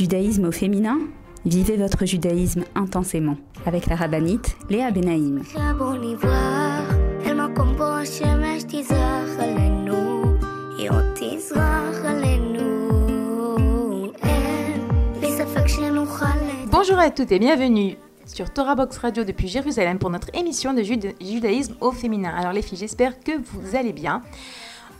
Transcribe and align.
Judaïsme 0.00 0.46
au 0.46 0.50
féminin 0.50 0.98
Vivez 1.44 1.76
votre 1.76 2.06
judaïsme 2.06 2.64
intensément 2.74 3.36
avec 3.66 3.84
la 3.84 3.96
rabbinite 3.96 4.56
Léa 4.70 4.90
Benaïm. 4.90 5.42
Bonjour 16.72 16.98
à 16.98 17.10
toutes 17.10 17.32
et 17.32 17.38
bienvenue 17.38 17.96
sur 18.24 18.50
Torah 18.50 18.74
Box 18.76 18.96
Radio 18.96 19.24
depuis 19.24 19.48
Jérusalem 19.48 19.98
pour 19.98 20.08
notre 20.08 20.34
émission 20.34 20.72
de 20.72 20.82
judaïsme 20.82 21.74
au 21.82 21.92
féminin. 21.92 22.32
Alors 22.34 22.54
les 22.54 22.62
filles, 22.62 22.78
j'espère 22.78 23.20
que 23.20 23.32
vous 23.32 23.76
allez 23.76 23.92
bien. 23.92 24.22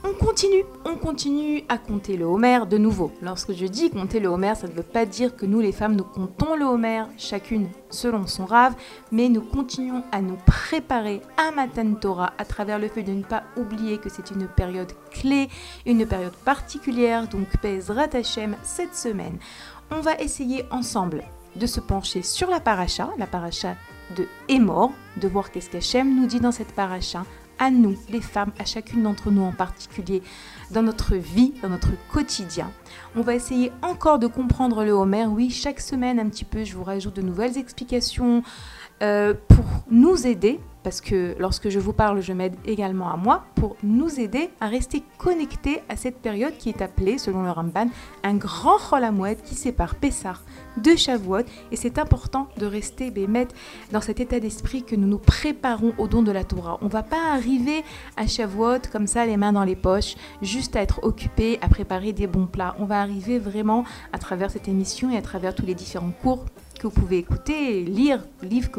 On 0.03 0.15
continue, 0.15 0.65
on 0.87 0.97
continue 0.97 1.63
à 1.69 1.77
compter 1.77 2.17
le 2.17 2.25
Homer 2.25 2.61
de 2.69 2.79
nouveau. 2.79 3.13
Lorsque 3.21 3.53
je 3.53 3.67
dis 3.67 3.91
compter 3.91 4.19
le 4.19 4.29
Homer, 4.29 4.55
ça 4.55 4.67
ne 4.67 4.73
veut 4.73 4.83
pas 4.83 5.05
dire 5.05 5.37
que 5.37 5.45
nous 5.45 5.61
les 5.61 5.73
femmes 5.73 5.95
nous 5.95 6.05
comptons 6.05 6.57
le 6.57 6.65
Homer, 6.65 7.05
chacune 7.19 7.69
selon 7.91 8.27
son 8.27 8.47
rave, 8.47 8.75
mais 9.13 9.29
nous 9.29 9.43
continuons 9.43 10.03
à 10.11 10.23
nous 10.23 10.39
préparer 10.47 11.21
à 11.37 11.51
Matan 11.51 11.95
Torah 11.95 12.33
à 12.39 12.47
travers 12.47 12.79
le 12.79 12.89
fait 12.89 13.03
de 13.03 13.13
ne 13.13 13.23
pas 13.23 13.43
oublier 13.59 13.99
que 13.99 14.09
c'est 14.09 14.31
une 14.31 14.47
période 14.47 14.93
clé, 15.11 15.51
une 15.85 16.07
période 16.07 16.37
particulière, 16.45 17.29
donc 17.29 17.49
Bezrat 17.63 18.15
Hashem 18.15 18.57
cette 18.63 18.95
semaine. 18.95 19.39
On 19.91 20.01
va 20.01 20.15
essayer 20.15 20.65
ensemble 20.71 21.25
de 21.57 21.67
se 21.67 21.81
pencher 21.81 22.23
sur 22.23 22.49
la 22.49 22.61
paracha, 22.61 23.11
la 23.19 23.27
paracha 23.27 23.75
de 24.17 24.27
Emor, 24.49 24.93
de 25.19 25.29
voir 25.29 25.51
qu'est-ce 25.51 25.69
qu'Hachem 25.69 26.17
nous 26.19 26.27
dit 26.27 26.41
dans 26.41 26.53
cette 26.53 26.73
paracha, 26.73 27.25
à 27.61 27.71
nous, 27.71 27.97
les 28.09 28.21
femmes, 28.21 28.51
à 28.59 28.65
chacune 28.65 29.05
d'entre 29.05 29.31
nous 29.31 29.43
en 29.43 29.53
particulier, 29.53 30.23
dans 30.73 30.83
notre 30.83 31.15
vie, 31.15 31.53
dans 31.63 31.69
notre 31.69 31.91
quotidien. 32.11 32.73
On 33.15 33.21
va 33.21 33.35
essayer 33.35 33.71
encore 33.83 34.19
de 34.19 34.27
comprendre 34.27 34.83
le 34.83 34.91
Homer. 34.91 35.27
Oui, 35.27 35.51
chaque 35.51 35.81
semaine 35.81 36.19
un 36.19 36.29
petit 36.29 36.45
peu, 36.45 36.65
je 36.65 36.75
vous 36.75 36.85
rajoute 36.85 37.15
de 37.15 37.23
nouvelles 37.23 37.59
explications 37.59 38.43
euh, 39.03 39.35
pour 39.49 39.65
nous 39.91 40.27
aider 40.27 40.59
parce 40.83 41.01
que 41.01 41.35
lorsque 41.39 41.69
je 41.69 41.79
vous 41.79 41.93
parle, 41.93 42.21
je 42.21 42.33
m'aide 42.33 42.55
également 42.65 43.11
à 43.13 43.17
moi 43.17 43.45
pour 43.55 43.77
nous 43.83 44.19
aider 44.19 44.51
à 44.61 44.69
rester 44.69 45.03
connectés 45.19 45.83
à 45.89 45.97
cette 45.97 46.19
période 46.19 46.57
qui 46.57 46.69
est 46.69 46.83
appelée, 46.83 47.19
selon 47.19 47.43
le 47.43 47.51
Ramban, 47.51 47.89
un 48.25 48.35
grand 48.35 48.79
Cholamoued 48.79 49.43
qui 49.43 49.55
sépare 49.55 49.95
Pessah 49.95 50.39
de 50.77 50.97
Shavuot. 50.97 51.45
Et 51.71 51.77
c'est 51.77 51.99
important 51.99 52.49
de 52.59 52.67
rester 52.67 53.11
Bémet 53.11 53.49
dans 53.93 54.01
cet 54.01 54.21
état 54.21 54.41
d'esprit 54.41 54.83
que 54.83 54.97
nous 54.97 55.07
nous 55.07 55.19
préparons 55.19 55.93
au 55.99 56.09
don 56.09 56.23
de 56.23 56.33
la 56.33 56.45
Torah. 56.45 56.79
On 56.81 56.87
ne 56.87 56.91
va 56.91 57.03
pas 57.03 57.33
arriver 57.33 57.85
à 58.17 58.27
Shavuot 58.27 58.89
comme 58.91 59.07
ça, 59.07 59.27
les 59.27 59.37
mains 59.37 59.53
dans 59.53 59.65
les 59.65 59.77
poches, 59.77 60.17
juste 60.43 60.77
à 60.77 60.83
être 60.83 61.01
occupé 61.03 61.59
à 61.61 61.69
préparer 61.69 62.13
des 62.13 62.27
bons 62.27 62.47
plats. 62.47 62.77
On 62.79 62.85
va 62.85 63.01
arriver 63.01 63.39
vraiment 63.39 63.85
à 64.13 64.19
travers 64.19 64.51
cette 64.51 64.69
émission 64.69 65.11
et 65.11 65.17
à 65.17 65.23
travers 65.23 65.55
tous 65.55 65.67
les 65.67 65.75
différents 65.75 66.13
cours 66.23 66.45
que 66.79 66.87
vous 66.87 66.95
pouvez 66.95 67.19
écouter, 67.19 67.85
lire, 67.85 68.25
livres 68.43 68.71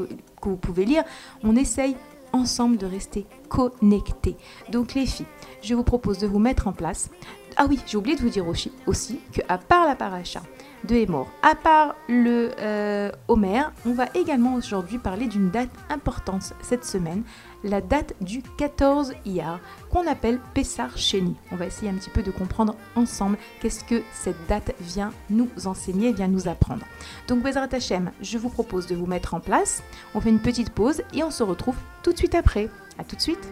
que 0.42 0.50
vous 0.50 0.58
pouvez 0.58 0.86
lire, 0.86 1.04
on 1.44 1.56
essaye 1.56 1.96
ensemble 2.34 2.78
de 2.78 2.86
rester 2.86 3.26
connectés. 3.50 4.36
Donc 4.70 4.94
les 4.94 5.06
filles, 5.06 5.26
je 5.62 5.76
vous 5.76 5.84
propose 5.84 6.18
de 6.18 6.28
vous 6.28 6.40
mettre 6.40 6.68
en 6.68 6.74
place. 6.74 7.10
Ah 7.58 7.66
oui, 7.70 7.80
j'ai 7.86 7.98
oublié 7.98 8.16
de 8.16 8.22
vous 8.22 8.30
dire 8.30 8.48
aussi, 8.48 8.72
aussi 8.88 9.20
que 9.34 9.42
à 9.50 9.58
part 9.58 9.86
la 9.86 9.96
paracha, 9.96 10.42
de 10.88 10.96
Hémor. 10.96 11.28
À 11.42 11.56
part 11.56 11.96
le 12.08 12.52
euh, 12.60 13.12
Homer, 13.28 13.64
on 13.86 13.94
va 13.94 14.06
également 14.16 14.56
aujourd'hui 14.56 14.98
parler 14.98 15.28
d'une 15.28 15.50
date 15.50 15.70
importante 15.90 16.54
cette 16.62 16.86
semaine, 16.86 17.24
la 17.64 17.82
date 17.82 18.14
du 18.22 18.42
14 18.58 19.14
Iyar, 19.26 19.60
qu'on 19.90 20.08
appelle 20.08 20.40
Pessar 20.54 20.98
Sheni. 20.98 21.36
On 21.52 21.56
va 21.56 21.68
essayer 21.68 21.92
un 21.92 21.96
petit 21.96 22.10
peu 22.10 22.24
de 22.24 22.32
comprendre 22.32 22.76
ensemble 22.96 23.38
qu'est-ce 23.62 23.84
que 23.84 24.02
cette 24.14 24.48
date 24.48 24.74
vient 24.80 25.12
nous 25.30 25.50
enseigner, 25.66 26.14
vient 26.14 26.28
nous 26.28 26.48
apprendre. 26.48 26.86
Donc 27.28 27.44
Bezrat 27.44 27.70
Hashem, 27.72 28.12
je 28.22 28.38
vous 28.38 28.50
propose 28.50 28.88
de 28.88 28.96
vous 28.96 29.06
mettre 29.06 29.34
en 29.34 29.40
place, 29.40 29.84
on 30.16 30.22
fait 30.22 30.30
une 30.30 30.40
petite 30.40 30.72
pause 30.72 31.04
et 31.14 31.24
on 31.24 31.32
se 31.32 31.44
retrouve 31.44 31.76
tout 32.04 32.14
de 32.14 32.18
suite 32.18 32.36
après. 32.36 32.70
A 32.98 33.04
tout 33.04 33.16
de 33.16 33.22
suite 33.22 33.52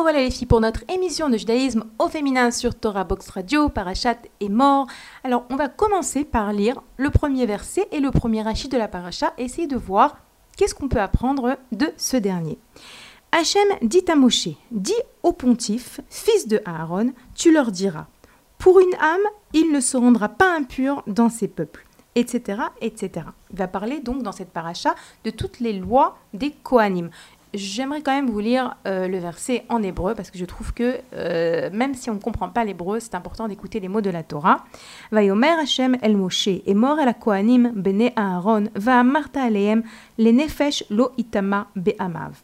Revoilà 0.00 0.22
les 0.22 0.30
filles 0.30 0.46
pour 0.46 0.62
notre 0.62 0.82
émission 0.90 1.28
de 1.28 1.36
judaïsme 1.36 1.84
au 1.98 2.08
féminin 2.08 2.50
sur 2.50 2.74
Torah 2.74 3.04
Box 3.04 3.28
Radio, 3.28 3.68
Parachat 3.68 4.16
et 4.40 4.48
Mort. 4.48 4.86
Alors 5.24 5.44
on 5.50 5.56
va 5.56 5.68
commencer 5.68 6.24
par 6.24 6.54
lire 6.54 6.80
le 6.96 7.10
premier 7.10 7.44
verset 7.44 7.86
et 7.92 8.00
le 8.00 8.10
premier 8.10 8.40
rachis 8.40 8.70
de 8.70 8.78
la 8.78 8.88
paracha 8.88 9.34
et 9.36 9.44
essayer 9.44 9.66
de 9.66 9.76
voir 9.76 10.16
qu'est-ce 10.56 10.74
qu'on 10.74 10.88
peut 10.88 11.02
apprendre 11.02 11.58
de 11.72 11.92
ce 11.98 12.16
dernier. 12.16 12.58
Hachem 13.30 13.68
dit 13.82 14.04
à 14.08 14.14
Moshe, 14.14 14.48
dis 14.70 14.94
au 15.22 15.34
pontife, 15.34 16.00
fils 16.08 16.48
de 16.48 16.62
Aaron, 16.64 17.12
tu 17.34 17.52
leur 17.52 17.70
diras, 17.70 18.06
pour 18.56 18.80
une 18.80 18.94
âme, 18.94 19.20
il 19.52 19.70
ne 19.70 19.80
se 19.80 19.98
rendra 19.98 20.30
pas 20.30 20.56
impur 20.56 21.02
dans 21.06 21.28
ses 21.28 21.46
peuples 21.46 21.84
etc., 22.14 22.62
etc. 22.80 23.26
Il 23.50 23.58
va 23.58 23.68
parler 23.68 24.00
donc 24.00 24.22
dans 24.22 24.32
cette 24.32 24.50
paracha 24.50 24.94
de 25.24 25.30
toutes 25.30 25.60
les 25.60 25.72
lois 25.72 26.18
des 26.34 26.50
Kohanim. 26.50 27.10
J'aimerais 27.52 28.00
quand 28.00 28.12
même 28.12 28.30
vous 28.30 28.38
lire 28.38 28.76
euh, 28.86 29.08
le 29.08 29.18
verset 29.18 29.64
en 29.68 29.82
hébreu 29.82 30.14
parce 30.14 30.30
que 30.30 30.38
je 30.38 30.44
trouve 30.44 30.72
que 30.72 30.98
euh, 31.14 31.68
même 31.72 31.94
si 31.94 32.08
on 32.08 32.14
ne 32.14 32.20
comprend 32.20 32.48
pas 32.48 32.64
l'hébreu, 32.64 33.00
c'est 33.00 33.16
important 33.16 33.48
d'écouter 33.48 33.80
les 33.80 33.88
mots 33.88 34.00
de 34.00 34.10
la 34.10 34.22
Torah. 34.22 34.64
Vayomer 35.10 35.48
Hashem 35.60 35.96
el 36.00 36.16
Moshe 36.16 36.46
et 36.46 36.74
mort 36.74 37.00
el 37.00 37.12
Kohanim 37.14 37.72
bene 37.74 38.12
Aaron 38.14 38.68
va 38.76 39.02
aleem 39.34 39.82
le 40.18 40.30
nefesh 40.30 40.84
lo 40.90 41.10
itama 41.18 41.66
be'amav. 41.74 42.40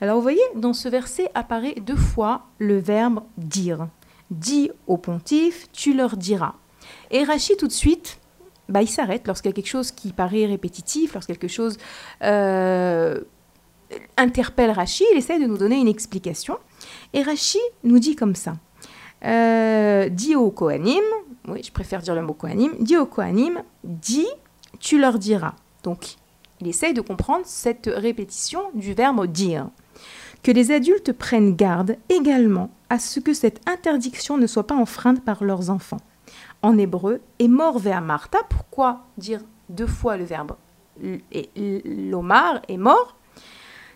Alors 0.00 0.16
vous 0.16 0.22
voyez, 0.22 0.42
dans 0.56 0.72
ce 0.72 0.88
verset 0.88 1.30
apparaît 1.34 1.76
deux 1.80 1.96
fois 1.96 2.46
le 2.58 2.78
verbe 2.78 3.20
dire. 3.36 3.86
Dis 4.30 4.70
au 4.88 4.96
pontife, 4.96 5.68
tu 5.72 5.94
leur 5.94 6.16
diras. 6.16 6.54
Et 7.12 7.22
Rachid 7.22 7.56
tout 7.58 7.68
de 7.68 7.72
suite 7.72 8.18
bah, 8.68 8.82
il 8.82 8.88
s'arrête 8.88 9.26
lorsqu'il 9.26 9.48
y 9.48 9.52
a 9.52 9.54
quelque 9.54 9.68
chose 9.68 9.92
qui 9.92 10.12
paraît 10.12 10.46
répétitif, 10.46 11.14
lorsque 11.14 11.28
quelque 11.28 11.48
chose 11.48 11.78
euh, 12.22 13.20
interpelle 14.16 14.70
Rachi, 14.70 15.04
il 15.12 15.18
essaie 15.18 15.38
de 15.38 15.46
nous 15.46 15.58
donner 15.58 15.76
une 15.76 15.88
explication. 15.88 16.58
Et 17.12 17.22
Rachi 17.22 17.58
nous 17.84 17.98
dit 17.98 18.16
comme 18.16 18.34
ça. 18.34 18.56
Euh, 19.24 20.08
dis 20.08 20.36
au 20.36 20.50
Kohanim, 20.50 21.02
oui, 21.48 21.62
je 21.64 21.72
préfère 21.72 22.00
dire 22.00 22.14
le 22.14 22.22
mot 22.22 22.34
Kohanim, 22.34 22.72
dis 22.80 22.96
au 22.96 23.06
Kohanim, 23.06 23.62
dis, 23.84 24.28
tu 24.78 24.98
leur 24.98 25.18
diras. 25.18 25.54
Donc, 25.82 26.16
il 26.60 26.68
essaye 26.68 26.94
de 26.94 27.00
comprendre 27.00 27.42
cette 27.44 27.90
répétition 27.92 28.60
du 28.74 28.94
verbe 28.94 29.26
dire. 29.26 29.68
Que 30.42 30.52
les 30.52 30.70
adultes 30.70 31.12
prennent 31.12 31.56
garde 31.56 31.96
également 32.08 32.70
à 32.90 33.00
ce 33.00 33.18
que 33.18 33.34
cette 33.34 33.60
interdiction 33.68 34.38
ne 34.38 34.46
soit 34.46 34.66
pas 34.66 34.76
enfreinte 34.76 35.24
par 35.24 35.42
leurs 35.42 35.70
enfants 35.70 36.00
en 36.62 36.76
hébreu, 36.78 37.20
et 37.38 37.48
mort 37.48 37.78
vers 37.78 38.00
Martha. 38.00 38.38
Pourquoi 38.48 39.04
dire 39.16 39.40
deux 39.68 39.86
fois 39.86 40.16
le 40.16 40.24
verbe 40.24 40.52
l'omar 41.56 42.60
est 42.68 42.76
mort? 42.76 43.16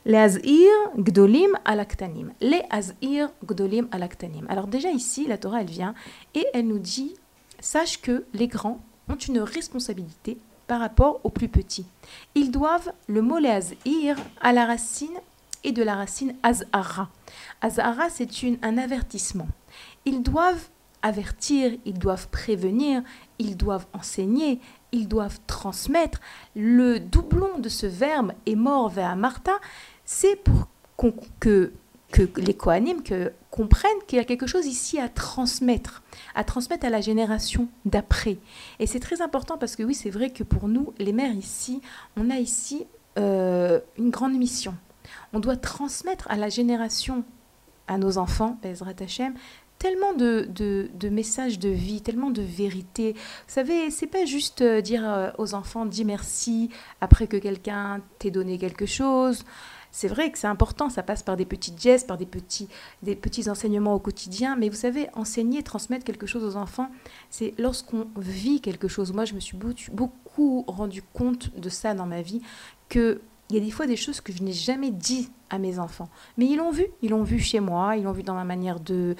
Les 0.04 0.16
azir 0.16 0.68
gdolim 0.96 1.50
alaktanim. 1.64 2.32
Les 2.40 2.62
azir 2.70 3.30
gdolim 3.44 3.88
alaktanim. 3.92 4.46
Alors 4.48 4.66
déjà 4.66 4.90
ici, 4.90 5.26
la 5.26 5.38
Torah, 5.38 5.60
elle 5.60 5.70
vient 5.70 5.94
et 6.34 6.46
elle 6.54 6.66
nous 6.66 6.78
dit, 6.78 7.14
sache 7.60 8.00
que 8.00 8.24
les 8.34 8.48
grands 8.48 8.80
ont 9.08 9.16
une 9.16 9.40
responsabilité 9.40 10.38
par 10.66 10.80
rapport 10.80 11.20
aux 11.24 11.30
plus 11.30 11.48
petits. 11.48 11.86
Ils 12.34 12.50
doivent 12.50 12.92
le 13.06 13.22
mot 13.22 13.38
les 13.38 13.50
azir 13.50 14.16
à 14.40 14.52
la 14.52 14.66
racine 14.66 15.16
et 15.64 15.72
de 15.72 15.82
la 15.82 15.94
racine 15.94 16.34
azara. 16.42 17.08
Azara, 17.60 18.10
c'est 18.10 18.28
un 18.62 18.78
avertissement. 18.78 19.48
Ils 20.04 20.22
doivent 20.22 20.68
avertir, 21.02 21.72
ils 21.84 21.98
doivent 21.98 22.28
prévenir, 22.28 23.02
ils 23.38 23.56
doivent 23.56 23.86
enseigner, 23.92 24.60
ils 24.92 25.08
doivent 25.08 25.40
transmettre. 25.46 26.20
Le 26.54 27.00
doublon 27.00 27.58
de 27.58 27.68
ce 27.68 27.86
verbe 27.86 28.32
est 28.46 28.54
mort 28.54 28.88
vers 28.88 29.16
Martha, 29.16 29.58
c'est 30.04 30.36
pour 30.36 30.68
que, 31.40 31.72
les 32.36 32.54
Kohanim 32.54 33.02
que, 33.02 33.32
comprennent 33.50 33.90
qu'il 34.06 34.18
y 34.18 34.20
a 34.20 34.24
quelque 34.24 34.46
chose 34.46 34.66
ici 34.66 34.98
à 34.98 35.08
transmettre, 35.08 36.02
à 36.34 36.44
transmettre 36.44 36.86
à 36.86 36.90
la 36.90 37.00
génération 37.00 37.68
d'après. 37.84 38.38
Et 38.78 38.86
c'est 38.86 39.00
très 39.00 39.20
important 39.20 39.58
parce 39.58 39.76
que 39.76 39.82
oui, 39.82 39.94
c'est 39.94 40.10
vrai 40.10 40.30
que 40.30 40.42
pour 40.42 40.68
nous, 40.68 40.92
les 40.98 41.12
mères 41.12 41.34
ici, 41.34 41.80
on 42.16 42.30
a 42.30 42.36
ici 42.36 42.86
euh, 43.18 43.80
une 43.98 44.10
grande 44.10 44.34
mission. 44.34 44.74
On 45.32 45.40
doit 45.40 45.56
transmettre 45.56 46.30
à 46.30 46.36
la 46.36 46.48
génération, 46.48 47.24
à 47.88 47.98
nos 47.98 48.16
enfants, 48.16 48.58
Bezrat 48.62 48.94
Hashem, 49.00 49.34
tellement 49.82 50.12
de, 50.12 50.48
de, 50.48 51.08
messages 51.08 51.58
de 51.58 51.68
vie, 51.68 52.02
tellement 52.02 52.30
de 52.30 52.40
vérité. 52.40 53.14
Vous 53.14 53.52
savez, 53.52 53.90
c'est 53.90 54.06
pas 54.06 54.24
juste 54.24 54.62
euh, 54.62 54.80
dire 54.80 55.02
euh, 55.04 55.30
aux 55.38 55.54
enfants 55.54 55.86
dis 55.86 56.04
merci 56.04 56.70
après 57.00 57.26
que 57.26 57.36
quelqu'un 57.36 58.00
t'ait 58.20 58.30
donné 58.30 58.58
quelque 58.58 58.86
chose. 58.86 59.44
C'est 59.92 60.08
vrai 60.08 60.32
que 60.32 60.38
c'est 60.38 60.46
important, 60.46 60.88
ça 60.88 61.02
passe 61.02 61.22
par 61.22 61.36
des 61.36 61.44
petits 61.44 61.74
gestes, 61.78 62.08
par 62.08 62.16
des 62.16 62.26
petits, 62.26 62.68
des 63.02 63.14
petits 63.14 63.48
enseignements 63.48 63.94
au 63.94 63.98
quotidien, 63.98 64.56
mais 64.56 64.68
vous 64.68 64.76
savez, 64.76 65.08
enseigner, 65.12 65.62
transmettre 65.62 66.04
quelque 66.04 66.26
chose 66.26 66.42
aux 66.44 66.56
enfants, 66.56 66.88
c'est 67.30 67.54
lorsqu'on 67.58 68.08
vit 68.16 68.60
quelque 68.60 68.88
chose. 68.88 69.12
Moi, 69.12 69.26
je 69.26 69.34
me 69.34 69.40
suis 69.40 69.56
beaucoup 69.56 70.64
rendu 70.66 71.02
compte 71.02 71.54
de 71.56 71.68
ça 71.68 71.94
dans 71.94 72.06
ma 72.06 72.22
vie, 72.22 72.40
que 72.88 73.20
il 73.50 73.56
y 73.56 73.60
a 73.60 73.64
des 73.64 73.70
fois 73.70 73.86
des 73.86 73.96
choses 73.96 74.22
que 74.22 74.32
je 74.32 74.42
n'ai 74.42 74.54
jamais 74.54 74.90
dit 74.90 75.28
à 75.50 75.58
mes 75.58 75.78
enfants. 75.78 76.08
Mais 76.38 76.46
ils 76.46 76.56
l'ont 76.56 76.70
vu, 76.70 76.86
ils 77.02 77.10
l'ont 77.10 77.22
vu 77.22 77.38
chez 77.38 77.60
moi, 77.60 77.96
ils 77.96 78.04
l'ont 78.04 78.12
vu 78.12 78.22
dans 78.22 78.34
ma 78.34 78.44
manière 78.44 78.80
de, 78.80 79.14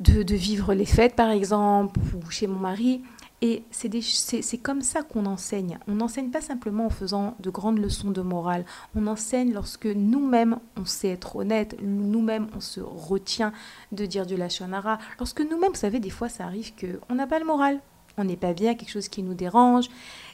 de, 0.00 0.34
vivre 0.34 0.72
les 0.72 0.86
fêtes, 0.86 1.14
par 1.14 1.30
exemple, 1.30 2.00
ou 2.00 2.30
chez 2.30 2.46
mon 2.46 2.58
mari. 2.58 3.02
Et 3.42 3.64
c'est 3.70 4.58
comme 4.58 4.82
ça 4.82 5.02
qu'on 5.02 5.24
enseigne. 5.24 5.78
On 5.88 5.94
n'enseigne 5.94 6.30
pas 6.30 6.42
simplement 6.42 6.86
en 6.86 6.90
faisant 6.90 7.36
de 7.40 7.48
grandes 7.48 7.78
leçons 7.78 8.10
de 8.10 8.20
morale. 8.20 8.66
On 8.94 9.06
enseigne 9.06 9.54
lorsque 9.54 9.86
nous-mêmes, 9.86 10.58
on 10.76 10.84
sait 10.84 11.08
être 11.08 11.36
honnête, 11.36 11.76
nous-mêmes, 11.82 12.48
on 12.54 12.60
se 12.60 12.80
retient 12.80 13.52
de 13.92 14.04
dire 14.04 14.26
du 14.26 14.36
lachonara. 14.36 14.98
Lorsque 15.18 15.40
nous-mêmes, 15.40 15.70
vous 15.70 15.78
savez, 15.78 16.00
des 16.00 16.10
fois, 16.10 16.28
ça 16.28 16.44
arrive 16.44 16.72
qu'on 16.74 17.14
n'a 17.14 17.26
pas 17.26 17.38
le 17.38 17.46
moral. 17.46 17.80
On 18.18 18.24
n'est 18.24 18.36
pas 18.36 18.52
bien, 18.52 18.74
quelque 18.74 18.90
chose 18.90 19.08
qui 19.08 19.22
nous 19.22 19.34
dérange. 19.34 19.88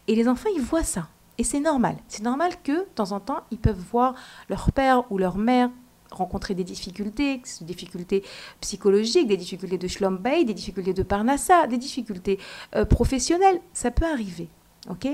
Et 0.08 0.16
les 0.16 0.26
enfants, 0.26 0.50
ils 0.56 0.62
voient 0.62 0.82
ça. 0.82 1.08
Et 1.38 1.44
c'est 1.44 1.60
normal. 1.60 1.96
C'est 2.08 2.24
normal 2.24 2.52
que, 2.64 2.72
de 2.72 2.88
temps 2.94 3.12
en 3.12 3.20
temps, 3.20 3.42
ils 3.52 3.58
peuvent 3.58 3.84
voir 3.92 4.14
leur 4.48 4.72
père 4.72 5.04
ou 5.12 5.18
leur 5.18 5.36
mère 5.36 5.70
rencontrer 6.10 6.54
des 6.54 6.64
difficultés, 6.64 7.42
des 7.60 7.66
difficultés 7.66 8.22
psychologiques, 8.60 9.28
des 9.28 9.36
difficultés 9.36 9.78
de 9.78 9.88
Shlombay, 9.88 10.44
des 10.44 10.54
difficultés 10.54 10.94
de 10.94 11.02
Parnassa, 11.02 11.66
des 11.66 11.78
difficultés 11.78 12.38
euh, 12.74 12.84
professionnelles. 12.84 13.60
Ça 13.72 13.90
peut 13.90 14.06
arriver. 14.06 14.48
ok? 14.88 15.08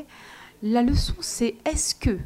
La 0.62 0.82
leçon, 0.82 1.14
c'est 1.20 1.56
est-ce 1.64 1.94
que 1.94 2.18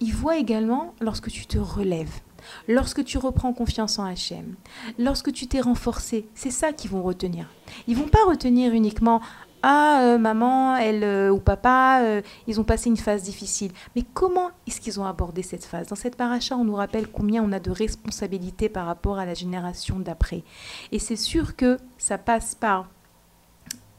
il 0.00 0.12
voit 0.12 0.36
également 0.36 0.94
lorsque 1.00 1.28
tu 1.28 1.46
te 1.46 1.58
relèves, 1.58 2.20
lorsque 2.68 3.04
tu 3.04 3.18
reprends 3.18 3.52
confiance 3.52 3.98
en 3.98 4.04
Hachem, 4.04 4.54
lorsque 4.98 5.32
tu 5.32 5.46
t'es 5.46 5.60
renforcé, 5.60 6.28
c'est 6.34 6.50
ça 6.50 6.72
qu'ils 6.72 6.90
vont 6.90 7.02
retenir. 7.02 7.48
Ils 7.86 7.96
vont 7.96 8.08
pas 8.08 8.24
retenir 8.26 8.72
uniquement 8.72 9.20
ah, 9.62 10.00
euh, 10.02 10.18
maman, 10.18 10.76
elle 10.76 11.04
euh, 11.04 11.30
ou 11.30 11.40
papa, 11.40 12.00
euh, 12.02 12.22
ils 12.46 12.60
ont 12.60 12.64
passé 12.64 12.88
une 12.88 12.96
phase 12.96 13.22
difficile. 13.22 13.72
Mais 13.96 14.02
comment 14.14 14.50
est-ce 14.66 14.80
qu'ils 14.80 15.00
ont 15.00 15.04
abordé 15.04 15.42
cette 15.42 15.64
phase? 15.64 15.88
Dans 15.88 15.96
cette 15.96 16.16
paracha, 16.16 16.56
on 16.56 16.64
nous 16.64 16.74
rappelle 16.74 17.08
combien 17.08 17.42
on 17.42 17.52
a 17.52 17.60
de 17.60 17.70
responsabilités 17.70 18.68
par 18.68 18.86
rapport 18.86 19.18
à 19.18 19.26
la 19.26 19.34
génération 19.34 19.98
d'après. 19.98 20.44
Et 20.92 20.98
c'est 20.98 21.16
sûr 21.16 21.56
que 21.56 21.78
ça 21.98 22.18
passe 22.18 22.54
par 22.54 22.88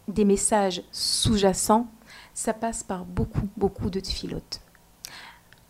des 0.07 0.25
messages 0.25 0.81
sous-jacents, 0.91 1.87
ça 2.33 2.53
passe 2.53 2.83
par 2.83 3.05
beaucoup, 3.05 3.47
beaucoup 3.57 3.89
de 3.89 3.99
tfilotes. 3.99 4.61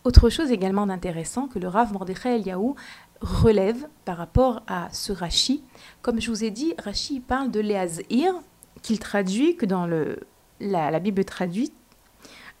Autre 0.04 0.30
chose 0.30 0.50
également 0.50 0.86
d'intéressant 0.86 1.46
que 1.46 1.58
le 1.58 1.68
Rav 1.68 1.92
Mordechai 1.92 2.36
Eliaou 2.36 2.74
relève 3.20 3.86
par 4.04 4.16
rapport 4.16 4.62
à 4.66 4.88
ce 4.92 5.12
Rashi, 5.12 5.62
comme 6.00 6.20
je 6.20 6.30
vous 6.30 6.42
ai 6.42 6.50
dit, 6.50 6.74
Rashi 6.82 7.20
parle 7.20 7.50
de 7.50 7.60
Léazir, 7.60 8.34
qu'il 8.82 8.98
traduit, 8.98 9.56
que 9.56 9.66
dans 9.66 9.86
le, 9.86 10.20
la, 10.60 10.98
Bible 10.98 11.24
traduite, 11.24 11.74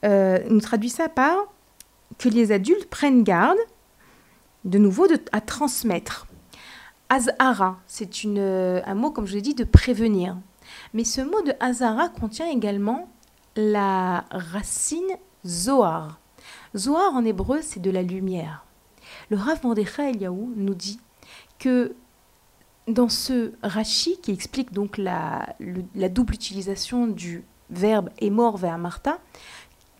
euh, 0.04 0.38
nous 0.48 0.60
traduit 0.60 0.90
ça 0.90 1.08
par 1.08 1.36
que 2.18 2.28
les 2.28 2.52
adultes 2.52 2.88
prennent 2.88 3.22
garde, 3.22 3.58
de 4.64 4.78
nouveau, 4.78 5.06
à 5.32 5.40
transmettre. 5.40 6.26
Azara, 7.08 7.80
c'est 7.86 8.10
un 8.26 8.94
mot, 8.94 9.10
comme 9.10 9.26
je 9.26 9.34
l'ai 9.34 9.42
dit, 9.42 9.54
de 9.54 9.64
prévenir. 9.64 10.36
Mais 10.94 11.04
ce 11.04 11.20
mot 11.20 11.42
de 11.42 11.52
Azara 11.60 12.08
contient 12.08 12.48
également 12.48 13.08
la 13.56 14.24
racine 14.30 15.16
Zohar. 15.46 16.20
Zohar 16.76 17.14
en 17.14 17.24
hébreu, 17.24 17.60
c'est 17.62 17.80
de 17.80 17.90
la 17.90 18.02
lumière. 18.02 18.64
Le 19.30 19.36
Rav 19.36 19.60
Mordechai 19.64 20.10
Eliaou 20.10 20.52
nous 20.56 20.74
dit 20.74 21.00
que 21.58 21.94
dans 22.92 23.08
ce 23.08 23.52
Rashi 23.62 24.18
qui 24.22 24.32
explique 24.32 24.72
donc 24.72 24.98
la, 24.98 25.54
double 26.10 26.34
utilisation 26.34 27.06
du 27.06 27.44
verbe 27.70 28.10
est 28.20 28.30
mort 28.30 28.56
vers 28.56 28.78
Martha, 28.78 29.18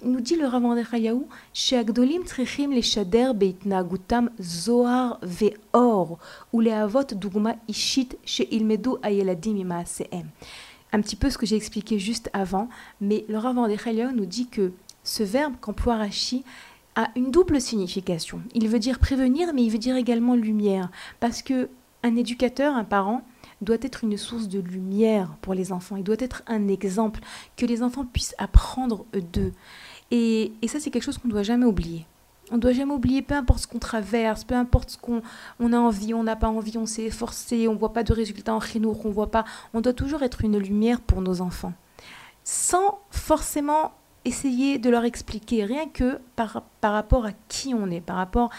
nous 0.02 0.20
dit 0.20 0.36
le 0.36 0.46
Rav 0.46 0.64
Rayaou, 0.90 1.26
Sheagdolim 1.52 2.24
trechim 2.24 2.70
le 2.72 2.80
shader 2.80 3.32
beitnagutam 3.34 4.30
zohar 4.40 5.20
ou 6.52 6.60
les 6.60 6.70
avot 6.70 7.04
dugma 7.04 7.56
ishit. 7.68 8.16
Un 10.92 11.00
petit 11.00 11.16
peu 11.16 11.30
ce 11.30 11.38
que 11.38 11.46
j'ai 11.46 11.56
expliqué 11.56 11.98
juste 11.98 12.30
avant, 12.32 12.68
mais 13.00 13.24
le 13.28 13.36
Rav 13.36 13.58
Rayaou 13.58 14.12
nous 14.12 14.26
dit 14.26 14.46
que 14.46 14.72
ce 15.04 15.22
verbe 15.22 15.54
qu'emploie 15.60 15.96
Rashi 15.96 16.44
a 16.96 17.10
une 17.14 17.30
double 17.30 17.60
signification. 17.60 18.40
Il 18.54 18.68
veut 18.68 18.78
dire 18.78 18.98
prévenir, 18.98 19.52
mais 19.54 19.62
il 19.62 19.70
veut 19.70 19.78
dire 19.78 19.96
également 19.96 20.34
lumière, 20.34 20.90
parce 21.20 21.42
que 21.42 21.68
un 22.02 22.16
éducateur, 22.16 22.74
un 22.74 22.84
parent, 22.84 23.22
doit 23.60 23.76
être 23.80 24.04
une 24.04 24.16
source 24.16 24.48
de 24.48 24.60
lumière 24.60 25.36
pour 25.42 25.54
les 25.54 25.72
enfants. 25.72 25.96
Il 25.96 26.04
doit 26.04 26.16
être 26.18 26.42
un 26.46 26.68
exemple 26.68 27.20
que 27.56 27.66
les 27.66 27.82
enfants 27.82 28.04
puissent 28.04 28.34
apprendre 28.38 29.04
d'eux. 29.32 29.52
Et, 30.10 30.52
ça, 30.66 30.80
c'est 30.80 30.90
quelque 30.90 31.02
chose 31.02 31.18
qu'on 31.18 31.28
ne 31.28 31.32
doit 31.32 31.42
jamais 31.42 31.66
oublier. 31.66 32.06
On 32.50 32.56
ne 32.56 32.60
doit 32.60 32.72
jamais 32.72 32.92
oublier, 32.92 33.22
peu 33.22 33.34
importe 33.34 33.60
ce 33.60 33.66
qu'on 33.68 33.78
traverse, 33.78 34.42
peu 34.42 34.56
importe 34.56 34.90
ce 34.90 34.98
qu'on 34.98 35.22
on 35.60 35.72
a 35.72 35.78
envie, 35.78 36.14
on 36.14 36.24
n'a 36.24 36.34
pas 36.34 36.48
envie, 36.48 36.76
on 36.78 36.86
s'est 36.86 37.04
efforcé, 37.04 37.68
on 37.68 37.74
ne 37.74 37.78
voit 37.78 37.92
pas 37.92 38.02
de 38.02 38.12
résultats 38.12 38.54
en 38.54 38.60
chinour, 38.60 39.06
on 39.06 39.10
voit 39.10 39.30
pas. 39.30 39.44
On 39.72 39.80
doit 39.80 39.92
toujours 39.92 40.22
être 40.22 40.42
une 40.42 40.58
lumière 40.58 41.00
pour 41.00 41.20
nos 41.20 41.42
enfants. 41.42 41.74
Sans 42.42 42.98
forcément 43.10 43.92
essayer 44.24 44.78
de 44.78 44.90
leur 44.90 45.04
expliquer, 45.04 45.64
rien 45.64 45.86
que 45.88 46.18
par, 46.34 46.62
par 46.80 46.92
rapport 46.92 47.24
à 47.24 47.30
qui 47.48 47.72
on 47.72 47.88
est, 47.90 48.00
par 48.00 48.16
rapport 48.16 48.50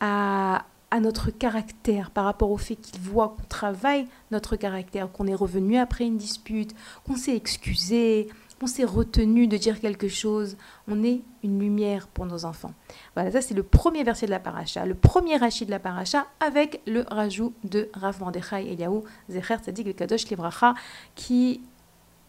à, 0.00 0.64
à 0.90 1.00
notre 1.00 1.30
caractère, 1.30 2.10
par 2.10 2.24
rapport 2.24 2.50
au 2.50 2.58
fait 2.58 2.76
qu'il 2.76 3.00
voit 3.00 3.30
qu'on 3.36 3.46
travaille 3.48 4.06
notre 4.30 4.56
caractère, 4.56 5.10
qu'on 5.10 5.26
est 5.26 5.34
revenu 5.34 5.78
après 5.78 6.04
une 6.04 6.16
dispute, 6.16 6.74
qu'on 7.04 7.16
s'est 7.16 7.34
excusé, 7.34 8.28
qu'on 8.60 8.66
s'est 8.68 8.84
retenu 8.84 9.48
de 9.48 9.56
dire 9.56 9.80
quelque 9.80 10.08
chose. 10.08 10.56
On 10.88 11.02
est 11.02 11.22
une 11.42 11.58
lumière 11.58 12.06
pour 12.06 12.24
nos 12.24 12.44
enfants. 12.44 12.72
Voilà, 13.14 13.32
ça 13.32 13.40
c'est 13.40 13.54
le 13.54 13.64
premier 13.64 14.04
verset 14.04 14.26
de 14.26 14.30
la 14.30 14.38
paracha, 14.38 14.86
le 14.86 14.94
premier 14.94 15.36
rachid 15.36 15.66
de 15.66 15.72
la 15.72 15.80
paracha 15.80 16.26
avec 16.40 16.80
le 16.86 17.04
rajout 17.08 17.52
de 17.64 17.88
Rav 17.92 18.16
Eliaou 18.52 19.04
Zecher 19.28 19.56
Tzadik 19.56 19.96
Kadosh 19.96 20.28
Livracha 20.28 20.74
qui 21.14 21.62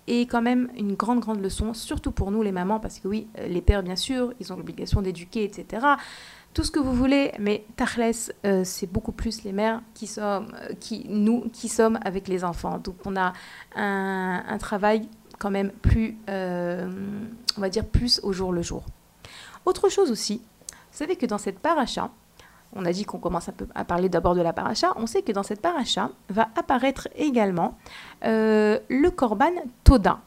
est 0.07 0.25
quand 0.25 0.41
même 0.41 0.69
une 0.77 0.95
grande, 0.95 1.19
grande 1.19 1.41
leçon, 1.41 1.73
surtout 1.73 2.11
pour 2.11 2.31
nous 2.31 2.41
les 2.41 2.53
mamans, 2.53 2.79
parce 2.79 2.99
que 2.99 3.09
oui, 3.09 3.27
les 3.45 3.61
pères 3.61 3.83
bien 3.83 3.97
sûr, 3.97 4.33
ils 4.39 4.53
ont 4.53 4.55
l'obligation 4.55 5.01
d'éduquer, 5.01 5.43
etc 5.43 5.85
tout 6.54 6.63
ce 6.63 6.72
que 6.72 6.80
vous 6.80 6.94
voulez, 6.94 7.34
mais 7.39 7.66
Tachles, 7.75 8.34
euh, 8.46 8.63
c'est 8.63 8.92
beaucoup 8.92 9.12
plus 9.12 9.44
les 9.44 9.51
mères 9.51 9.82
qui 9.94 10.08
sommes, 10.08 10.51
euh, 10.63 10.98
nous 11.08 11.50
qui 11.54 11.70
sommes 11.70 12.00
avec 12.04 12.27
les 12.27 12.44
enfants. 12.44 12.80
Donc 12.80 12.96
on 13.06 13.16
a 13.16 13.34
un, 13.75 14.58
travail 14.58 15.08
quand 15.38 15.51
même 15.51 15.72
plus, 15.72 16.18
euh, 16.30 16.89
on 17.58 17.62
va 17.62 17.70
dire, 17.70 17.86
plus 17.86 18.20
au 18.24 18.34
jour 18.34 18.51
le 18.51 18.63
jour. 18.63 18.84
Autre 19.66 19.89
chose 19.89 20.10
aussi, 20.10 20.42
vous 20.72 20.98
savez 20.98 21.16
que 21.16 21.27
dans 21.27 21.38
cette 21.38 21.60
paracha, 21.60 22.10
on 22.74 22.86
a 22.86 22.92
dit 22.92 23.06
qu'on 23.06 23.20
commence 23.20 23.50
un 23.50 23.54
peu 23.54 23.68
à 23.75 23.86
parler 23.86 24.10
d'abord 24.10 24.34
de 24.34 24.42
la 24.42 24.51
paracha, 24.51 24.94
on 24.96 25.06
sait 25.06 25.22
que 25.22 25.32
dans 25.32 25.44
cette 25.44 25.62
paracha 25.62 26.10
va 26.30 26.50
apparaître 26.56 27.08
également 27.16 27.77
le 28.24 29.10
korban 29.10 29.51
Toda. 29.84 30.22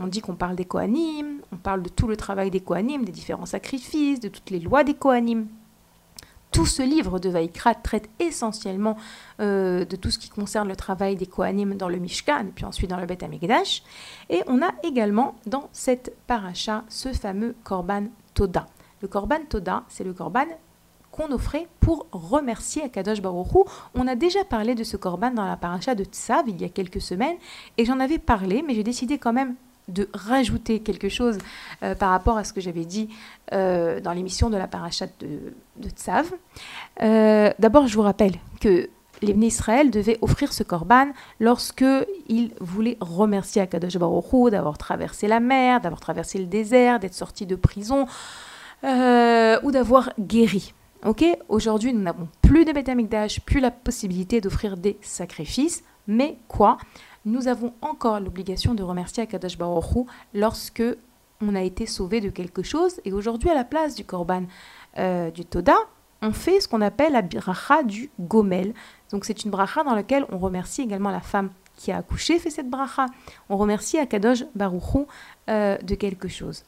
On 0.00 0.06
dit 0.06 0.20
qu'on 0.20 0.36
parle 0.36 0.56
des 0.56 0.64
Kohanim, 0.64 1.40
on 1.52 1.56
parle 1.56 1.82
de 1.82 1.88
tout 1.88 2.06
le 2.06 2.16
travail 2.16 2.50
des 2.50 2.60
Kohanim, 2.60 3.04
des 3.04 3.12
différents 3.12 3.46
sacrifices, 3.46 4.20
de 4.20 4.28
toutes 4.28 4.50
les 4.50 4.60
lois 4.60 4.84
des 4.84 4.94
Kohanim. 4.94 5.48
Tout 6.52 6.66
ce 6.66 6.82
livre 6.82 7.18
de 7.18 7.30
Vaikra 7.30 7.74
traite 7.74 8.08
essentiellement 8.18 8.96
euh, 9.40 9.84
de 9.84 9.96
tout 9.96 10.10
ce 10.10 10.18
qui 10.18 10.28
concerne 10.28 10.68
le 10.68 10.76
travail 10.76 11.16
des 11.16 11.26
Kohanim 11.26 11.74
dans 11.74 11.88
le 11.88 11.96
Mishkan, 11.96 12.46
puis 12.54 12.64
ensuite 12.64 12.90
dans 12.90 12.98
le 12.98 13.06
Beth 13.06 13.22
Amikdash. 13.22 13.82
Et 14.28 14.42
on 14.46 14.62
a 14.62 14.70
également 14.82 15.34
dans 15.46 15.70
cette 15.72 16.14
paracha 16.26 16.84
ce 16.88 17.12
fameux 17.12 17.54
Korban 17.64 18.04
Toda. 18.34 18.66
Le 19.00 19.08
Korban 19.08 19.40
Toda, 19.48 19.84
c'est 19.88 20.04
le 20.04 20.12
Korban 20.12 20.46
qu'on 21.12 21.30
offrait 21.30 21.68
pour 21.78 22.06
remercier 22.10 22.82
Akadosh 22.82 23.20
Baruch 23.20 23.48
On 23.94 24.08
a 24.08 24.16
déjà 24.16 24.44
parlé 24.44 24.74
de 24.74 24.82
ce 24.82 24.96
korban 24.96 25.30
dans 25.30 25.44
la 25.44 25.56
paracha 25.56 25.94
de 25.94 26.04
Tsav 26.04 26.48
il 26.48 26.60
y 26.60 26.64
a 26.64 26.68
quelques 26.70 27.02
semaines 27.02 27.36
et 27.76 27.84
j'en 27.84 28.00
avais 28.00 28.18
parlé, 28.18 28.64
mais 28.66 28.74
j'ai 28.74 28.82
décidé 28.82 29.18
quand 29.18 29.32
même 29.32 29.54
de 29.88 30.08
rajouter 30.14 30.80
quelque 30.80 31.08
chose 31.08 31.38
euh, 31.82 31.94
par 31.94 32.10
rapport 32.10 32.36
à 32.36 32.44
ce 32.44 32.52
que 32.52 32.60
j'avais 32.60 32.84
dit 32.84 33.08
euh, 33.52 34.00
dans 34.00 34.12
l'émission 34.12 34.50
de 34.50 34.56
la 34.56 34.66
paracha 34.66 35.06
de, 35.20 35.88
Tsav. 35.88 36.30
Euh, 37.02 37.50
d'abord, 37.58 37.86
je 37.86 37.94
vous 37.94 38.02
rappelle 38.02 38.34
que 38.60 38.88
les 39.20 39.32
Israël 39.46 39.90
devaient 39.90 40.18
offrir 40.20 40.52
ce 40.52 40.64
korban 40.64 41.08
lorsque 41.38 41.84
ils 42.28 42.50
voulaient 42.60 42.96
remercier 43.00 43.62
Akadosh 43.62 43.96
Baruch 43.96 44.50
d'avoir 44.50 44.78
traversé 44.78 45.28
la 45.28 45.38
mer, 45.38 45.80
d'avoir 45.80 46.00
traversé 46.00 46.38
le 46.38 46.46
désert, 46.46 46.98
d'être 46.98 47.14
sortis 47.14 47.46
de 47.46 47.54
prison 47.54 48.06
ou 48.82 49.70
d'avoir 49.70 50.12
guéri. 50.18 50.74
Ok, 51.04 51.24
aujourd'hui 51.48 51.92
nous 51.92 52.02
n'avons 52.02 52.28
plus 52.42 52.64
de 52.64 52.72
Beth 52.72 52.90
plus 53.44 53.60
la 53.60 53.70
possibilité 53.70 54.40
d'offrir 54.40 54.76
des 54.76 54.98
sacrifices, 55.02 55.84
mais 56.08 56.38
quoi? 56.48 56.78
Nous 57.24 57.48
avons 57.48 57.72
encore 57.80 58.20
l'obligation 58.20 58.74
de 58.74 58.82
remercier 58.82 59.22
Akadosh 59.22 59.56
Baruch 59.56 60.06
lorsque 60.34 60.82
on 61.40 61.54
a 61.54 61.62
été 61.62 61.86
sauvé 61.86 62.20
de 62.20 62.30
quelque 62.30 62.62
chose. 62.62 63.00
Et 63.04 63.12
aujourd'hui, 63.12 63.50
à 63.50 63.54
la 63.54 63.64
place 63.64 63.94
du 63.94 64.04
korban 64.04 64.44
euh, 64.98 65.30
du 65.30 65.44
Toda, 65.44 65.76
on 66.20 66.32
fait 66.32 66.60
ce 66.60 66.68
qu'on 66.68 66.80
appelle 66.80 67.12
la 67.12 67.22
bracha 67.22 67.82
du 67.82 68.10
Gomel. 68.20 68.74
Donc 69.10 69.24
c'est 69.24 69.44
une 69.44 69.50
bracha 69.50 69.82
dans 69.84 69.94
laquelle 69.94 70.24
on 70.30 70.38
remercie 70.38 70.82
également 70.82 71.10
la 71.10 71.20
femme 71.20 71.50
qui 71.76 71.90
a 71.90 71.98
accouché, 71.98 72.38
fait 72.38 72.50
cette 72.50 72.70
bracha. 72.70 73.06
On 73.48 73.56
remercie 73.56 73.98
Akadosh 73.98 74.44
Baruch 74.54 75.06
euh, 75.48 75.76
de 75.78 75.94
quelque 75.94 76.28
chose. 76.28 76.64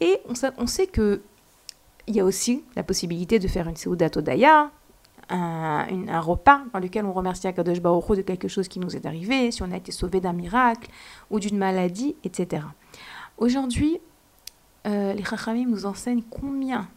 Et 0.00 0.20
on, 0.28 0.34
on 0.58 0.66
sait 0.66 0.86
que 0.86 1.22
y 2.08 2.20
a 2.20 2.24
aussi 2.24 2.64
la 2.76 2.82
possibilité 2.82 3.38
de 3.38 3.48
faire 3.48 3.68
une 3.68 3.76
Seudat 3.76 4.10
Odaya, 4.16 4.70
un, 5.28 6.20
repas 6.20 6.62
dans 6.72 6.78
lequel 6.78 7.04
on 7.04 7.12
remercie 7.12 7.46
Akadosh 7.46 7.80
Baruch 7.80 8.16
de 8.16 8.22
quelque 8.22 8.48
chose 8.48 8.68
qui 8.68 8.78
nous 8.78 8.96
est 8.96 9.06
arrivé, 9.06 9.50
si 9.50 9.62
on 9.62 9.70
a 9.70 9.76
été 9.76 9.92
sauvé 9.92 10.20
d'un 10.20 10.32
miracle 10.32 10.90
ou 11.30 11.40
d'une 11.40 11.56
maladie, 11.58 12.16
etc. 12.24 12.64
Aujourd'hui, 13.38 14.00
euh, 14.86 15.12
les 15.12 15.24
Chachamim 15.24 15.68
nous 15.68 15.86
enseignent 15.86 16.22
combien 16.22 16.88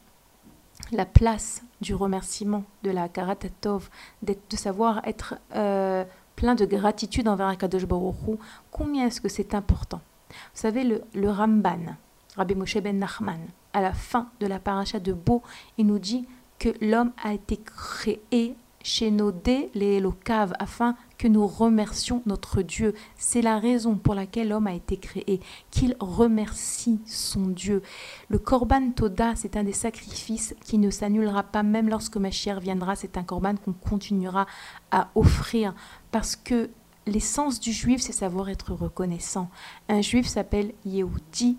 la 0.91 1.05
place 1.05 1.63
du 1.81 1.95
remerciement, 1.95 2.63
de 2.83 2.91
la 2.91 3.09
karatatov, 3.09 3.89
de 4.21 4.35
savoir 4.55 5.01
être 5.07 5.35
euh, 5.55 6.03
plein 6.35 6.55
de 6.55 6.65
gratitude 6.65 7.27
envers 7.27 7.47
Akadosh 7.47 7.85
Baruch 7.85 8.39
combien 8.71 9.07
est-ce 9.07 9.21
que 9.21 9.29
c'est 9.29 9.55
important? 9.55 10.01
Vous 10.29 10.61
savez, 10.61 10.83
le, 10.83 11.01
le 11.13 11.29
Ramban, 11.29 11.95
Rabbi 12.35 12.55
Moshe 12.55 12.77
ben 12.77 12.99
Nachman, 12.99 13.39
à 13.73 13.81
la 13.81 13.93
fin 13.93 14.29
de 14.39 14.47
la 14.47 14.59
paracha 14.59 14.99
de 14.99 15.13
Beau, 15.13 15.41
il 15.77 15.85
nous 15.85 15.99
dit 15.99 16.27
que 16.59 16.69
l'homme 16.81 17.11
a 17.23 17.33
été 17.33 17.57
créé 17.57 18.55
chez 18.85 19.09
nos 19.09 19.31
dés, 19.31 19.71
les 19.73 19.99
locaves, 19.99 20.53
afin 20.59 20.95
que 21.17 21.27
nous 21.27 21.47
remercions 21.47 22.21
notre 22.27 22.61
Dieu. 22.61 22.93
C'est 23.17 23.41
la 23.41 23.57
raison 23.57 23.95
pour 23.95 24.13
laquelle 24.13 24.49
l'homme 24.49 24.67
a 24.67 24.75
été 24.75 24.97
créé, 24.97 25.39
qu'il 25.71 25.95
remercie 25.99 26.99
son 27.07 27.47
Dieu. 27.47 27.81
Le 28.29 28.37
Korban 28.37 28.91
Toda, 28.91 29.35
c'est 29.35 29.57
un 29.57 29.63
des 29.63 29.73
sacrifices 29.73 30.53
qui 30.63 30.77
ne 30.77 30.91
s'annulera 30.91 31.41
pas, 31.41 31.63
même 31.63 31.89
lorsque 31.89 32.17
ma 32.17 32.29
chère 32.29 32.59
viendra. 32.59 32.95
C'est 32.95 33.17
un 33.17 33.23
Korban 33.23 33.55
qu'on 33.55 33.73
continuera 33.73 34.45
à 34.91 35.09
offrir, 35.15 35.73
parce 36.11 36.35
que 36.35 36.69
l'essence 37.07 37.59
du 37.59 37.71
juif, 37.71 38.01
c'est 38.01 38.11
savoir 38.11 38.49
être 38.49 38.73
reconnaissant. 38.73 39.49
Un 39.89 40.01
juif 40.01 40.27
s'appelle 40.27 40.73
Yehudi, 40.85 41.57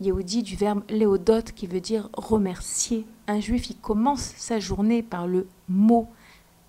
Yehudi 0.00 0.42
du 0.42 0.56
verbe 0.56 0.82
léodot 0.88 1.42
qui 1.54 1.66
veut 1.66 1.80
dire 1.80 2.08
remercier. 2.16 3.06
Un 3.26 3.40
juif, 3.40 3.70
il 3.70 3.76
commence 3.76 4.32
sa 4.36 4.60
journée 4.60 5.02
par 5.02 5.26
le 5.26 5.46
mot 5.68 6.08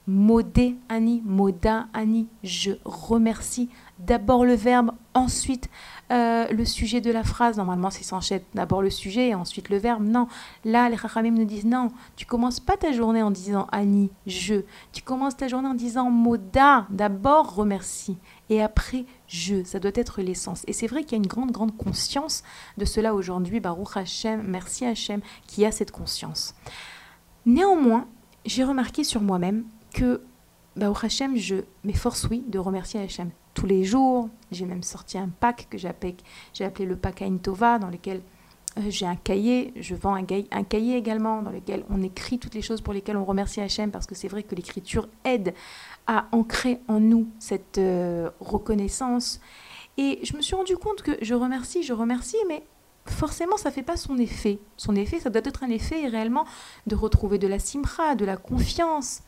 modé 0.08 0.78
ani, 0.88 1.22
moda 1.26 1.88
ani, 1.94 2.28
je 2.44 2.72
remercie. 2.86 3.70
D'abord 4.00 4.46
le 4.46 4.54
verbe, 4.54 4.92
ensuite 5.14 5.70
euh, 6.12 6.48
le 6.48 6.64
sujet 6.64 7.02
de 7.02 7.12
la 7.12 7.24
phrase. 7.24 7.58
Normalement, 7.58 7.90
c'est 7.90 8.04
s'enchaîne 8.04 8.42
d'abord 8.54 8.82
le 8.82 8.90
sujet 8.90 9.30
et 9.30 9.36
ensuite 9.36 9.70
le 9.70 9.78
verbe. 9.78 10.04
Non, 10.04 10.28
là, 10.64 10.90
les 10.90 10.98
Chachamim 10.98 11.32
nous 11.32 11.46
disent 11.46 11.66
non, 11.66 11.90
tu 12.16 12.26
commences 12.26 12.62
pas 12.62 12.78
ta 12.78 12.94
journée 12.94 13.22
en 13.22 13.32
disant 13.32 13.68
ani, 13.72 14.10
je. 14.26 14.62
Tu 14.94 15.02
commences 15.02 15.36
ta 15.36 15.50
journée 15.50 15.68
en 15.68 15.74
disant 15.74 16.10
moda, 16.10 16.88
d'abord 16.90 17.56
remercie 17.56 18.18
et 18.50 18.62
après 18.62 19.06
je. 19.28 19.64
Ça 19.64 19.80
doit 19.80 19.92
être 19.96 20.22
l'essence. 20.22 20.64
Et 20.68 20.74
c'est 20.74 20.88
vrai 20.88 21.04
qu'il 21.04 21.14
y 21.14 21.16
a 21.16 21.24
une 21.24 21.28
grande, 21.28 21.52
grande 21.52 21.76
conscience 21.76 22.44
de 22.78 22.86
cela 22.86 23.14
aujourd'hui. 23.14 23.60
Baruch 23.60 23.96
Hashem, 23.96 24.44
merci 24.48 24.86
Hashem, 24.86 25.22
qui 25.48 25.66
a 25.66 25.72
cette 25.72 25.92
conscience. 25.92 26.56
Néanmoins, 27.46 28.08
j'ai 28.46 28.64
remarqué 28.64 29.04
sur 29.04 29.22
moi-même 29.22 29.66
que 29.94 30.22
Baruch 30.76 31.04
Hashem, 31.04 31.36
je 31.36 31.58
m'efforce, 31.84 32.26
oui, 32.30 32.44
de 32.48 32.60
remercier 32.60 33.00
Hashem 33.00 33.32
tous 33.54 33.66
les 33.66 33.84
jours. 33.84 34.30
J'ai 34.52 34.66
même 34.66 34.84
sorti 34.84 35.18
un 35.18 35.30
pack 35.30 35.68
que 35.70 35.78
j'ai 35.78 35.88
appelé, 35.88 36.86
le 36.86 36.96
pack 36.96 37.24
Ain 37.24 37.38
Tova, 37.38 37.80
dans 37.80 37.90
lequel 37.90 38.22
j'ai 38.90 39.06
un 39.06 39.16
cahier, 39.16 39.74
je 39.76 39.96
vends 39.96 40.16
un, 40.16 40.26
un, 40.52 40.64
cahier 40.64 40.98
également 40.98 41.42
dans 41.42 41.52
lequel 41.52 41.84
on 41.90 42.02
écrit 42.02 42.40
toutes 42.40 42.56
les 42.56 42.62
choses 42.62 42.82
pour 42.82 42.94
lesquelles 42.94 43.18
on 43.18 43.26
remercie 43.26 43.62
Hachem 43.62 43.92
parce 43.92 44.06
que 44.06 44.16
c'est 44.16 44.28
vrai 44.28 44.44
que 44.44 44.56
l'écriture 44.56 45.08
aide 45.24 45.54
à 46.06 46.28
ancrer 46.32 46.80
en 46.88 47.00
nous 47.00 47.28
cette 47.40 47.78
euh, 47.78 48.30
reconnaissance. 48.40 49.40
Et 49.98 50.20
je 50.24 50.36
me 50.36 50.42
suis 50.42 50.56
rendu 50.56 50.78
compte 50.78 51.02
que 51.02 51.18
je 51.22 51.34
remercie, 51.34 51.84
je 51.84 51.94
remercie, 51.94 52.38
mais 52.48 52.64
forcément 53.06 53.58
ça 53.58 53.70
ne 53.70 53.74
fait 53.74 53.84
pas 53.84 53.98
son 53.98 54.18
effet. 54.18 54.60
Son 54.78 54.96
effet, 54.96 55.20
ça 55.20 55.30
doit 55.30 55.42
être 55.44 55.64
un 55.64 55.70
effet 55.70 56.08
réellement 56.08 56.46
de 56.86 56.96
retrouver 56.96 57.38
de 57.38 57.48
la 57.48 57.60
simra, 57.60 58.16
de 58.16 58.26
la 58.26 58.38
confiance. 58.38 59.22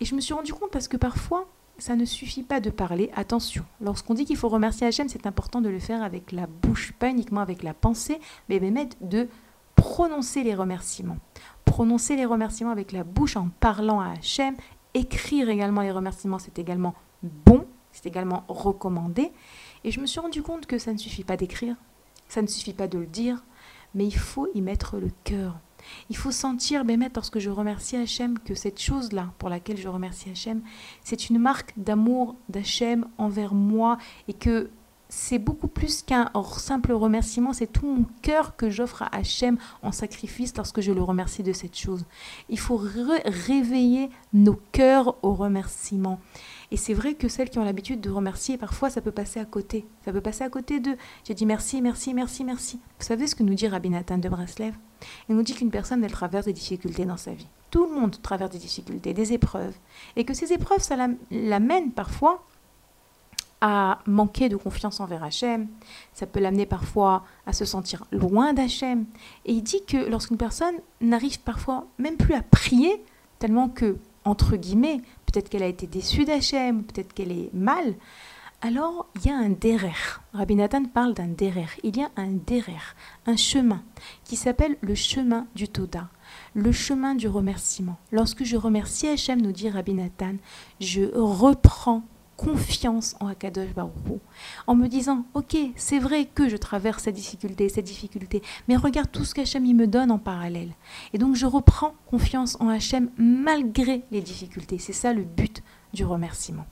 Et 0.00 0.04
je 0.04 0.14
me 0.14 0.20
suis 0.20 0.34
rendu 0.34 0.52
compte 0.54 0.70
parce 0.70 0.88
que 0.88 0.96
parfois, 0.96 1.48
ça 1.78 1.96
ne 1.96 2.04
suffit 2.04 2.42
pas 2.42 2.60
de 2.60 2.70
parler. 2.70 3.10
Attention, 3.14 3.64
lorsqu'on 3.80 4.14
dit 4.14 4.24
qu'il 4.24 4.36
faut 4.36 4.48
remercier 4.48 4.86
Hachem, 4.86 5.08
c'est 5.08 5.26
important 5.26 5.60
de 5.60 5.68
le 5.68 5.78
faire 5.78 6.02
avec 6.02 6.32
la 6.32 6.46
bouche, 6.46 6.92
pas 6.92 7.08
uniquement 7.08 7.40
avec 7.40 7.62
la 7.62 7.74
pensée, 7.74 8.18
mais 8.48 8.58
même 8.58 8.88
de 9.00 9.28
prononcer 9.76 10.42
les 10.42 10.54
remerciements. 10.54 11.18
Prononcer 11.64 12.16
les 12.16 12.24
remerciements 12.24 12.72
avec 12.72 12.92
la 12.92 13.04
bouche 13.04 13.36
en 13.36 13.48
parlant 13.60 14.00
à 14.00 14.10
Hachem. 14.10 14.56
Écrire 14.94 15.48
également 15.48 15.82
les 15.82 15.92
remerciements, 15.92 16.38
c'est 16.38 16.58
également 16.58 16.94
bon, 17.22 17.64
c'est 17.92 18.06
également 18.06 18.44
recommandé. 18.48 19.32
Et 19.84 19.92
je 19.92 20.00
me 20.00 20.06
suis 20.06 20.20
rendu 20.20 20.42
compte 20.42 20.66
que 20.66 20.78
ça 20.78 20.92
ne 20.92 20.98
suffit 20.98 21.24
pas 21.24 21.36
d'écrire, 21.36 21.76
ça 22.28 22.42
ne 22.42 22.48
suffit 22.48 22.72
pas 22.72 22.88
de 22.88 22.98
le 22.98 23.06
dire, 23.06 23.44
mais 23.94 24.06
il 24.06 24.16
faut 24.16 24.48
y 24.54 24.62
mettre 24.62 24.96
le 24.96 25.10
cœur. 25.24 25.60
Il 26.10 26.16
faut 26.16 26.30
sentir, 26.30 26.84
Bémet, 26.84 27.10
lorsque 27.14 27.38
je 27.38 27.50
remercie 27.50 27.96
Hachem, 27.96 28.38
que 28.38 28.54
cette 28.54 28.80
chose-là, 28.80 29.32
pour 29.38 29.48
laquelle 29.48 29.76
je 29.76 29.88
remercie 29.88 30.30
Hachem, 30.30 30.62
c'est 31.04 31.30
une 31.30 31.38
marque 31.38 31.72
d'amour 31.76 32.36
d'Hachem 32.48 33.06
envers 33.18 33.54
moi 33.54 33.98
et 34.28 34.32
que 34.32 34.70
c'est 35.08 35.38
beaucoup 35.38 35.68
plus 35.68 36.02
qu'un 36.02 36.30
simple 36.58 36.92
remerciement, 36.92 37.52
c'est 37.52 37.66
tout 37.66 37.86
mon 37.86 38.04
cœur 38.22 38.56
que 38.56 38.68
j'offre 38.68 39.02
à 39.02 39.16
Hachem 39.16 39.56
en 39.82 39.92
sacrifice 39.92 40.56
lorsque 40.56 40.80
je 40.80 40.92
le 40.92 41.02
remercie 41.02 41.42
de 41.42 41.52
cette 41.52 41.76
chose. 41.76 42.04
Il 42.48 42.58
faut 42.58 42.76
réveiller 42.76 44.10
nos 44.32 44.60
cœurs 44.72 45.16
au 45.22 45.34
remerciement. 45.34 46.20
Et 46.70 46.76
c'est 46.76 46.92
vrai 46.92 47.14
que 47.14 47.28
celles 47.28 47.48
qui 47.48 47.58
ont 47.58 47.64
l'habitude 47.64 48.02
de 48.02 48.10
remercier, 48.10 48.58
parfois 48.58 48.90
ça 48.90 49.00
peut 49.00 49.10
passer 49.10 49.40
à 49.40 49.46
côté. 49.46 49.86
Ça 50.04 50.12
peut 50.12 50.20
passer 50.20 50.44
à 50.44 50.50
côté 50.50 50.80
de 50.80 50.96
j'ai 51.24 51.34
dit 51.34 51.46
merci, 51.46 51.80
merci, 51.80 52.12
merci, 52.12 52.44
merci. 52.44 52.78
Vous 52.98 53.06
savez 53.06 53.26
ce 53.26 53.34
que 53.34 53.42
nous 53.42 53.54
dit 53.54 53.68
Rabbi 53.68 53.88
Nathan 53.88 54.18
de 54.18 54.28
Breslev? 54.28 54.74
Il 55.28 55.36
nous 55.36 55.42
dit 55.42 55.54
qu'une 55.54 55.70
personne, 55.70 56.04
elle 56.04 56.12
traverse 56.12 56.44
des 56.44 56.52
difficultés 56.52 57.06
dans 57.06 57.16
sa 57.16 57.32
vie. 57.32 57.46
Tout 57.70 57.86
le 57.86 57.98
monde 57.98 58.20
traverse 58.20 58.50
des 58.50 58.58
difficultés, 58.58 59.14
des 59.14 59.32
épreuves. 59.32 59.74
Et 60.16 60.24
que 60.24 60.34
ces 60.34 60.52
épreuves, 60.52 60.82
ça 60.82 60.96
l'amène 61.30 61.92
parfois 61.92 62.44
à 63.60 63.98
manquer 64.06 64.48
de 64.48 64.56
confiance 64.56 65.00
envers 65.00 65.24
Hachem, 65.24 65.66
ça 66.14 66.26
peut 66.26 66.40
l'amener 66.40 66.66
parfois 66.66 67.24
à 67.46 67.52
se 67.52 67.64
sentir 67.64 68.04
loin 68.12 68.52
d'Hachem. 68.52 69.04
Et 69.46 69.52
il 69.52 69.62
dit 69.62 69.84
que 69.86 70.08
lorsqu'une 70.08 70.36
personne 70.36 70.76
n'arrive 71.00 71.40
parfois 71.40 71.86
même 71.98 72.16
plus 72.16 72.34
à 72.34 72.42
prier, 72.42 73.02
tellement 73.38 73.68
que, 73.68 73.98
entre 74.24 74.56
guillemets, 74.56 75.00
peut-être 75.26 75.48
qu'elle 75.48 75.62
a 75.62 75.68
été 75.68 75.86
déçue 75.86 76.24
d'Hachem, 76.24 76.84
peut-être 76.84 77.12
qu'elle 77.12 77.32
est 77.32 77.50
mal, 77.52 77.94
alors 78.60 79.06
il 79.14 79.26
y 79.26 79.30
a 79.30 79.36
un 79.36 79.50
derer. 79.50 79.92
Rabbi 80.32 80.56
Nathan 80.56 80.84
parle 80.84 81.14
d'un 81.14 81.28
derer. 81.28 81.66
Il 81.84 81.96
y 81.96 82.02
a 82.02 82.10
un 82.16 82.32
derer, 82.32 82.74
un 83.26 83.36
chemin, 83.36 83.82
qui 84.24 84.34
s'appelle 84.34 84.76
le 84.80 84.96
chemin 84.96 85.46
du 85.54 85.68
Toda, 85.68 86.08
le 86.54 86.72
chemin 86.72 87.14
du 87.14 87.28
remerciement. 87.28 87.98
Lorsque 88.10 88.42
je 88.42 88.56
remercie 88.56 89.06
Hachem, 89.06 89.40
nous 89.40 89.52
dit 89.52 89.70
Rabbi 89.70 89.94
Nathan, 89.94 90.34
je 90.80 91.02
reprends 91.14 92.02
confiance 92.38 93.16
en 93.18 93.26
Akadosh 93.26 93.74
Baruch 93.74 93.92
en 94.68 94.76
me 94.76 94.86
disant 94.86 95.24
ok 95.34 95.56
c'est 95.74 95.98
vrai 95.98 96.24
que 96.24 96.48
je 96.48 96.56
traverse 96.56 97.02
cette 97.02 97.16
difficulté 97.16 97.68
cette 97.68 97.84
difficulté 97.84 98.42
mais 98.68 98.76
regarde 98.76 99.10
tout 99.10 99.24
ce 99.24 99.34
qu'Hachem 99.34 99.66
me 99.66 99.86
donne 99.86 100.10
en 100.10 100.18
parallèle. 100.18 100.70
Et 101.12 101.18
donc 101.18 101.34
je 101.34 101.46
reprends 101.46 101.94
confiance 102.06 102.56
en 102.60 102.68
Hachem 102.68 103.10
malgré 103.18 104.04
les 104.12 104.22
difficultés. 104.22 104.78
C'est 104.78 104.92
ça 104.92 105.12
le 105.12 105.24
but 105.24 105.62
du 105.92 106.04
remerciement. 106.04 106.64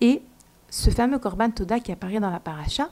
Et 0.00 0.22
ce 0.68 0.90
fameux 0.90 1.18
Korban 1.18 1.50
Toda 1.50 1.80
qui 1.80 1.90
apparaît 1.90 2.20
dans 2.20 2.30
la 2.30 2.40
paracha 2.40 2.90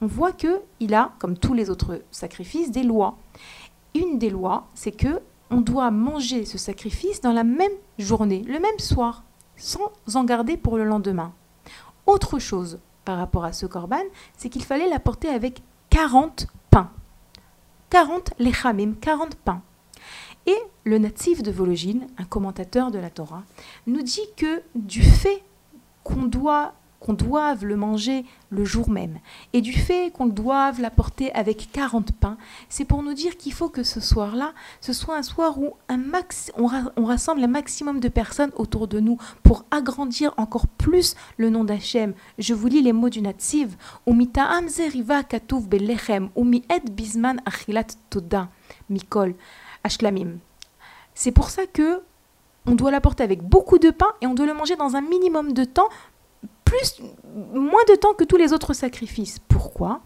on 0.00 0.06
voit 0.06 0.32
que 0.32 0.60
il 0.80 0.92
a 0.92 1.12
comme 1.20 1.38
tous 1.38 1.54
les 1.54 1.70
autres 1.70 2.02
sacrifices 2.10 2.72
des 2.72 2.82
lois. 2.82 3.16
Une 3.94 4.18
des 4.18 4.30
lois 4.30 4.66
c'est 4.74 4.92
que 4.92 5.20
on 5.50 5.60
doit 5.60 5.92
manger 5.92 6.44
ce 6.46 6.58
sacrifice 6.58 7.20
dans 7.20 7.32
la 7.32 7.44
même 7.44 7.70
journée 7.98 8.42
le 8.42 8.58
même 8.58 8.78
soir 8.78 9.22
sans 9.56 9.92
en 10.14 10.24
garder 10.24 10.56
pour 10.56 10.76
le 10.76 10.84
lendemain 10.84 11.32
autre 12.06 12.38
chose 12.38 12.78
par 13.04 13.18
rapport 13.18 13.44
à 13.44 13.52
ce 13.52 13.66
corban, 13.66 14.02
c'est 14.36 14.48
qu'il 14.48 14.64
fallait 14.64 14.88
l'apporter 14.88 15.28
avec 15.28 15.62
40 15.90 16.46
pains. 16.70 16.90
40 17.90 18.34
lechamim, 18.38 18.94
40 19.00 19.36
pains. 19.36 19.62
Et 20.46 20.56
le 20.84 20.98
natif 20.98 21.42
de 21.42 21.50
Vologine, 21.50 22.06
un 22.18 22.24
commentateur 22.24 22.90
de 22.90 22.98
la 22.98 23.10
Torah, 23.10 23.44
nous 23.86 24.02
dit 24.02 24.28
que 24.36 24.62
du 24.74 25.02
fait 25.02 25.42
qu'on 26.02 26.24
doit 26.24 26.74
qu'on 27.04 27.12
doive 27.12 27.66
le 27.66 27.76
manger 27.76 28.24
le 28.48 28.64
jour 28.64 28.88
même, 28.88 29.18
et 29.52 29.60
du 29.60 29.74
fait 29.74 30.10
qu'on 30.10 30.24
doive 30.24 30.80
l'apporter 30.80 31.30
avec 31.34 31.68
40 31.70 32.12
pains, 32.12 32.38
c'est 32.70 32.86
pour 32.86 33.02
nous 33.02 33.12
dire 33.12 33.36
qu'il 33.36 33.52
faut 33.52 33.68
que 33.68 33.82
ce 33.82 34.00
soir-là, 34.00 34.54
ce 34.80 34.94
soit 34.94 35.14
un 35.14 35.22
soir 35.22 35.58
où 35.58 35.74
un 35.90 35.98
max, 35.98 36.50
on, 36.56 36.66
rassemble 37.04 37.44
un 37.44 37.48
maximum 37.48 38.00
de 38.00 38.08
personnes 38.08 38.52
autour 38.56 38.88
de 38.88 39.00
nous 39.00 39.18
pour 39.42 39.66
agrandir 39.70 40.32
encore 40.38 40.66
plus 40.66 41.14
le 41.36 41.50
nom 41.50 41.64
d'Hachem. 41.64 42.14
Je 42.38 42.54
vous 42.54 42.68
lis 42.68 42.80
les 42.80 42.94
mots 42.94 43.10
du 43.10 43.20
Natsiv. 43.20 43.76
bisman 46.90 47.42
achilat 47.44 47.86
mikol. 48.88 49.34
C'est 51.14 51.32
pour 51.32 51.50
ça 51.50 51.66
que 51.66 52.00
on 52.66 52.74
doit 52.74 52.90
l'apporter 52.90 53.22
avec 53.22 53.42
beaucoup 53.42 53.78
de 53.78 53.90
pain 53.90 54.06
et 54.22 54.26
on 54.26 54.32
doit 54.32 54.46
le 54.46 54.54
manger 54.54 54.76
dans 54.76 54.96
un 54.96 55.02
minimum 55.02 55.52
de 55.52 55.64
temps 55.64 55.88
plus, 56.64 57.00
moins 57.52 57.82
de 57.88 57.94
temps 57.94 58.14
que 58.14 58.24
tous 58.24 58.36
les 58.36 58.52
autres 58.52 58.72
sacrifices. 58.72 59.38
Pourquoi? 59.38 60.00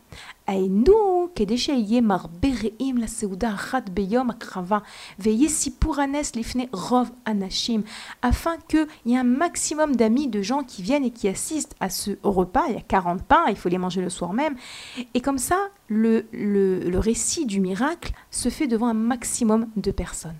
Afin 8.23 8.57
qu'il 8.69 8.87
y 9.07 9.15
ait 9.15 9.19
un 9.19 9.25
maximum 9.25 9.97
d'amis, 9.97 10.29
de 10.29 10.43
gens 10.43 10.63
qui 10.63 10.83
viennent 10.83 11.05
et 11.05 11.11
qui 11.11 11.29
assistent 11.29 11.77
à 11.81 11.91
ce 11.91 12.13
repas. 12.23 12.65
Il 12.69 12.75
y 12.75 12.79
a 12.79 12.83
40 12.83 13.23
pains, 13.23 13.45
il 13.49 13.57
faut 13.57 13.69
les 13.69 13.79
manger 13.79 14.01
le 14.01 14.11
soir 14.11 14.33
même. 14.33 14.57
Et 15.15 15.21
comme 15.21 15.39
ça, 15.39 15.69
le, 15.89 16.27
le, 16.33 16.81
le 16.81 16.99
récit 16.99 17.47
du 17.47 17.61
miracle 17.61 18.13
se 18.31 18.49
fait 18.49 18.67
devant 18.67 18.89
un 18.89 18.95
maximum 18.95 19.69
de 19.77 19.91
personnes. 19.91 20.37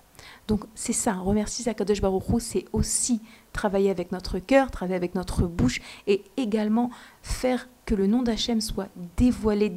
Donc 0.49 0.65
c'est 0.75 0.95
ça, 0.95 1.13
remercier 1.13 1.67
Sakadosh 1.67 2.01
Baruch 2.01 2.25
c'est 2.39 2.65
aussi 2.73 3.21
travailler 3.59 3.91
avec 3.91 4.13
notre 4.13 4.39
cœur, 4.39 4.71
travailler 4.71 4.95
avec 4.95 5.17
notre 5.17 5.43
bouche 5.43 5.81
et 6.07 6.23
également 6.37 6.91
faire 7.23 7.69
que 7.87 7.97
le 7.97 8.07
nom 8.07 8.23
d'Hachem 8.23 8.61
soit 8.61 8.89
dévoilé, 9.17 9.77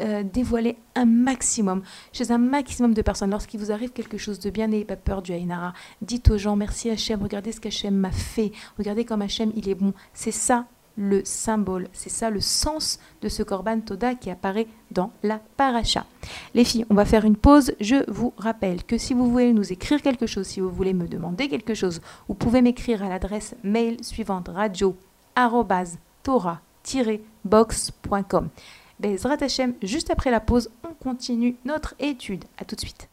euh, 0.00 0.22
dévoilé 0.24 0.76
un 0.96 1.04
maximum, 1.04 1.82
chez 2.12 2.32
un 2.32 2.38
maximum 2.38 2.92
de 2.92 3.02
personnes. 3.02 3.30
Lorsqu'il 3.30 3.60
vous 3.60 3.70
arrive 3.70 3.92
quelque 3.92 4.18
chose 4.18 4.40
de 4.40 4.50
bien, 4.50 4.66
n'ayez 4.66 4.84
pas 4.84 4.96
peur 4.96 5.22
du 5.22 5.32
Haïnara. 5.32 5.74
Dites 6.02 6.28
aux 6.28 6.38
gens, 6.38 6.56
merci 6.56 6.90
Hachem, 6.90 7.22
regardez 7.22 7.52
ce 7.52 7.60
qu'Hachem 7.60 7.94
m'a 7.94 8.10
fait, 8.10 8.50
regardez 8.78 9.04
comme 9.04 9.22
Hachem 9.22 9.52
il 9.54 9.68
est 9.68 9.76
bon. 9.76 9.92
C'est 10.12 10.32
ça 10.32 10.66
le 10.96 11.24
symbole. 11.24 11.88
C'est 11.92 12.10
ça 12.10 12.30
le 12.30 12.40
sens 12.40 12.98
de 13.22 13.28
ce 13.28 13.42
Korban 13.42 13.80
Toda 13.80 14.14
qui 14.14 14.30
apparaît 14.30 14.66
dans 14.90 15.10
la 15.22 15.40
paracha. 15.56 16.06
Les 16.54 16.64
filles, 16.64 16.86
on 16.90 16.94
va 16.94 17.04
faire 17.04 17.24
une 17.24 17.36
pause. 17.36 17.72
Je 17.80 18.08
vous 18.10 18.32
rappelle 18.36 18.84
que 18.84 18.98
si 18.98 19.14
vous 19.14 19.30
voulez 19.30 19.52
nous 19.52 19.72
écrire 19.72 20.02
quelque 20.02 20.26
chose, 20.26 20.46
si 20.46 20.60
vous 20.60 20.70
voulez 20.70 20.94
me 20.94 21.08
demander 21.08 21.48
quelque 21.48 21.74
chose, 21.74 22.00
vous 22.28 22.34
pouvez 22.34 22.62
m'écrire 22.62 23.02
à 23.02 23.08
l'adresse 23.08 23.54
mail 23.62 24.02
suivante 24.04 24.48
radio 24.48 24.96
boxcom 27.44 28.48
Bezrat 29.00 29.42
Hashem, 29.42 29.74
juste 29.82 30.10
après 30.10 30.30
la 30.30 30.40
pause, 30.40 30.70
on 30.88 30.94
continue 30.94 31.56
notre 31.64 31.94
étude. 31.98 32.44
A 32.58 32.64
tout 32.64 32.76
de 32.76 32.80
suite. 32.80 33.08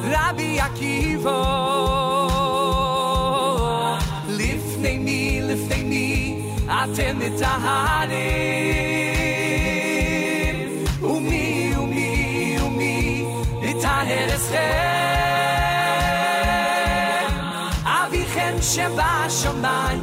רבי 0.03 0.59
עקיבא. 0.59 1.43
לפני 4.29 4.97
מי, 4.97 5.41
לפני 5.41 5.83
מי, 5.83 6.41
אתם 6.65 7.19
Shabbat 18.68 19.30
Shabbat 19.30 19.96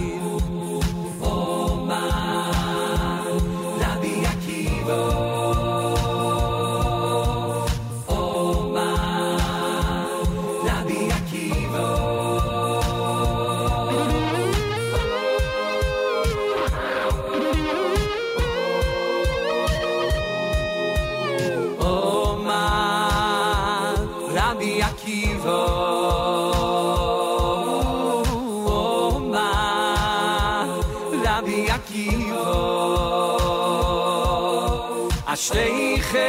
אשתיכם, 35.42 36.20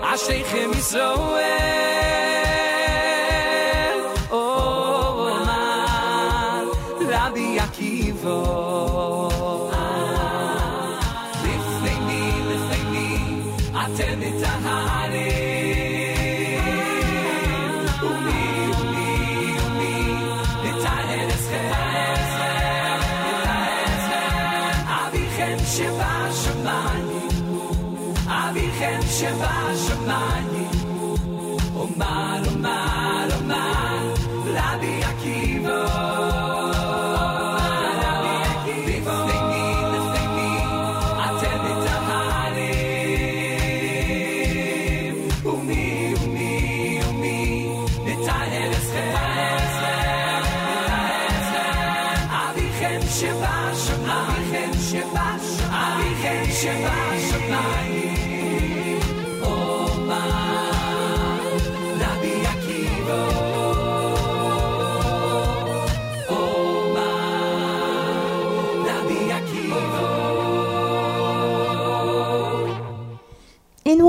אשתיכם 0.00 0.70
ישראל. 0.78 1.42
אור 4.30 5.28
עמד, 5.28 6.66
רבי 7.08 7.60
עקיבו. 7.60 9.28
לפני 11.44 12.00
מי, 12.06 12.32
לפני 12.48 12.82
מי, 12.90 13.18
אתם 13.70 14.20
מתנהלים. 14.20 15.22
ומי, 18.02 18.70
ומי, 18.78 19.54
ומי, 19.60 20.14
נתן 20.64 21.06
אל 21.08 21.28
אביכם 24.88 25.56
שבא 25.66 26.30
שמיים. 26.32 27.21
virgen 28.54 29.02
się 29.02 29.30
waży 29.34 29.96
mani, 30.06 30.66
o 31.76 31.86
maru 31.96 32.58
mani. 32.58 32.81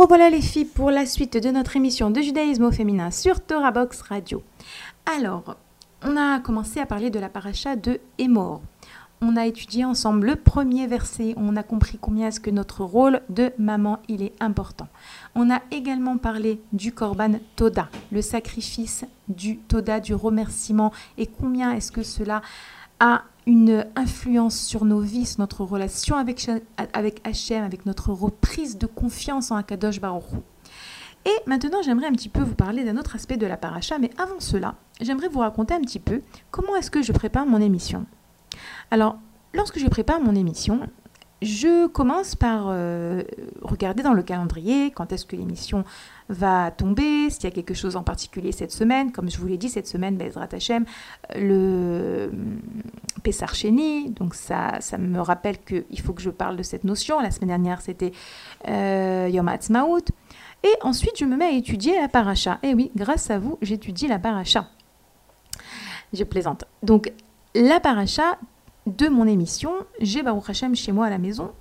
Revoilà 0.04 0.30
les 0.30 0.42
filles 0.42 0.66
pour 0.66 0.92
la 0.92 1.06
suite 1.06 1.38
de 1.42 1.50
notre 1.50 1.78
émission 1.78 2.12
de 2.12 2.20
judaïsme 2.20 2.66
au 2.66 2.74
féminin 2.74 3.10
sur 3.10 3.40
Torah 3.40 3.72
Box 3.72 4.02
Radio. 4.02 4.44
Alors, 5.06 5.56
on 6.04 6.18
a 6.18 6.42
commencé 6.42 6.82
à 6.82 6.86
parler 6.86 7.10
de 7.10 7.20
la 7.20 7.30
paracha 7.30 7.78
de 7.78 8.02
Hémor. 8.18 8.62
On 9.22 9.38
a 9.38 9.46
étudié 9.46 9.86
ensemble 9.86 10.28
le 10.28 10.36
premier 10.36 10.88
verset, 10.88 11.34
on 11.38 11.56
a 11.56 11.64
compris 11.64 11.98
combien 12.02 12.28
est-ce 12.28 12.42
que 12.42 12.50
notre 12.50 12.84
rôle 12.84 13.22
de 13.30 13.54
maman, 13.58 14.00
il 14.10 14.24
est 14.24 14.34
important. 14.42 14.90
On 15.36 15.50
a 15.50 15.62
également 15.72 16.18
parlé 16.18 16.60
du 16.74 16.92
korban 16.92 17.40
Toda, 17.56 17.88
le 18.12 18.22
sacrifice 18.22 19.06
du 19.30 19.58
Toda, 19.58 20.02
du 20.02 20.14
remerciement, 20.14 20.92
et 21.18 21.28
combien 21.28 21.72
est-ce 21.72 21.94
que 21.94 22.04
cela 22.04 22.42
a 23.00 23.22
une 23.46 23.86
influence 23.96 24.58
sur 24.58 24.86
nos 24.86 25.00
vies, 25.00 25.36
notre 25.38 25.64
relation 25.64 26.16
avec, 26.16 26.50
avec 26.94 27.22
avec 27.26 27.86
notre 27.86 28.12
reprise 28.12 28.78
de 28.78 28.86
confiance 28.86 29.52
en 29.52 29.56
Akadosh 29.56 30.00
Baruch. 30.00 30.24
Et 31.26 31.36
maintenant, 31.46 31.82
j'aimerais 31.82 32.08
un 32.08 32.12
petit 32.12 32.30
peu 32.30 32.42
vous 32.42 32.56
parler 32.56 32.84
d'un 32.84 32.98
autre 32.98 33.16
aspect 33.16 33.38
de 33.38 33.46
la 33.46 33.56
paracha, 33.56 33.98
mais 33.98 34.10
avant 34.18 34.40
cela, 34.40 34.76
j'aimerais 35.00 35.30
vous 35.30 35.40
raconter 35.40 35.74
un 35.74 35.82
petit 35.82 36.00
peu 36.00 36.22
comment 36.52 36.76
est-ce 36.76 36.92
que 36.92 37.02
je 37.02 37.14
prépare 37.14 37.46
mon 37.46 37.62
émission. 37.62 38.06
Alors, 38.92 39.18
lorsque 39.54 39.80
je 39.80 39.88
prépare 39.88 40.20
mon 40.20 40.36
émission, 40.36 40.82
je 41.44 41.88
commence 41.88 42.36
par 42.36 42.66
euh, 42.68 43.24
regarder 43.62 44.04
dans 44.04 44.14
le 44.14 44.24
calendrier 44.24 44.92
quand 44.92 45.12
est-ce 45.12 45.26
que 45.26 45.36
l'émission 45.36 45.84
va 46.30 46.72
tomber, 46.72 47.30
s'il 47.30 47.44
y 47.44 47.48
a 47.48 47.52
quelque 47.52 47.74
chose 47.74 47.96
en 47.96 48.04
particulier 48.04 48.52
cette 48.52 48.72
semaine. 48.72 49.12
Comme 49.12 49.30
je 49.30 49.38
vous 49.38 49.48
l'ai 49.48 49.58
dit, 49.58 49.70
cette 49.70 49.88
semaine, 49.88 50.18
Bezrat 50.18 50.48
Hashem, 50.52 50.86
le 51.36 52.32
Pessar 53.24 53.56
Sheni, 53.56 54.10
donc 54.12 54.36
ça, 54.36 54.80
me 54.98 55.20
rappelle 55.20 55.58
qu'il 55.60 56.00
faut 56.02 56.14
que 56.14 56.22
je 56.22 56.30
parle 56.30 56.56
de 56.56 56.64
cette 56.64 56.84
notion. 56.84 57.20
La 57.20 57.32
semaine 57.32 57.50
dernière, 57.50 57.82
c'était 57.82 58.12
euh, 58.68 59.30
Yom 59.32 59.48
Ha'atzmaut. 59.48 60.06
Et 60.64 60.74
ensuite, 60.82 61.18
je 61.18 61.26
me 61.26 61.36
mets 61.36 61.46
à 61.46 61.52
étudier 61.52 62.00
la 62.00 62.08
paracha. 62.08 62.60
Et 62.64 62.74
oui, 62.74 62.92
grâce 62.96 63.30
à 63.30 63.38
vous, 63.38 63.58
j'étudie 63.62 64.08
la 64.08 64.18
paracha. 64.18 64.68
Je 66.14 66.24
plaisante. 66.24 66.64
Donc, 66.84 67.12
la 67.56 67.80
paracha 67.80 68.38
de 68.86 69.08
mon 69.08 69.26
émission, 69.26 69.72
j'ai 70.00 70.24
Baruch 70.24 70.50
Hashem 70.50 70.76
chez 70.76 70.92
moi 70.92 71.08
à 71.08 71.10
la 71.10 71.18
maison 71.18 71.52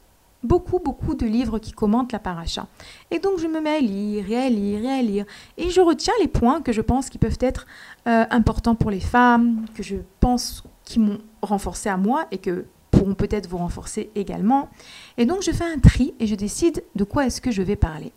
beaucoup, 0.42 0.78
beaucoup 0.78 1.14
de 1.14 1.26
livres 1.26 1.58
qui 1.58 1.72
commentent 1.72 2.12
la 2.12 2.18
paracha. 2.18 2.66
Et 3.10 3.18
donc, 3.18 3.38
je 3.38 3.46
me 3.46 3.60
mets 3.60 3.76
à 3.76 3.80
lire 3.80 4.30
et 4.30 4.36
à 4.36 4.48
lire 4.48 4.84
et 4.84 4.90
à 4.90 5.02
lire. 5.02 5.24
Et 5.56 5.70
je 5.70 5.80
retiens 5.80 6.14
les 6.20 6.28
points 6.28 6.60
que 6.60 6.72
je 6.72 6.80
pense 6.80 7.08
qui 7.08 7.18
peuvent 7.18 7.38
être 7.40 7.66
euh, 8.08 8.24
importants 8.30 8.74
pour 8.74 8.90
les 8.90 9.00
femmes, 9.00 9.66
que 9.74 9.82
je 9.82 9.96
pense 10.20 10.64
qui 10.84 10.98
m'ont 10.98 11.18
renforcé 11.42 11.88
à 11.88 11.96
moi 11.96 12.26
et 12.30 12.38
que 12.38 12.66
pourront 12.90 13.14
peut-être 13.14 13.48
vous 13.48 13.58
renforcer 13.58 14.10
également. 14.14 14.68
Et 15.16 15.26
donc, 15.26 15.42
je 15.42 15.50
fais 15.50 15.64
un 15.64 15.78
tri 15.78 16.14
et 16.18 16.26
je 16.26 16.34
décide 16.34 16.82
de 16.94 17.04
quoi 17.04 17.26
est-ce 17.26 17.40
que 17.40 17.50
je 17.50 17.62
vais 17.62 17.76
parler. 17.76 18.12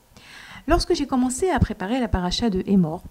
Lorsque 0.67 0.95
j'ai 0.95 1.05
commencé 1.05 1.51
à 1.51 1.59
préparer 1.59 1.99
la 1.99 2.07
paracha 2.07 2.49
de 2.49 2.63
Hémor, 2.65 3.03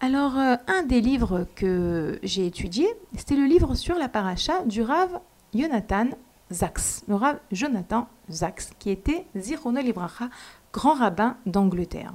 alors 0.00 0.38
euh, 0.38 0.56
un 0.66 0.82
des 0.82 1.00
livres 1.00 1.46
que 1.56 2.18
j'ai 2.22 2.46
étudié, 2.46 2.86
c'était 3.16 3.36
le 3.36 3.46
livre 3.46 3.74
sur 3.74 3.96
la 3.96 4.08
paracha 4.08 4.64
du 4.66 4.82
Rav 4.82 5.20
Jonathan 5.54 6.08
Zaks, 6.52 7.02
le 7.08 7.14
Rav 7.14 7.38
Jonathan 7.52 8.08
Zaks, 8.30 8.70
qui 8.78 8.90
était 8.90 9.26
Zirono 9.36 9.80
Libracha, 9.80 10.28
grand 10.72 10.94
rabbin 10.94 11.36
d'Angleterre. 11.46 12.12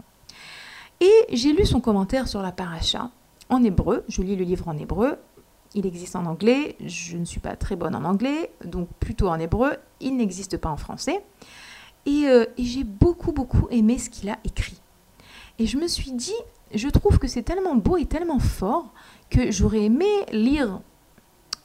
Et 1.02 1.14
j'ai 1.32 1.54
lu 1.54 1.66
son 1.66 1.82
commentaire 1.82 2.28
sur 2.28 2.42
la 2.42 2.52
paracha 2.52 3.10
en 3.50 3.64
hébreu, 3.64 4.04
je 4.08 4.22
lis 4.22 4.36
le 4.36 4.44
livre 4.44 4.68
en 4.68 4.78
hébreu, 4.78 5.18
il 5.74 5.86
existe 5.86 6.16
en 6.16 6.26
anglais, 6.26 6.78
je 6.86 7.18
ne 7.18 7.26
suis 7.26 7.42
pas 7.42 7.56
très 7.56 7.76
bonne 7.76 7.96
en 7.96 8.06
anglais, 8.06 8.52
donc 8.64 8.88
plutôt 9.00 9.28
en 9.28 9.40
hébreu, 9.40 9.74
il 10.00 10.16
n'existe 10.16 10.58
pas 10.58 10.70
en 10.70 10.78
français. 10.78 11.22
Et, 12.06 12.28
euh, 12.28 12.46
et 12.58 12.64
j'ai 12.64 12.84
beaucoup, 12.84 13.34
beaucoup 13.34 13.68
aimé 13.72 13.98
ce 13.98 14.10
qu'il 14.10 14.30
a 14.30 14.38
écrit. 14.46 14.80
Et 15.60 15.68
je 15.68 15.78
me 15.78 15.88
suis 15.88 16.12
dit, 16.12 16.36
je 16.74 16.88
trouve 16.88 17.20
que 17.20 17.28
c'est 17.28 17.44
tellement 17.44 17.76
beau 17.76 17.98
et 17.98 18.06
tellement 18.06 18.40
fort 18.40 18.94
que 19.30 19.52
j'aurais 19.52 19.84
aimé 19.84 20.06
lire 20.32 20.80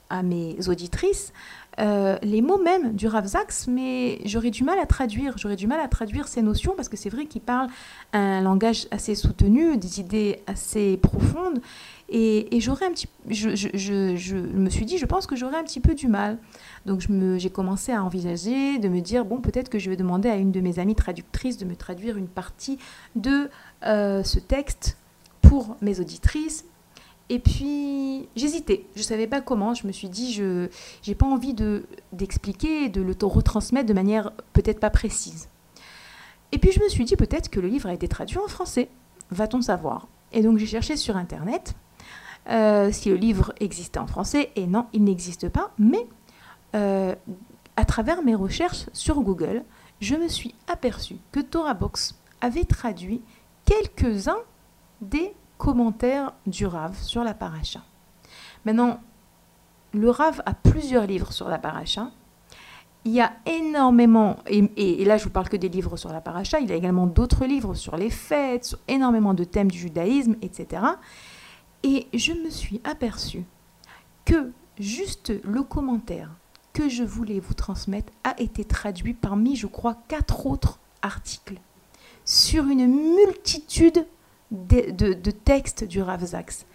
à 0.08 0.22
mes 0.22 0.68
auditrices 0.68 1.32
euh, 1.78 2.18
les 2.22 2.42
mots 2.42 2.58
même 2.58 2.94
du 2.94 3.06
Rav 3.06 3.26
mais 3.68 4.20
j'aurais 4.24 4.50
du 4.50 4.64
mal 4.64 4.78
à 4.78 4.86
traduire. 4.86 5.38
J'aurais 5.38 5.56
du 5.56 5.66
mal 5.66 5.80
à 5.80 5.88
traduire 5.88 6.28
ces 6.28 6.42
notions 6.42 6.74
parce 6.76 6.88
que 6.88 6.96
c'est 6.96 7.10
vrai 7.10 7.26
qu'il 7.26 7.40
parle 7.40 7.68
un 8.12 8.40
langage 8.40 8.86
assez 8.90 9.14
soutenu, 9.14 9.76
des 9.76 10.00
idées 10.00 10.42
assez 10.46 10.96
profondes. 10.96 11.60
Et, 12.12 12.48
j'aurais 12.60 12.86
un 12.86 12.90
petit, 12.90 13.08
je, 13.28 14.34
me 14.34 14.68
suis 14.68 14.84
dit, 14.84 14.98
je 14.98 15.06
pense 15.06 15.28
que 15.28 15.36
j'aurais 15.36 15.58
un 15.58 15.62
petit 15.62 15.78
peu 15.78 15.94
du 15.94 16.08
mal. 16.08 16.38
Donc 16.84 17.06
j'ai 17.38 17.50
commencé 17.50 17.92
à 17.92 18.02
envisager 18.02 18.78
de 18.78 18.88
me 18.88 19.00
dire, 19.00 19.24
bon, 19.24 19.40
peut-être 19.40 19.68
que 19.68 19.78
je 19.78 19.88
vais 19.90 19.96
demander 19.96 20.28
à 20.28 20.36
une 20.36 20.50
de 20.50 20.60
mes 20.60 20.80
amies 20.80 20.96
traductrices 20.96 21.56
de 21.56 21.64
me 21.64 21.76
traduire 21.76 22.16
une 22.16 22.26
partie 22.26 22.78
de 23.14 23.48
euh, 23.86 24.24
ce 24.24 24.40
texte 24.40 24.96
pour 25.40 25.76
mes 25.80 26.00
auditrices. 26.00 26.64
Et 27.30 27.38
puis 27.38 28.28
j'hésitais, 28.34 28.84
je 28.96 29.02
savais 29.02 29.28
pas 29.28 29.40
comment. 29.40 29.72
Je 29.72 29.86
me 29.86 29.92
suis 29.92 30.08
dit, 30.08 30.32
je 30.34 30.68
j'ai 31.00 31.14
pas 31.14 31.26
envie 31.26 31.54
de 31.54 31.86
d'expliquer, 32.12 32.88
de 32.88 33.00
le 33.00 33.14
retransmettre 33.22 33.86
de 33.86 33.94
manière 33.94 34.32
peut-être 34.52 34.80
pas 34.80 34.90
précise. 34.90 35.48
Et 36.50 36.58
puis 36.58 36.72
je 36.72 36.82
me 36.82 36.88
suis 36.88 37.04
dit 37.04 37.14
peut-être 37.14 37.48
que 37.48 37.60
le 37.60 37.68
livre 37.68 37.88
a 37.88 37.94
été 37.94 38.08
traduit 38.08 38.38
en 38.38 38.48
français. 38.48 38.88
Va-t-on 39.30 39.62
savoir? 39.62 40.08
Et 40.32 40.42
donc 40.42 40.58
j'ai 40.58 40.66
cherché 40.66 40.96
sur 40.96 41.16
internet 41.16 41.74
euh, 42.48 42.90
si 42.90 43.10
le 43.10 43.14
livre 43.14 43.54
existait 43.60 44.00
en 44.00 44.08
français. 44.08 44.50
Et 44.56 44.66
non, 44.66 44.86
il 44.92 45.04
n'existe 45.04 45.48
pas. 45.48 45.70
Mais 45.78 46.08
euh, 46.74 47.14
à 47.76 47.84
travers 47.84 48.24
mes 48.24 48.34
recherches 48.34 48.86
sur 48.92 49.20
Google, 49.20 49.62
je 50.00 50.16
me 50.16 50.26
suis 50.26 50.56
aperçue 50.66 51.18
que 51.30 51.38
Torah 51.38 51.74
Box 51.74 52.18
avait 52.40 52.64
traduit 52.64 53.22
quelques-uns 53.66 54.40
des 55.00 55.32
commentaires 55.60 56.32
du 56.46 56.64
Rav 56.66 56.96
sur 56.96 57.22
la 57.22 57.34
paracha. 57.34 57.82
Maintenant, 58.64 58.98
le 59.92 60.08
Rav 60.08 60.42
a 60.46 60.54
plusieurs 60.54 61.06
livres 61.06 61.32
sur 61.32 61.50
la 61.50 61.58
paracha. 61.58 62.10
Il 63.04 63.12
y 63.12 63.20
a 63.20 63.32
énormément, 63.46 64.38
et 64.46 65.04
là 65.04 65.18
je 65.18 65.24
vous 65.24 65.30
parle 65.30 65.48
que 65.50 65.58
des 65.58 65.68
livres 65.68 65.96
sur 65.98 66.12
la 66.12 66.20
paracha, 66.22 66.60
il 66.60 66.68
y 66.68 66.72
a 66.72 66.76
également 66.76 67.06
d'autres 67.06 67.44
livres 67.44 67.74
sur 67.74 67.96
les 67.96 68.10
fêtes, 68.10 68.64
sur 68.64 68.78
énormément 68.88 69.34
de 69.34 69.44
thèmes 69.44 69.70
du 69.70 69.78
judaïsme, 69.78 70.36
etc. 70.42 70.82
Et 71.82 72.08
je 72.14 72.32
me 72.32 72.48
suis 72.48 72.80
aperçue 72.84 73.44
que 74.24 74.52
juste 74.78 75.32
le 75.44 75.62
commentaire 75.62 76.30
que 76.72 76.88
je 76.88 77.04
voulais 77.04 77.40
vous 77.40 77.54
transmettre 77.54 78.12
a 78.24 78.38
été 78.40 78.64
traduit 78.64 79.14
parmi, 79.14 79.56
je 79.56 79.66
crois, 79.66 79.96
quatre 80.08 80.46
autres 80.46 80.78
articles 81.02 81.60
sur 82.24 82.64
une 82.64 82.86
multitude 82.86 84.06
de, 84.50 84.90
de- 84.90 85.12
de 85.14 85.30
textes 85.30 85.84
du 85.84 86.02
Rav 86.02 86.24
Zaks. 86.24 86.66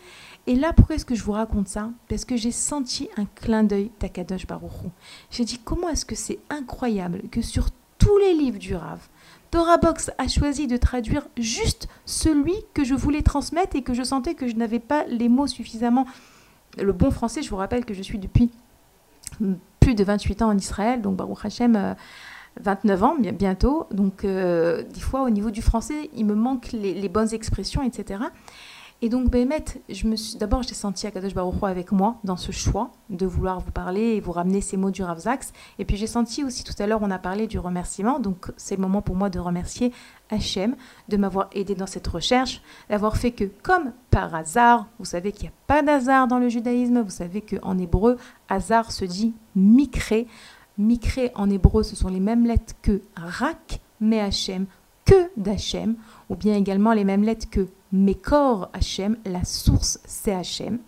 Et 0.48 0.56
là, 0.56 0.74
pourquoi 0.74 0.96
est-ce 0.96 1.06
que 1.06 1.16
je 1.16 1.24
vous 1.24 1.32
raconte 1.32 1.68
ça? 1.68 1.90
Parce 2.08 2.24
que 2.24 2.38
j'ai 2.38 2.52
senti 2.52 3.10
un 3.18 3.26
clin 3.26 3.64
d'œil 3.64 3.92
d'Akadosh 4.00 4.46
Baruchou. 4.46 4.92
J'ai 5.32 5.44
dit 5.44 5.60
comment 5.64 5.90
est-ce 5.90 6.06
que 6.06 6.16
c'est 6.16 6.38
incroyable 6.50 7.24
que 7.32 7.42
sur 7.42 7.70
tous 7.98 8.18
les 8.20 8.34
livres 8.34 8.60
du 8.60 8.76
Rav, 8.76 9.00
Torah 9.50 9.78
Box 9.78 10.12
a 10.18 10.28
choisi 10.28 10.68
de 10.68 10.78
traduire 10.78 11.28
juste 11.38 11.88
celui 12.06 12.54
que 12.74 12.84
je 12.84 12.94
voulais 12.94 13.22
transmettre 13.24 13.76
et 13.76 13.82
que 13.82 13.94
je 13.94 14.04
sentais 14.04 14.36
que 14.36 14.48
je 14.48 14.56
n'avais 14.56 14.80
pas 14.80 15.06
les 15.06 15.30
mots 15.30 15.48
suffisamment. 15.48 16.06
Le 16.78 16.92
bon 16.94 17.10
français, 17.10 17.42
je 17.42 17.50
vous 17.50 17.56
rappelle 17.56 17.86
que 17.86 17.94
je 17.94 18.02
suis 18.04 18.20
depuis 18.20 18.52
plus 19.80 19.96
de 19.96 20.04
28 20.04 20.42
ans 20.42 20.50
en 20.50 20.58
Israël, 20.58 21.02
donc 21.02 21.16
Baruch 21.16 21.46
Hashem, 21.46 21.76
euh, 21.76 21.94
29 22.62 23.04
ans 23.04 23.16
bien- 23.20 23.32
bientôt. 23.32 23.88
Donc, 23.92 24.24
euh, 24.24 24.84
des 24.84 25.00
fois, 25.00 25.24
au 25.24 25.30
niveau 25.30 25.52
du 25.52 25.62
français, 25.62 26.10
il 26.16 26.26
me 26.26 26.36
manque 26.36 26.72
les, 26.72 27.10
bonnes 27.10 27.34
expressions, 27.34 27.84
etc. 27.84 28.24
Et 29.02 29.10
donc, 29.10 29.30
Bémet, 29.30 29.64
je 29.90 30.08
me 30.08 30.16
suis 30.16 30.38
d'abord, 30.38 30.64
j'ai 30.64 30.74
senti 30.74 31.06
Akadosh 31.06 31.34
Baruch 31.34 31.62
avec 31.64 31.92
moi 31.92 32.16
dans 32.24 32.38
ce 32.38 32.52
choix 32.54 32.92
de 33.10 33.26
vouloir 33.26 33.60
vous 33.60 33.72
parler 33.72 34.16
et 34.16 34.22
vous 34.22 34.32
ramener 34.32 34.62
ces 34.62 34.78
mots 34.78 34.90
du 34.90 35.04
Rav. 35.04 35.20
Et 35.78 35.86
puis, 35.86 35.98
j'ai 35.98 36.08
senti 36.08 36.44
aussi 36.46 36.64
tout 36.64 36.74
à 36.80 36.88
l'heure, 36.88 37.02
on 37.04 37.12
a 37.12 37.20
parlé 37.20 37.46
du 37.46 37.60
remerciement. 37.60 38.20
Donc, 38.20 38.52
c'est 38.56 38.78
le 38.78 38.82
moment 38.82 39.02
pour 39.02 39.16
moi 39.16 39.30
de 39.30 39.38
remercier 39.38 39.92
Hachem 40.32 40.76
de 41.10 41.18
m'avoir 41.18 41.50
aidé 41.54 41.76
dans 41.76 41.86
cette 41.86 42.08
recherche, 42.08 42.62
d'avoir 42.90 43.18
fait 43.18 43.32
que, 43.32 43.44
comme 43.64 43.92
par 44.12 44.34
hasard, 44.34 44.88
vous 44.98 45.06
savez 45.06 45.34
qu'il 45.34 45.44
n'y 45.44 45.50
a 45.50 45.58
pas 45.68 45.84
d'hasard 45.84 46.28
dans 46.28 46.40
le 46.40 46.48
judaïsme, 46.48 47.02
vous 47.02 47.12
savez 47.12 47.42
qu'en 47.42 47.78
hébreu, 47.78 48.18
hasard 48.50 48.92
se 48.94 49.04
dit 49.06 49.34
mikré. 49.56 50.26
Mikré 50.78 51.32
en 51.36 51.50
hébreu, 51.50 51.84
ce 51.84 51.96
sont 51.96 52.10
les 52.10 52.20
mêmes 52.20 52.46
lettres 52.46 52.74
que 52.82 53.02
rak, 53.16 53.80
mais 54.02 54.20
Hachem, 54.20 54.66
que 55.06 55.30
d'Hachem, 55.38 55.96
ou 56.30 56.36
bien 56.36 56.56
également 56.56 56.94
les 56.94 57.04
mêmes 57.04 57.24
lettres 57.24 57.50
que 57.50 57.68
Mekor 57.94 58.70
Hachem, 58.74 59.18
la 59.26 59.44
source 59.46 60.00
c'est 60.06 60.34
Hachem. 60.34 60.80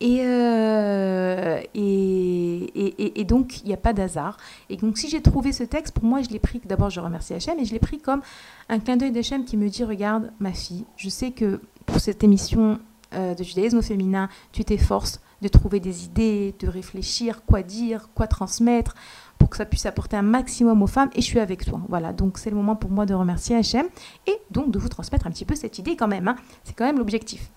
Et, 0.00 0.18
euh, 0.22 1.60
et, 1.74 2.56
et- 2.74 3.02
et- 3.04 3.20
et 3.20 3.24
donc, 3.24 3.60
il 3.62 3.68
n'y 3.68 3.72
a 3.72 3.76
pas 3.78 3.92
d'hasard. 3.92 4.36
Et 4.68 4.76
donc, 4.76 4.98
si 4.98 5.08
j'ai 5.08 5.22
trouvé 5.22 5.52
ce 5.52 5.62
texte, 5.62 5.94
pour 5.94 6.04
moi, 6.04 6.20
je 6.22 6.30
l'ai 6.30 6.40
pris, 6.40 6.60
d'abord, 6.64 6.90
je 6.90 7.00
remercie 7.00 7.32
Hachem, 7.34 7.58
et 7.60 7.64
je 7.64 7.72
l'ai 7.72 7.78
pris 7.78 7.98
comme 7.98 8.20
un 8.68 8.80
clin 8.80 8.96
d'œil 8.96 9.12
d'Hachem 9.12 9.44
qui 9.44 9.56
me 9.56 9.68
dit, 9.68 9.84
regarde, 9.84 10.32
ma 10.40 10.52
fille, 10.52 10.84
je 10.96 11.08
sais 11.08 11.30
que 11.30 11.60
pour 11.86 12.00
cette 12.00 12.24
émission 12.24 12.80
euh, 13.14 13.34
de 13.34 13.44
judaïsme 13.44 13.78
au 13.78 13.82
féminin, 13.82 14.28
tu 14.50 14.64
t'efforces 14.64 15.20
de 15.44 15.48
trouver 15.48 15.78
des 15.78 16.06
idées, 16.06 16.54
de 16.58 16.66
réfléchir, 16.68 17.44
quoi 17.44 17.62
dire, 17.62 18.08
quoi 18.14 18.26
transmettre, 18.26 18.94
pour 19.38 19.50
que 19.50 19.58
ça 19.58 19.66
puisse 19.66 19.84
apporter 19.84 20.16
un 20.16 20.22
maximum 20.22 20.82
aux 20.82 20.86
femmes, 20.86 21.10
et 21.14 21.20
je 21.20 21.26
suis 21.26 21.38
avec 21.38 21.66
toi. 21.66 21.82
Voilà, 21.88 22.14
donc 22.14 22.38
c'est 22.38 22.48
le 22.48 22.56
moment 22.56 22.76
pour 22.76 22.90
moi 22.90 23.04
de 23.04 23.12
remercier 23.12 23.54
Hachem, 23.54 23.86
et 24.26 24.36
donc 24.50 24.70
de 24.70 24.78
vous 24.78 24.88
transmettre 24.88 25.26
un 25.26 25.30
petit 25.30 25.44
peu 25.44 25.54
cette 25.54 25.78
idée 25.78 25.96
quand 25.96 26.08
même. 26.08 26.28
hein. 26.28 26.36
C'est 26.64 26.74
quand 26.74 26.86
même 26.86 26.98
l'objectif. 26.98 27.50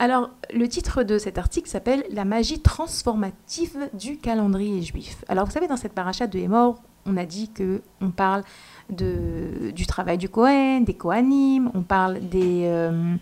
Alors, 0.00 0.30
le 0.52 0.68
titre 0.68 1.04
de 1.04 1.16
cet 1.16 1.38
article 1.38 1.68
s'appelle 1.68 2.04
La 2.10 2.24
magie 2.24 2.60
transformative 2.60 3.88
du 3.94 4.18
calendrier 4.18 4.82
juif. 4.82 5.24
Alors, 5.28 5.46
vous 5.46 5.52
savez, 5.52 5.68
dans 5.68 5.76
cette 5.76 5.92
paracha 5.92 6.26
de 6.26 6.38
Hémor, 6.38 6.82
on 7.06 7.16
a 7.16 7.24
dit 7.24 7.50
que 7.50 7.82
on 8.00 8.10
parle 8.10 8.42
de, 8.90 9.70
du 9.70 9.86
travail 9.86 10.18
du 10.18 10.28
Kohen, 10.28 10.84
des 10.84 10.94
Kohanim, 10.94 11.70
on 11.74 11.82
parle 11.82 12.20
des 12.20 12.64
euh, 12.64 13.14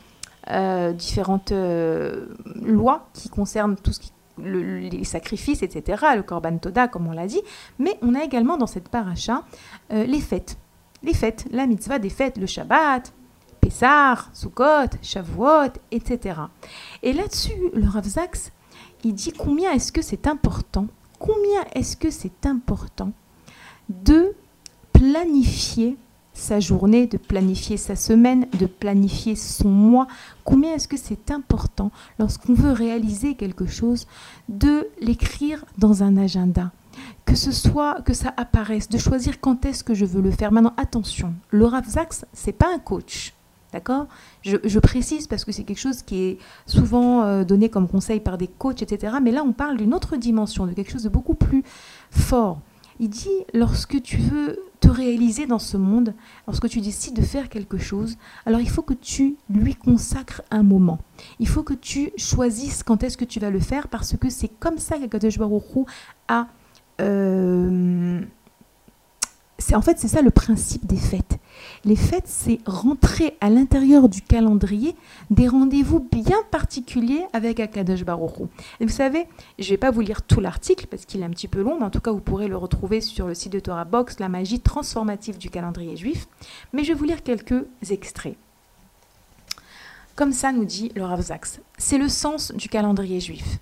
différentes 0.92 1.52
euh, 1.52 2.26
lois 2.62 3.09
qui 3.12 3.28
concernent 3.28 3.76
tout 3.76 3.92
ce 3.92 4.00
qui 4.00 4.12
le- 4.38 4.78
les 4.78 5.04
sacrifices, 5.04 5.62
etc., 5.62 6.04
le 6.14 6.22
Korban 6.22 6.59
Toda, 6.59 6.88
comme 6.88 7.06
on 7.06 7.12
l'a 7.12 7.26
dit, 7.26 7.40
mais 7.78 7.98
on 8.02 8.14
a 8.14 8.22
également 8.22 8.59
dans 8.59 8.66
cette 8.66 8.88
paracha 8.90 9.44
euh, 9.92 10.04
les 10.04 10.20
fêtes. 10.20 10.59
Les 11.02 11.14
fêtes, 11.14 11.46
la 11.52 11.66
mitzvah 11.66 11.98
des 11.98 12.11
fêtes, 12.11 12.37
le 12.37 12.46
Shabbat, 12.46 13.12
Pessah, 13.61 14.26
Sukkot, 14.35 14.98
Shavuot, 15.02 15.72
etc. 15.90 16.40
Et 17.02 17.12
là-dessus, 17.14 17.54
le 17.74 17.88
Rav 17.88 18.04
Zaks, 18.04 18.52
il 19.04 19.14
dit 19.14 19.32
combien 19.32 19.72
est-ce 19.72 19.90
que 19.90 20.02
c'est 20.02 20.26
important, 20.26 20.87
combien 21.18 21.62
est-ce 21.74 21.96
que 21.96 22.11
c'est 22.11 22.44
important 22.44 23.12
de 23.88 24.35
planifier 24.92 25.96
sa 26.37 26.61
journée, 26.61 27.07
de 27.07 27.16
planifier 27.16 27.77
sa 27.77 27.96
semaine, 27.96 28.46
de 28.59 28.66
planifier 28.66 29.35
son 29.35 29.68
mois. 29.68 30.07
Combien 30.44 30.75
est-ce 30.75 30.87
que 30.87 30.96
c'est 30.96 31.31
important 31.31 31.90
lorsqu'on 32.18 32.55
veut 32.55 32.72
réaliser 32.72 33.35
quelque 33.35 33.66
chose 33.66 34.07
de 34.49 34.88
l'écrire 35.01 35.64
dans 35.79 36.03
un 36.03 36.16
agenda? 36.16 36.70
Que 37.25 37.35
ce 37.35 37.53
soit 37.53 38.03
que 38.03 38.14
ça 38.14 38.33
apparaisse, 38.37 38.88
de 38.88 38.99
choisir 38.99 39.40
quand 39.40 39.64
est-ce 39.64 39.83
que 39.83 39.94
je 39.94 40.05
veux 40.05 40.22
le 40.22 40.31
faire. 40.31 40.53
Maintenant, 40.53 40.75
attention, 40.77 41.35
le 41.51 41.64
Rav 41.66 41.88
Zaks, 41.88 42.25
c'est 42.33 42.53
pas 42.53 42.68
un 42.75 42.79
coach. 42.79 43.33
D'accord? 43.72 44.07
Je, 44.42 44.57
je 44.64 44.79
précise 44.79 45.27
parce 45.27 45.44
que 45.44 45.53
c'est 45.53 45.64
quelque 45.64 45.81
chose 45.81 46.03
qui 46.03 46.22
est 46.22 46.38
souvent 46.66 47.22
euh, 47.22 47.44
donné 47.44 47.68
comme 47.68 47.88
conseil 47.88 48.20
par 48.20 48.38
des 48.38 48.46
coachs, 48.46 48.81
etc. 48.81 49.16
Mais 49.20 49.33
là, 49.33 49.42
on 49.42 49.53
parle 49.53 49.77
d'une 49.77 49.92
autre 49.92 50.16
dimension, 50.16 50.66
de 50.66 50.72
quelque 50.72 50.92
chose 50.92 51.03
de 51.03 51.09
beaucoup 51.09 51.35
plus 51.35 51.64
fort. 52.11 52.61
Il 52.98 53.11
dit, 53.11 53.44
lorsque 53.52 54.00
tu 54.02 54.16
veux 54.16 54.59
te 54.80 54.88
réaliser 54.88 55.46
dans 55.46 55.59
ce 55.59 55.76
monde, 55.76 56.14
lorsque 56.46 56.68
tu 56.68 56.80
décides 56.80 57.14
de 57.14 57.22
faire 57.22 57.48
quelque 57.48 57.78
chose, 57.78 58.16
alors 58.44 58.61
il 58.61 58.68
faut 58.68 58.82
que 58.82 58.94
tu 58.94 59.37
lui 59.50 59.74
consacres 59.74 60.42
un 60.50 60.62
moment. 60.62 60.98
Il 61.38 61.48
faut 61.48 61.62
que 61.62 61.74
tu 61.74 62.12
choisisses 62.16 62.82
quand 62.82 63.02
est-ce 63.02 63.16
que 63.16 63.24
tu 63.24 63.40
vas 63.40 63.50
le 63.50 63.61
faire 63.61 63.88
parce 63.88 64.16
que 64.16 64.30
c'est 64.30 64.48
comme 64.48 64.78
ça 64.78 64.98
qu'Akadosh 64.98 65.38
Baruch 65.38 65.87
a... 66.28 66.46
euh, 67.00 68.20
en 69.74 69.82
fait 69.82 69.98
c'est 69.98 70.09
ça 70.09 70.22
le 70.22 70.30
principe 70.30 70.87
des 70.87 70.96
fêtes. 70.96 71.38
Les 71.87 71.94
fêtes, 71.94 72.27
c'est 72.27 72.59
rentrer 72.66 73.37
à 73.40 73.49
l'intérieur 73.49 74.09
du 74.09 74.20
calendrier 74.20 74.96
des 75.31 75.46
rendez-vous 75.46 76.01
bien 76.01 76.38
particuliers 76.51 77.25
avec 77.33 77.61
Akadosh 77.61 78.05
Baruch 78.05 78.40
Hu. 78.40 78.46
Et 78.81 78.87
vous 78.87 78.92
savez, 78.92 79.29
je 79.61 79.66
ne 79.66 79.70
vais 79.70 79.77
pas 79.77 79.92
vous 79.92 80.01
lire 80.01 80.22
tout 80.22 80.40
l'article 80.40 80.88
parce 80.88 81.05
qu'il 81.05 81.20
est 81.20 81.25
un 81.25 81.31
petit 81.31 81.46
peu 81.46 81.62
long, 81.62 81.79
mais 81.79 81.85
en 81.85 81.90
tout 81.90 82.01
cas, 82.01 82.11
vous 82.11 82.18
pourrez 82.18 82.49
le 82.49 82.57
retrouver 82.57 83.01
sur 83.01 83.29
le 83.29 83.35
site 83.35 83.53
de 83.53 83.61
Torah 83.61 83.85
Box, 83.85 84.18
la 84.18 84.29
magie 84.29 84.59
transformative 84.59 85.38
du 85.38 85.49
calendrier 85.49 85.96
juif. 85.96 86.27
Mais 86.72 86.83
je 86.83 86.88
vais 86.88 86.99
vous 86.99 87.05
lire 87.05 87.22
quelques 87.22 87.64
extraits. 87.88 88.37
Comme 90.16 90.33
ça 90.33 90.51
nous 90.51 90.64
dit 90.64 90.90
le 90.96 91.05
Rav 91.05 91.20
Zaks, 91.20 91.61
c'est 91.79 91.99
le 91.99 92.09
sens 92.09 92.51
du 92.51 92.68
calendrier 92.68 93.20
juif. 93.20 93.61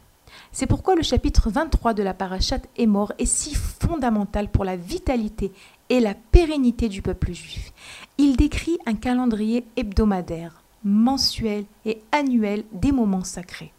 C'est 0.51 0.67
pourquoi 0.67 0.95
le 0.95 1.03
chapitre 1.03 1.51
23 1.51 1.95
de 1.95 2.03
la 2.03 2.15
Parashat 2.15 2.61
Émor 2.77 3.13
est 3.19 3.27
si 3.27 3.55
fondamental 3.55 4.49
pour 4.49 4.65
la 4.65 4.77
vitalité 4.77 5.53
et 5.89 6.01
la 6.01 6.15
pérennité 6.15 6.89
du 6.89 7.03
peuple 7.03 7.33
juif. 7.33 7.73
Il 8.17 8.37
décrit 8.37 8.79
un 8.87 8.95
calendrier 8.95 9.67
hebdomadaire, 9.77 10.63
mensuel 10.85 11.65
et 11.85 12.01
annuel 12.13 12.65
des 12.73 12.93
moments 12.93 13.25
sacrés. 13.25 13.73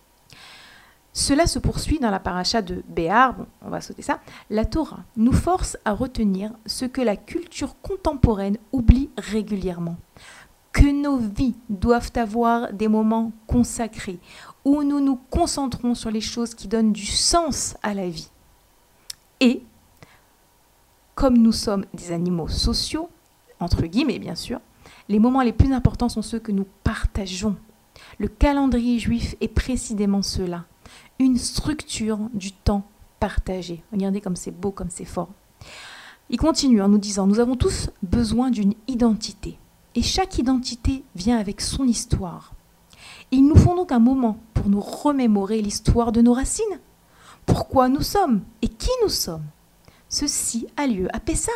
Cela 1.13 1.48
se 1.48 1.60
poursuit 1.60 2.00
dans 2.00 2.12
la 2.12 2.19
paracha 2.19 2.62
de 2.62 2.84
Béar, 2.89 3.36
on 3.62 3.69
va 3.69 3.80
sauter 3.80 4.02
ça. 4.02 4.19
La 4.50 4.65
Torah 4.65 5.00
nous 5.15 5.32
force 5.32 5.78
à 5.86 5.93
retenir 5.93 6.52
ce 6.65 6.84
que 6.84 7.00
la 7.00 7.15
culture 7.15 7.80
contemporaine 7.82 8.58
oublie 8.74 9.10
régulièrement. 9.17 9.95
Que 10.74 10.91
nos 10.91 11.15
vies 11.15 11.56
doivent 11.69 12.12
avoir 12.15 12.74
des 12.74 12.89
moments 12.89 13.32
consacrés 13.48 14.19
où 14.65 14.84
nous 14.84 15.00
nous 15.00 15.17
concentrons 15.30 15.95
sur 15.95 16.12
les 16.12 16.19
choses 16.19 16.54
qui 16.54 16.67
donnent 16.67 16.91
du 16.91 17.06
sens 17.06 17.78
à 17.82 17.93
la 17.93 18.10
vie. 18.10 18.30
Et, 19.39 19.63
comme 21.13 21.38
nous 21.38 21.54
sommes 21.54 21.86
des 21.93 22.12
animaux 22.12 22.50
sociaux, 22.50 23.10
entre 23.60 23.84
guillemets 23.84 24.20
bien 24.20 24.36
sûr, 24.36 24.60
les 25.10 25.20
moments 25.20 25.41
les 25.41 25.54
plus 25.54 25.74
importants 25.74 26.10
sont 26.10 26.22
ceux 26.22 26.39
que 26.39 26.52
nous 26.52 26.68
partageons. 26.84 27.56
Le 28.20 28.28
calendrier 28.28 29.00
juif 29.00 29.36
est 29.41 29.48
précisément 29.48 30.22
cela, 30.22 30.65
une 31.20 31.38
structure 31.38 32.20
du 32.34 32.52
temps 32.52 32.84
partagé. 33.20 33.84
Regardez 33.91 34.22
comme 34.22 34.36
c'est 34.36 34.52
beau, 34.52 34.72
comme 34.72 34.89
c'est 34.89 35.06
fort. 35.06 35.30
Il 36.30 36.38
continue 36.38 36.82
en 36.82 36.89
nous 36.89 36.98
disant, 36.98 37.28
nous 37.28 37.39
avons 37.39 37.56
tous 37.56 37.89
besoin 38.02 38.50
d'une 38.50 38.74
identité. 38.88 39.58
Et 39.94 40.02
chaque 40.02 40.38
identité 40.38 41.04
vient 41.15 41.38
avec 41.38 41.62
son 41.62 41.86
histoire. 41.86 42.54
Il 43.32 43.48
nous 43.48 43.56
faut 43.56 43.76
donc 43.76 43.91
un 43.91 44.00
moment 44.00 44.38
pour 44.54 44.70
nous 44.70 44.82
remémorer 44.82 45.62
l'histoire 45.62 46.12
de 46.12 46.22
nos 46.22 46.34
racines. 46.34 46.80
Pourquoi 47.46 47.89
nous 47.89 48.02
sommes 48.02 48.41
et 48.62 48.68
qui 48.68 48.89
nous 49.04 49.10
sommes. 49.10 49.46
Ceci 50.10 50.68
a 50.78 50.88
lieu 50.88 51.08
à 51.13 51.20
Pessah, 51.20 51.52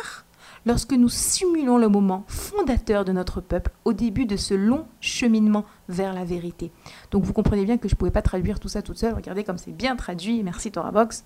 lorsque 0.66 0.92
nous 0.92 1.08
simulons 1.08 1.78
le 1.78 1.88
moment 1.88 2.24
fondateur 2.28 3.04
de 3.04 3.12
notre 3.12 3.40
peuple 3.40 3.70
au 3.84 3.92
début 3.92 4.26
de 4.26 4.36
ce 4.36 4.54
long 4.54 4.86
cheminement 5.00 5.64
vers 5.88 6.12
la 6.12 6.24
vérité. 6.24 6.70
Donc 7.10 7.24
vous 7.24 7.32
comprenez 7.32 7.64
bien 7.64 7.78
que 7.78 7.88
je 7.88 7.94
ne 7.94 7.98
pouvais 7.98 8.10
pas 8.10 8.22
traduire 8.22 8.60
tout 8.60 8.68
ça 8.68 8.82
toute 8.82 8.98
seule. 8.98 9.14
Regardez 9.14 9.44
comme 9.44 9.58
c'est 9.58 9.72
bien 9.72 9.96
traduit. 9.96 10.42
Merci 10.42 10.70
Torah 10.70 10.92
Box. 10.92 11.24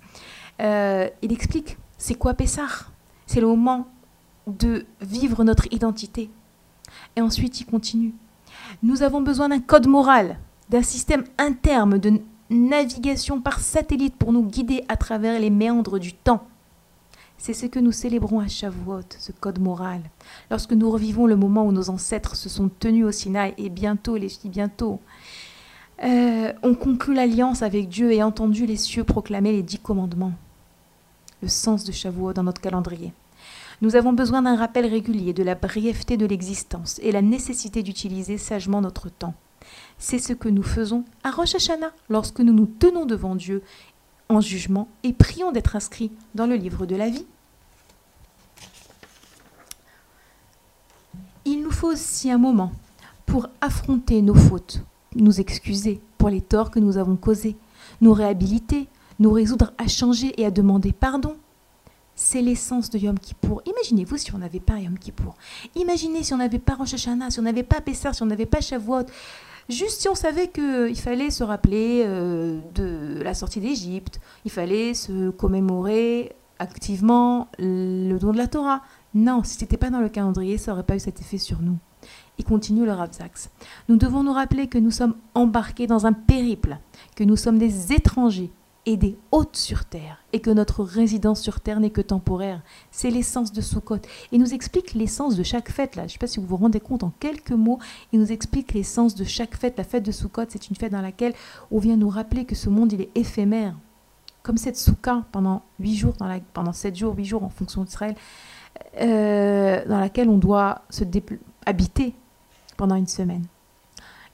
Euh, 0.60 1.08
il 1.22 1.32
explique 1.32 1.78
c'est 1.98 2.14
quoi 2.14 2.34
Pessah 2.34 2.86
C'est 3.26 3.40
le 3.40 3.46
moment 3.46 3.88
de 4.46 4.86
vivre 5.00 5.44
notre 5.44 5.66
identité. 5.72 6.30
Et 7.16 7.20
ensuite 7.20 7.60
il 7.60 7.64
continue. 7.64 8.14
Nous 8.82 9.02
avons 9.02 9.20
besoin 9.20 9.48
d'un 9.48 9.60
code 9.60 9.86
moral, 9.86 10.38
d'un 10.70 10.82
système 10.82 11.24
interne 11.38 11.98
de 11.98 12.20
navigation 12.50 13.40
par 13.40 13.60
satellite 13.60 14.16
pour 14.16 14.32
nous 14.32 14.44
guider 14.44 14.84
à 14.88 14.96
travers 14.96 15.40
les 15.40 15.50
méandres 15.50 15.98
du 15.98 16.12
temps. 16.12 16.46
C'est 17.38 17.52
ce 17.52 17.66
que 17.66 17.78
nous 17.78 17.92
célébrons 17.92 18.40
à 18.40 18.48
Shavuot, 18.48 19.02
ce 19.18 19.32
code 19.32 19.60
moral. 19.60 20.00
Lorsque 20.50 20.72
nous 20.72 20.90
revivons 20.90 21.26
le 21.26 21.36
moment 21.36 21.66
où 21.66 21.72
nos 21.72 21.90
ancêtres 21.90 22.36
se 22.36 22.48
sont 22.48 22.70
tenus 22.78 23.04
au 23.04 23.12
Sinaï, 23.12 23.54
et 23.58 23.68
bientôt, 23.68 24.16
les 24.16 24.28
filles, 24.28 24.50
bientôt, 24.50 25.00
euh, 26.02 26.52
on 26.62 26.74
conclut 26.74 27.14
l'alliance 27.14 27.62
avec 27.62 27.88
Dieu 27.88 28.12
et 28.12 28.22
entendu 28.22 28.66
les 28.66 28.76
cieux 28.76 29.04
proclamer 29.04 29.52
les 29.52 29.62
dix 29.62 29.78
commandements. 29.78 30.32
Le 31.42 31.48
sens 31.48 31.84
de 31.84 31.92
Shavuot 31.92 32.32
dans 32.32 32.42
notre 32.42 32.60
calendrier. 32.60 33.12
Nous 33.82 33.96
avons 33.96 34.12
besoin 34.12 34.42
d'un 34.42 34.56
rappel 34.56 34.86
régulier 34.86 35.32
de 35.32 35.42
la 35.42 35.54
brièveté 35.54 36.16
de 36.16 36.26
l'existence 36.26 36.98
et 37.02 37.12
la 37.12 37.22
nécessité 37.22 37.82
d'utiliser 37.82 38.38
sagement 38.38 38.80
notre 38.80 39.08
temps. 39.08 39.34
C'est 39.98 40.18
ce 40.18 40.32
que 40.32 40.48
nous 40.48 40.62
faisons 40.62 41.04
à 41.22 41.30
Rosh 41.30 41.54
Hashanah 41.54 41.92
lorsque 42.08 42.40
nous 42.40 42.52
nous 42.52 42.66
tenons 42.66 43.06
devant 43.06 43.34
Dieu 43.34 43.62
en 44.28 44.40
jugement 44.40 44.88
et 45.02 45.12
prions 45.12 45.52
d'être 45.52 45.76
inscrits 45.76 46.10
dans 46.34 46.46
le 46.46 46.56
livre 46.56 46.86
de 46.86 46.96
la 46.96 47.08
vie. 47.08 47.26
Il 51.44 51.62
nous 51.62 51.70
faut 51.70 51.88
aussi 51.88 52.30
un 52.30 52.38
moment 52.38 52.72
pour 53.26 53.48
affronter 53.60 54.22
nos 54.22 54.34
fautes, 54.34 54.80
nous 55.14 55.40
excuser 55.40 56.00
pour 56.16 56.30
les 56.30 56.40
torts 56.40 56.70
que 56.70 56.78
nous 56.78 56.96
avons 56.96 57.16
causés, 57.16 57.56
nous 58.00 58.12
réhabiliter, 58.12 58.88
nous 59.18 59.30
résoudre 59.30 59.72
à 59.78 59.86
changer 59.88 60.32
et 60.40 60.46
à 60.46 60.50
demander 60.50 60.92
pardon. 60.92 61.36
C'est 62.16 62.42
l'essence 62.42 62.90
de 62.90 62.98
Yom 62.98 63.18
Kippour. 63.18 63.60
Imaginez-vous 63.66 64.16
si 64.16 64.34
on 64.34 64.38
n'avait 64.38 64.60
pas 64.60 64.78
Yom 64.78 64.98
Kippour. 64.98 65.34
Imaginez 65.74 66.22
si 66.22 66.32
on 66.32 66.36
n'avait 66.36 66.60
pas 66.60 66.76
Rosh 66.76 66.94
Hashanah, 66.94 67.30
si 67.30 67.40
on 67.40 67.42
n'avait 67.42 67.64
pas 67.64 67.80
Pessah, 67.80 68.12
si 68.12 68.22
on 68.22 68.26
n'avait 68.26 68.46
pas 68.46 68.60
Shavuot. 68.60 69.06
Juste 69.68 70.02
si 70.02 70.08
on 70.08 70.14
savait 70.14 70.48
qu'il 70.48 70.98
fallait 70.98 71.30
se 71.30 71.42
rappeler 71.42 72.02
euh, 72.04 72.60
de 72.74 73.22
la 73.22 73.34
sortie 73.34 73.60
d'Égypte, 73.60 74.20
il 74.44 74.50
fallait 74.50 74.94
se 74.94 75.30
commémorer 75.30 76.32
activement 76.58 77.48
le 77.58 78.18
don 78.18 78.32
de 78.32 78.38
la 78.38 78.46
Torah. 78.46 78.82
Non, 79.14 79.42
si 79.42 79.56
ce 79.56 79.60
n'était 79.62 79.76
pas 79.76 79.90
dans 79.90 80.00
le 80.00 80.08
calendrier, 80.08 80.58
ça 80.58 80.72
n'aurait 80.72 80.84
pas 80.84 80.96
eu 80.96 81.00
cet 81.00 81.20
effet 81.20 81.38
sur 81.38 81.60
nous. 81.62 81.78
Il 82.38 82.44
continue 82.44 82.84
le 82.84 82.92
Rav 82.92 83.12
Zaks. 83.12 83.50
Nous 83.88 83.96
devons 83.96 84.22
nous 84.22 84.32
rappeler 84.32 84.66
que 84.66 84.78
nous 84.78 84.90
sommes 84.90 85.14
embarqués 85.34 85.86
dans 85.86 86.06
un 86.06 86.12
périple, 86.12 86.78
que 87.16 87.24
nous 87.24 87.36
sommes 87.36 87.58
des 87.58 87.92
étrangers 87.92 88.50
et 88.86 88.96
des 88.96 89.16
hôtes 89.32 89.56
sur 89.56 89.84
terre, 89.84 90.22
et 90.32 90.40
que 90.40 90.50
notre 90.50 90.84
résidence 90.84 91.40
sur 91.40 91.60
terre 91.60 91.80
n'est 91.80 91.90
que 91.90 92.00
temporaire. 92.00 92.60
C'est 92.90 93.10
l'essence 93.10 93.52
de 93.52 93.60
Sukkot. 93.60 94.00
Il 94.30 94.40
nous 94.40 94.52
explique 94.52 94.94
l'essence 94.94 95.36
de 95.36 95.42
chaque 95.42 95.70
fête, 95.70 95.96
là. 95.96 96.02
Je 96.02 96.08
ne 96.08 96.12
sais 96.12 96.18
pas 96.18 96.26
si 96.26 96.38
vous 96.38 96.46
vous 96.46 96.56
rendez 96.56 96.80
compte 96.80 97.02
en 97.02 97.12
quelques 97.18 97.52
mots, 97.52 97.78
il 98.12 98.20
nous 98.20 98.30
explique 98.30 98.74
l'essence 98.74 99.14
de 99.14 99.24
chaque 99.24 99.56
fête. 99.56 99.78
La 99.78 99.84
fête 99.84 100.04
de 100.04 100.12
Sukkot, 100.12 100.44
c'est 100.48 100.68
une 100.68 100.76
fête 100.76 100.92
dans 100.92 101.00
laquelle 101.00 101.34
on 101.70 101.78
vient 101.78 101.96
nous 101.96 102.10
rappeler 102.10 102.44
que 102.44 102.54
ce 102.54 102.68
monde, 102.68 102.92
il 102.92 103.00
est 103.00 103.10
éphémère. 103.14 103.74
Comme 104.42 104.58
cette 104.58 104.76
soukha 104.76 105.24
pendant 105.32 105.62
huit 105.80 105.96
jours, 105.96 106.14
pendant 106.52 106.72
sept 106.74 106.96
jours, 106.96 107.16
huit 107.16 107.24
jours 107.24 107.44
en 107.44 107.48
fonction 107.48 107.82
d'Israël, 107.82 108.14
euh, 109.00 109.82
dans 109.88 109.98
laquelle 109.98 110.28
on 110.28 110.36
doit 110.36 110.82
se 110.90 111.04
habiter 111.64 112.14
pendant 112.76 112.96
une 112.96 113.06
semaine. 113.06 113.46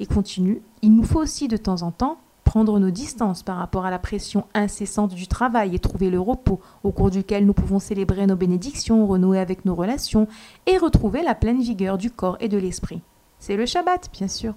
Il 0.00 0.08
continue. 0.08 0.62
Il 0.82 0.96
nous 0.96 1.04
faut 1.04 1.20
aussi 1.20 1.46
de 1.46 1.56
temps 1.56 1.82
en 1.82 1.92
temps 1.92 2.18
prendre 2.50 2.80
nos 2.80 2.90
distances 2.90 3.44
par 3.44 3.58
rapport 3.58 3.86
à 3.86 3.92
la 3.92 4.00
pression 4.00 4.44
incessante 4.54 5.14
du 5.14 5.28
travail 5.28 5.72
et 5.72 5.78
trouver 5.78 6.10
le 6.10 6.18
repos 6.18 6.58
au 6.82 6.90
cours 6.90 7.12
duquel 7.12 7.46
nous 7.46 7.52
pouvons 7.52 7.78
célébrer 7.78 8.26
nos 8.26 8.34
bénédictions, 8.34 9.06
renouer 9.06 9.38
avec 9.38 9.64
nos 9.64 9.76
relations 9.76 10.26
et 10.66 10.76
retrouver 10.76 11.22
la 11.22 11.36
pleine 11.36 11.62
vigueur 11.62 11.96
du 11.96 12.10
corps 12.10 12.36
et 12.40 12.48
de 12.48 12.58
l'esprit. 12.58 13.02
C'est 13.38 13.56
le 13.56 13.66
Shabbat, 13.66 14.10
bien 14.12 14.26
sûr. 14.26 14.54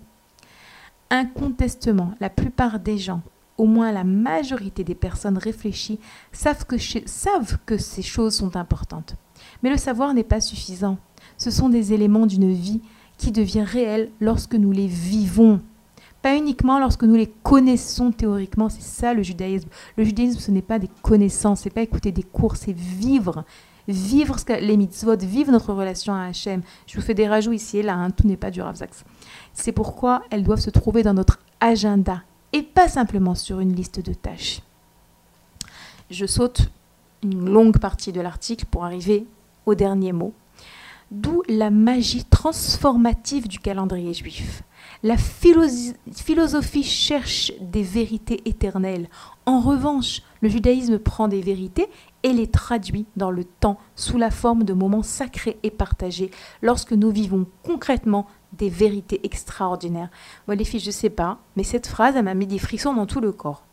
Incontestement, 1.11 2.15
la 2.19 2.31
plupart 2.31 2.79
des 2.79 2.97
gens, 2.97 3.21
au 3.59 3.65
moins 3.65 3.91
la 3.91 4.03
majorité 4.03 4.83
des 4.83 4.95
personnes 4.95 5.37
réfléchies, 5.37 5.99
savent 6.31 6.65
que, 6.65 6.79
savent 6.79 7.59
que 7.67 7.77
ces 7.77 8.01
choses 8.01 8.33
sont 8.33 8.55
importantes. 8.55 9.17
Mais 9.61 9.69
le 9.69 9.77
savoir 9.77 10.15
n'est 10.15 10.23
pas 10.23 10.41
suffisant. 10.41 10.97
Ce 11.37 11.51
sont 11.51 11.69
des 11.69 11.93
éléments 11.93 12.25
d'une 12.25 12.51
vie 12.51 12.81
qui 13.19 13.31
devient 13.31 13.61
réelle 13.61 14.09
lorsque 14.19 14.55
nous 14.55 14.71
les 14.71 14.87
vivons 14.87 15.61
pas 16.23 16.37
uniquement 16.37 16.79
lorsque 16.79 17.03
nous 17.03 17.15
les 17.15 17.27
connaissons 17.27 18.11
théoriquement, 18.11 18.69
c'est 18.69 18.81
ça 18.81 19.13
le 19.13 19.21
judaïsme. 19.21 19.67
Le 19.97 20.05
judaïsme, 20.05 20.39
ce 20.39 20.51
n'est 20.51 20.61
pas 20.61 20.79
des 20.79 20.89
connaissances, 21.01 21.59
c'est 21.61 21.69
pas 21.69 21.81
écouter 21.81 22.13
des 22.13 22.23
cours, 22.23 22.55
c'est 22.55 22.71
vivre. 22.71 23.43
Vivre 23.89 24.39
ce 24.39 24.45
que, 24.45 24.53
les 24.53 24.77
mitzvot, 24.77 25.17
vivre 25.17 25.51
notre 25.51 25.73
relation 25.73 26.13
à 26.13 26.23
Hachem. 26.23 26.61
Je 26.87 26.95
vous 26.95 27.05
fais 27.05 27.13
des 27.13 27.27
rajouts 27.27 27.51
ici 27.51 27.79
et 27.79 27.83
là, 27.83 27.95
hein, 27.95 28.09
tout 28.09 28.25
n'est 28.25 28.37
pas 28.37 28.51
du 28.51 28.61
Ravzax. 28.61 29.03
C'est 29.53 29.73
pourquoi 29.73 30.23
elles 30.31 30.43
doivent 30.43 30.61
se 30.61 30.69
trouver 30.69 31.03
dans 31.03 31.13
notre 31.13 31.39
agenda 31.59 32.23
et 32.53 32.63
pas 32.63 32.87
simplement 32.87 33.35
sur 33.35 33.59
une 33.59 33.75
liste 33.75 33.99
de 33.99 34.13
tâches. 34.13 34.61
Je 36.09 36.25
saute 36.25 36.69
une 37.21 37.49
longue 37.49 37.79
partie 37.79 38.13
de 38.13 38.21
l'article 38.21 38.65
pour 38.71 38.85
arriver 38.85 39.25
au 39.65 39.75
dernier 39.75 40.13
mot. 40.13 40.33
D'où 41.11 41.43
la 41.49 41.69
magie 41.69 42.23
transformative 42.23 43.49
du 43.49 43.59
calendrier 43.59 44.13
juif. 44.13 44.63
La 45.03 45.17
philosophie 45.17 46.83
cherche 46.83 47.51
des 47.59 47.83
vérités 47.83 48.41
éternelles. 48.45 49.09
En 49.45 49.59
revanche, 49.59 50.21
le 50.41 50.49
judaïsme 50.49 50.97
prend 50.97 51.27
des 51.27 51.41
vérités 51.41 51.89
et 52.23 52.31
les 52.31 52.47
traduit 52.47 53.05
dans 53.17 53.31
le 53.31 53.43
temps 53.43 53.79
sous 53.95 54.17
la 54.17 54.31
forme 54.31 54.63
de 54.63 54.73
moments 54.73 55.03
sacrés 55.03 55.57
et 55.63 55.71
partagés 55.71 56.31
lorsque 56.61 56.93
nous 56.93 57.11
vivons 57.11 57.45
concrètement 57.63 58.27
des 58.53 58.69
vérités 58.69 59.19
extraordinaires. 59.23 60.09
Moi 60.47 60.55
les 60.55 60.63
filles, 60.63 60.79
je 60.79 60.87
ne 60.87 60.91
sais 60.91 61.09
pas, 61.09 61.39
mais 61.55 61.63
cette 61.63 61.87
phrase, 61.87 62.15
elle 62.15 62.23
m'a 62.23 62.33
mis 62.33 62.47
des 62.47 62.59
frissons 62.59 62.93
dans 62.93 63.05
tout 63.05 63.19
le 63.19 63.31
corps. 63.31 63.65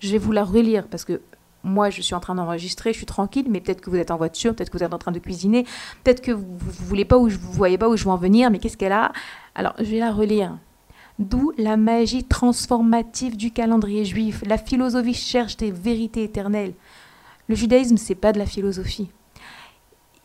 Je 0.00 0.12
vais 0.12 0.18
vous 0.18 0.32
la 0.32 0.44
relire 0.44 0.86
parce 0.88 1.04
que 1.04 1.20
moi, 1.64 1.88
je 1.88 2.02
suis 2.02 2.14
en 2.14 2.20
train 2.20 2.34
d'enregistrer, 2.34 2.92
je 2.92 2.98
suis 2.98 3.06
tranquille, 3.06 3.46
mais 3.48 3.60
peut-être 3.60 3.80
que 3.80 3.88
vous 3.88 3.96
êtes 3.96 4.10
en 4.10 4.18
voiture, 4.18 4.54
peut-être 4.54 4.68
que 4.68 4.76
vous 4.76 4.84
êtes 4.84 4.92
en 4.92 4.98
train 4.98 5.12
de 5.12 5.18
cuisiner, 5.18 5.64
peut-être 6.04 6.20
que 6.20 6.30
vous 6.30 6.44
ne 6.44 6.86
voulez 6.86 7.06
pas 7.06 7.16
ou 7.16 7.30
vous 7.30 7.52
voyez 7.52 7.78
pas 7.78 7.88
où 7.88 7.96
je 7.96 8.04
veux 8.04 8.10
en 8.10 8.18
venir, 8.18 8.50
mais 8.50 8.58
qu'est-ce 8.58 8.76
qu'elle 8.76 8.92
a? 8.92 9.12
Alors, 9.54 9.74
je 9.78 9.84
vais 9.84 9.98
la 9.98 10.12
relire. 10.12 10.58
D'où 11.18 11.52
la 11.56 11.76
magie 11.76 12.24
transformative 12.24 13.36
du 13.36 13.52
calendrier 13.52 14.04
juif. 14.04 14.42
La 14.46 14.58
philosophie 14.58 15.14
cherche 15.14 15.56
des 15.56 15.70
vérités 15.70 16.24
éternelles. 16.24 16.74
Le 17.48 17.54
judaïsme, 17.54 17.96
c'est 17.96 18.14
pas 18.14 18.32
de 18.32 18.38
la 18.38 18.46
philosophie. 18.46 19.10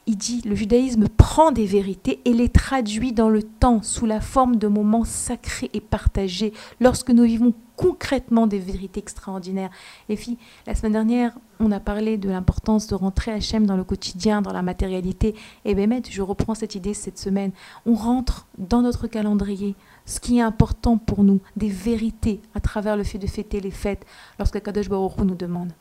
Il 0.08 0.18
dit 0.18 0.42
le 0.42 0.56
judaïsme 0.56 1.08
prend 1.08 1.52
des 1.52 1.68
vérités 1.68 2.20
et 2.26 2.34
les 2.34 2.50
traduit 2.50 3.13
dans 3.13 3.30
le 3.30 3.44
temps 3.44 3.84
sous 3.84 4.08
la 4.08 4.22
forme 4.22 4.56
de 4.56 4.68
moments 4.68 5.04
sacrés 5.04 5.70
et 5.74 5.82
partagés 5.82 6.52
lorsque 6.80 7.12
nous 7.12 7.24
vivons 7.24 7.54
concrètement 7.80 8.46
des 8.46 8.60
vérités 8.60 9.00
extraordinaires. 9.00 9.70
Les 10.10 10.18
filles, 10.18 10.38
la 10.68 10.76
semaine 10.76 10.92
dernière, 10.92 11.32
on 11.62 11.72
a 11.72 11.80
parlé 11.80 12.18
de 12.18 12.30
l'importance 12.30 12.88
de 12.88 12.96
rentrer 12.96 13.32
Hachem 13.32 13.65
dans 13.65 13.78
le 13.78 13.86
quotidien, 13.86 14.42
dans 14.42 14.52
la 14.52 14.62
matérialité. 14.62 15.34
Et 15.63 15.76
bien, 15.76 16.02
je 16.10 16.22
reprends 16.22 16.56
cette 16.56 16.76
idée 16.76 16.94
cette 16.94 17.18
semaine. 17.18 17.54
On 17.86 17.94
rentre 17.94 18.48
dans 18.58 18.82
notre 18.82 19.08
calendrier, 19.08 19.78
ce 20.06 20.20
qui 20.20 20.39
est 20.39 20.42
important 20.42 20.98
pour 20.98 21.24
nous, 21.24 21.39
des 21.56 21.70
vérités 21.70 22.42
à 22.54 22.60
travers 22.60 22.98
le 22.98 23.06
fait 23.06 23.18
de 23.18 23.28
fêter 23.28 23.62
les 23.62 23.72
fêtes 23.72 24.06
lorsque 24.39 24.62
Kadosh 24.62 24.89
Baruch 24.89 25.18
nous 25.20 25.36
demande. 25.36 25.72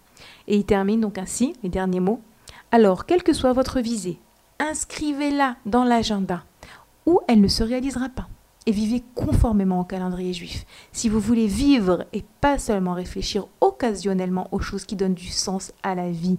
Et 0.46 0.56
il 0.56 0.64
termine 0.64 1.00
donc 1.00 1.18
ainsi, 1.18 1.54
les 1.64 1.68
derniers 1.68 1.98
mots. 1.98 2.20
Alors, 2.70 3.06
quelle 3.06 3.24
que 3.24 3.32
soit 3.32 3.52
votre 3.52 3.80
visée, 3.80 4.20
inscrivez-la 4.60 5.56
dans 5.66 5.82
l'agenda, 5.82 6.44
ou 7.06 7.18
elle 7.26 7.40
ne 7.40 7.48
se 7.48 7.64
réalisera 7.64 8.08
pas 8.08 8.28
et 8.68 8.70
vivez 8.70 9.02
conformément 9.14 9.80
au 9.80 9.84
calendrier 9.84 10.34
juif. 10.34 10.66
Si 10.92 11.08
vous 11.08 11.20
voulez 11.20 11.46
vivre 11.46 12.04
et 12.12 12.22
pas 12.42 12.58
seulement 12.58 12.92
réfléchir 12.92 13.46
occasionnellement 13.62 14.46
aux 14.52 14.60
choses 14.60 14.84
qui 14.84 14.94
donnent 14.94 15.14
du 15.14 15.28
sens 15.28 15.72
à 15.82 15.94
la 15.94 16.10
vie, 16.10 16.36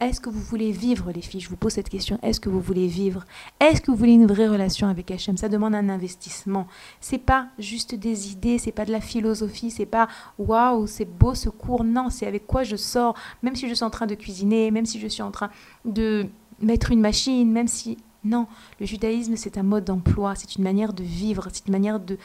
est-ce 0.00 0.20
que 0.20 0.28
vous 0.28 0.40
voulez 0.40 0.72
vivre, 0.72 1.12
les 1.12 1.22
filles? 1.22 1.40
Je 1.40 1.48
vous 1.48 1.56
pose 1.56 1.74
cette 1.74 1.88
question. 1.88 2.18
Est-ce 2.24 2.40
que 2.40 2.48
vous 2.48 2.60
voulez 2.60 2.88
vivre? 2.88 3.24
Est-ce 3.60 3.80
que 3.80 3.92
vous 3.92 3.96
voulez 3.96 4.14
une 4.14 4.26
vraie 4.26 4.48
relation 4.48 4.88
avec 4.88 5.08
Hachem? 5.12 5.36
Ça 5.36 5.48
demande 5.48 5.76
un 5.76 5.88
investissement. 5.88 6.66
C'est 7.00 7.16
pas 7.16 7.46
juste 7.60 7.94
des 7.94 8.32
idées, 8.32 8.58
c'est 8.58 8.72
pas 8.72 8.84
de 8.84 8.90
la 8.90 9.00
philosophie, 9.00 9.70
c'est 9.70 9.86
pas 9.86 10.08
waouh, 10.36 10.88
c'est 10.88 11.04
beau 11.04 11.36
ce 11.36 11.48
cours. 11.48 11.84
Non, 11.84 12.10
c'est 12.10 12.26
avec 12.26 12.44
quoi 12.44 12.64
je 12.64 12.74
sors, 12.74 13.14
même 13.44 13.54
si 13.54 13.68
je 13.68 13.74
suis 13.74 13.84
en 13.84 13.90
train 13.90 14.06
de 14.06 14.16
cuisiner, 14.16 14.72
même 14.72 14.84
si 14.84 14.98
je 14.98 15.06
suis 15.06 15.22
en 15.22 15.30
train 15.30 15.50
de 15.84 16.26
mettre 16.60 16.90
une 16.90 17.00
machine, 17.00 17.52
même 17.52 17.68
si 17.68 17.98
non, 18.24 18.46
le 18.80 18.86
judaïsme, 18.86 19.36
c'est 19.36 19.58
un 19.58 19.62
mode 19.62 19.84
d'emploi, 19.84 20.34
c'est 20.34 20.56
une 20.56 20.64
manière 20.64 20.92
de 20.92 21.02
vivre, 21.02 21.48
c'est 21.52 21.66
une 21.66 21.72
manière 21.72 22.00
de, 22.00 22.18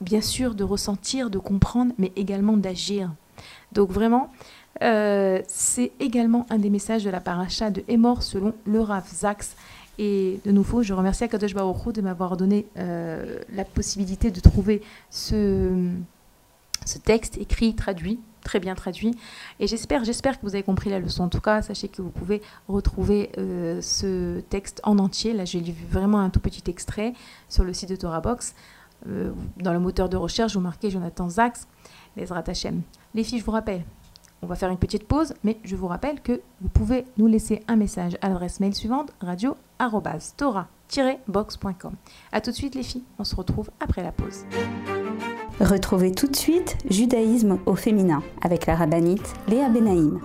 bien 0.00 0.20
sûr, 0.20 0.54
de 0.54 0.64
ressentir, 0.64 1.30
de 1.30 1.38
comprendre, 1.38 1.92
mais 1.98 2.12
également 2.16 2.56
d'agir. 2.56 3.12
Donc 3.72 3.90
vraiment, 3.90 4.30
euh, 4.82 5.42
c'est 5.46 5.92
également 6.00 6.46
un 6.50 6.58
des 6.58 6.70
messages 6.70 7.04
de 7.04 7.10
la 7.10 7.20
paracha 7.20 7.70
de 7.70 7.84
Emor 7.88 8.22
selon 8.22 8.54
le 8.64 8.80
Rav 8.80 9.06
Zaks. 9.12 9.56
Et 9.98 10.40
de 10.44 10.52
nouveau, 10.52 10.82
je 10.82 10.94
remercie 10.94 11.24
Akadosh 11.24 11.54
Baruch 11.54 11.92
de 11.92 12.00
m'avoir 12.00 12.36
donné 12.36 12.66
euh, 12.76 13.40
la 13.52 13.64
possibilité 13.64 14.30
de 14.30 14.38
trouver 14.38 14.80
ce, 15.10 15.90
ce 16.84 16.98
texte 16.98 17.36
écrit, 17.38 17.74
traduit, 17.74 18.20
très 18.48 18.60
bien 18.60 18.74
traduit. 18.74 19.14
Et 19.60 19.66
j'espère, 19.66 20.04
j'espère 20.04 20.40
que 20.40 20.46
vous 20.46 20.54
avez 20.54 20.62
compris 20.62 20.88
la 20.88 21.00
leçon. 21.00 21.24
En 21.24 21.28
tout 21.28 21.42
cas, 21.42 21.60
sachez 21.60 21.88
que 21.88 22.00
vous 22.00 22.08
pouvez 22.08 22.40
retrouver 22.66 23.30
euh, 23.36 23.82
ce 23.82 24.40
texte 24.40 24.80
en 24.84 24.98
entier. 24.98 25.34
Là, 25.34 25.44
j'ai 25.44 25.60
lu 25.60 25.74
vraiment 25.90 26.20
un 26.20 26.30
tout 26.30 26.40
petit 26.40 26.62
extrait 26.70 27.12
sur 27.50 27.62
le 27.62 27.74
site 27.74 27.90
de 27.90 27.96
Torah 27.96 28.22
Box. 28.22 28.54
Euh, 29.06 29.32
dans 29.58 29.74
le 29.74 29.80
moteur 29.80 30.08
de 30.08 30.16
recherche, 30.16 30.54
vous 30.54 30.62
marquez 30.62 30.88
Jonathan 30.88 31.28
Zax, 31.28 31.68
les 32.16 32.32
Hashem. 32.32 32.80
Les 33.14 33.22
filles, 33.22 33.40
je 33.40 33.44
vous 33.44 33.52
rappelle, 33.52 33.84
on 34.40 34.46
va 34.46 34.56
faire 34.56 34.70
une 34.70 34.78
petite 34.78 35.06
pause, 35.06 35.34
mais 35.44 35.58
je 35.62 35.76
vous 35.76 35.86
rappelle 35.86 36.22
que 36.22 36.40
vous 36.62 36.70
pouvez 36.70 37.04
nous 37.18 37.26
laisser 37.26 37.62
un 37.68 37.76
message 37.76 38.16
à 38.22 38.30
l'adresse 38.30 38.60
mail 38.60 38.74
suivante 38.74 39.12
radio-tora-box.com. 39.20 41.92
A 42.32 42.40
tout 42.40 42.50
de 42.50 42.56
suite 42.56 42.74
les 42.74 42.82
filles, 42.82 43.04
on 43.18 43.24
se 43.24 43.36
retrouve 43.36 43.70
après 43.78 44.02
la 44.02 44.12
pause. 44.12 44.46
Retrouvez 45.60 46.12
tout 46.12 46.28
de 46.28 46.36
suite 46.36 46.76
Judaïsme 46.88 47.58
au 47.66 47.74
féminin 47.74 48.22
avec 48.42 48.66
la 48.66 48.76
rabbinite 48.76 49.34
Léa 49.48 49.68
Benaïm. 49.68 50.20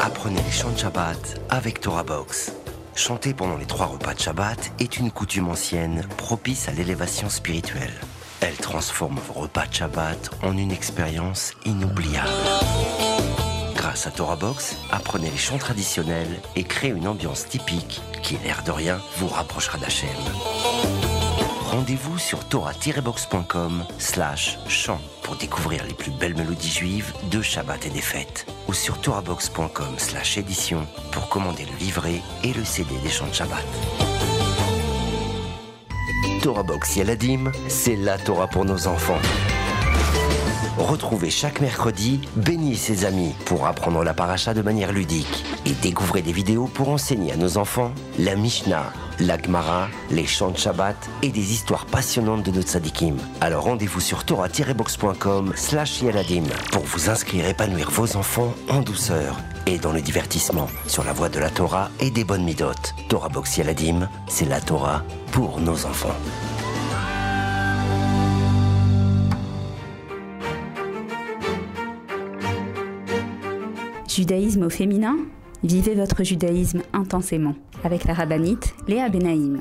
Apprenez 0.00 0.40
les 0.44 0.50
chants 0.50 0.72
de 0.72 0.78
Shabbat 0.78 1.40
avec 1.48 1.80
Torah 1.80 2.02
Box. 2.02 2.52
Chanter 2.96 3.32
pendant 3.32 3.56
les 3.56 3.64
trois 3.64 3.86
repas 3.86 4.12
de 4.14 4.18
Shabbat 4.18 4.72
est 4.80 4.98
une 4.98 5.12
coutume 5.12 5.48
ancienne 5.48 6.04
propice 6.16 6.68
à 6.68 6.72
l'élévation 6.72 7.28
spirituelle. 7.28 7.94
Elle 8.40 8.56
transforme 8.56 9.20
vos 9.28 9.42
repas 9.42 9.66
de 9.66 9.74
Shabbat 9.74 10.30
en 10.42 10.56
une 10.56 10.72
expérience 10.72 11.54
inoubliable. 11.64 12.28
Grâce 13.76 14.08
à 14.08 14.10
Torah 14.10 14.36
Box, 14.36 14.76
apprenez 14.90 15.30
les 15.30 15.36
chants 15.36 15.58
traditionnels 15.58 16.40
et 16.56 16.64
créez 16.64 16.90
une 16.90 17.06
ambiance 17.06 17.46
typique 17.46 18.02
qui, 18.24 18.36
l'air 18.42 18.64
de 18.66 18.72
rien, 18.72 19.00
vous 19.18 19.28
rapprochera 19.28 19.78
d'Hachem. 19.78 20.08
Rendez-vous 21.72 22.18
sur 22.18 22.44
torah-box.com 22.44 23.86
slash 23.96 24.58
chant 24.68 25.00
pour 25.22 25.36
découvrir 25.36 25.84
les 25.84 25.94
plus 25.94 26.10
belles 26.10 26.36
mélodies 26.36 26.68
juives 26.68 27.14
de 27.30 27.40
Shabbat 27.40 27.86
et 27.86 27.88
des 27.88 28.02
fêtes. 28.02 28.46
Ou 28.68 28.74
sur 28.74 29.00
torahbox.com 29.00 29.94
slash 29.96 30.36
édition 30.36 30.86
pour 31.12 31.30
commander 31.30 31.64
le 31.64 31.74
livret 31.78 32.20
et 32.44 32.52
le 32.52 32.62
CD 32.62 32.94
des 33.02 33.08
chants 33.08 33.26
de 33.26 33.32
Shabbat. 33.32 33.64
Torah 36.42 36.62
Box 36.62 36.96
Yaladim, 36.96 37.50
c'est 37.68 37.96
la 37.96 38.18
Torah 38.18 38.48
pour 38.48 38.66
nos 38.66 38.86
enfants. 38.86 39.20
Retrouvez 40.82 41.30
chaque 41.30 41.60
mercredi 41.60 42.20
Béni 42.34 42.72
et 42.72 42.76
ses 42.76 43.04
amis 43.04 43.34
pour 43.44 43.68
apprendre 43.68 44.02
la 44.02 44.14
paracha 44.14 44.52
de 44.52 44.62
manière 44.62 44.92
ludique 44.92 45.44
et 45.64 45.74
découvrez 45.80 46.22
des 46.22 46.32
vidéos 46.32 46.66
pour 46.66 46.88
enseigner 46.88 47.32
à 47.32 47.36
nos 47.36 47.56
enfants 47.56 47.92
la 48.18 48.34
Mishnah, 48.34 48.92
la 49.20 49.40
Gemara, 49.40 49.88
les 50.10 50.26
chants 50.26 50.50
de 50.50 50.58
Shabbat 50.58 50.96
et 51.22 51.28
des 51.28 51.52
histoires 51.52 51.86
passionnantes 51.86 52.42
de 52.42 52.50
nos 52.50 52.62
tzadikim. 52.62 53.16
Alors 53.40 53.62
rendez-vous 53.62 54.00
sur 54.00 54.24
torah-box.com 54.24 55.52
slash 55.54 56.02
yaladim 56.02 56.44
pour 56.72 56.82
vous 56.82 57.08
inscrire 57.08 57.46
et 57.46 57.50
épanouir 57.50 57.88
vos 57.92 58.16
enfants 58.16 58.52
en 58.68 58.80
douceur 58.80 59.36
et 59.66 59.78
dans 59.78 59.92
le 59.92 60.00
divertissement 60.00 60.66
sur 60.88 61.04
la 61.04 61.12
voie 61.12 61.28
de 61.28 61.38
la 61.38 61.50
Torah 61.50 61.90
et 62.00 62.10
des 62.10 62.24
bonnes 62.24 62.44
midotes. 62.44 62.92
Torah 63.08 63.28
Box 63.28 63.56
Yaladim, 63.56 64.08
c'est 64.26 64.48
la 64.48 64.60
Torah 64.60 65.04
pour 65.30 65.60
nos 65.60 65.86
enfants. 65.86 66.16
Judaïsme 74.14 74.64
au 74.64 74.68
féminin 74.68 75.16
Vivez 75.64 75.94
votre 75.94 76.22
judaïsme 76.22 76.82
intensément 76.92 77.54
avec 77.82 78.04
la 78.04 78.12
rabbinite 78.12 78.74
Léa 78.86 79.08
Benaïm. 79.08 79.60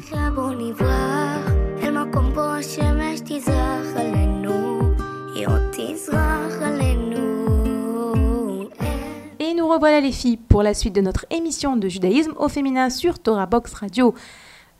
Et 9.39 9.53
nous 9.53 9.67
revoilà 9.69 10.01
les 10.01 10.11
filles 10.11 10.37
pour 10.37 10.63
la 10.63 10.73
suite 10.73 10.95
de 10.95 11.01
notre 11.01 11.25
émission 11.29 11.77
de 11.77 11.87
judaïsme 11.87 12.33
au 12.37 12.49
féminin 12.49 12.89
sur 12.89 13.19
Torah 13.19 13.45
Box 13.45 13.73
Radio. 13.73 14.13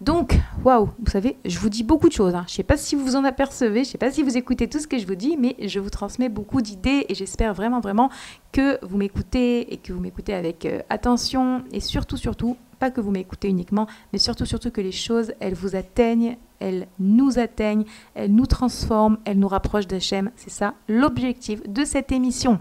Donc, 0.02 0.36
waouh, 0.66 0.90
vous 1.00 1.12
savez, 1.12 1.38
je 1.46 1.60
vous 1.60 1.70
dis 1.70 1.84
beaucoup 1.84 2.08
de 2.10 2.14
choses. 2.14 2.34
hein. 2.34 2.44
Je 2.48 2.54
ne 2.54 2.56
sais 2.58 2.64
pas 2.64 2.76
si 2.76 2.96
vous 2.96 3.06
vous 3.06 3.16
en 3.16 3.24
apercevez, 3.24 3.84
je 3.84 3.90
ne 3.90 3.92
sais 3.92 3.98
pas 4.00 4.10
si 4.10 4.24
vous 4.24 4.36
écoutez 4.36 4.68
tout 4.68 4.80
ce 4.80 4.88
que 4.88 4.98
je 4.98 5.06
vous 5.06 5.14
dis, 5.14 5.38
mais 5.38 5.56
je 5.60 5.80
vous 5.80 5.92
transmets 5.92 6.28
beaucoup 6.28 6.62
d'idées 6.62 7.06
et 7.08 7.14
j'espère 7.14 7.54
vraiment, 7.54 7.82
vraiment 7.82 8.10
que 8.52 8.84
vous 8.84 8.98
m'écoutez 8.98 9.72
et 9.72 9.78
que 9.78 9.94
vous 9.94 10.00
m'écoutez 10.00 10.34
avec 10.34 10.66
euh, 10.66 10.80
attention 10.90 11.64
et 11.72 11.80
surtout, 11.80 12.18
surtout, 12.18 12.58
pas 12.80 12.90
que 12.90 13.00
vous 13.00 13.12
m'écoutez 13.12 13.48
uniquement, 13.48 13.86
mais 14.12 14.18
surtout, 14.18 14.48
surtout 14.48 14.72
que 14.72 14.82
les 14.82 14.92
choses, 14.92 15.34
elles 15.40 15.54
vous 15.54 15.76
atteignent, 15.76 16.38
elles 16.60 16.88
nous 17.00 17.38
atteignent, 17.38 17.86
elles 18.16 18.34
nous 18.34 18.48
transforment, 18.48 19.20
elles 19.26 19.38
nous 19.38 19.48
rapprochent 19.48 19.86
d'Hachem. 19.88 20.32
C'est 20.36 20.50
ça 20.50 20.74
l'objectif 20.90 21.62
de 21.70 21.86
cette 21.86 22.12
émission. 22.12 22.58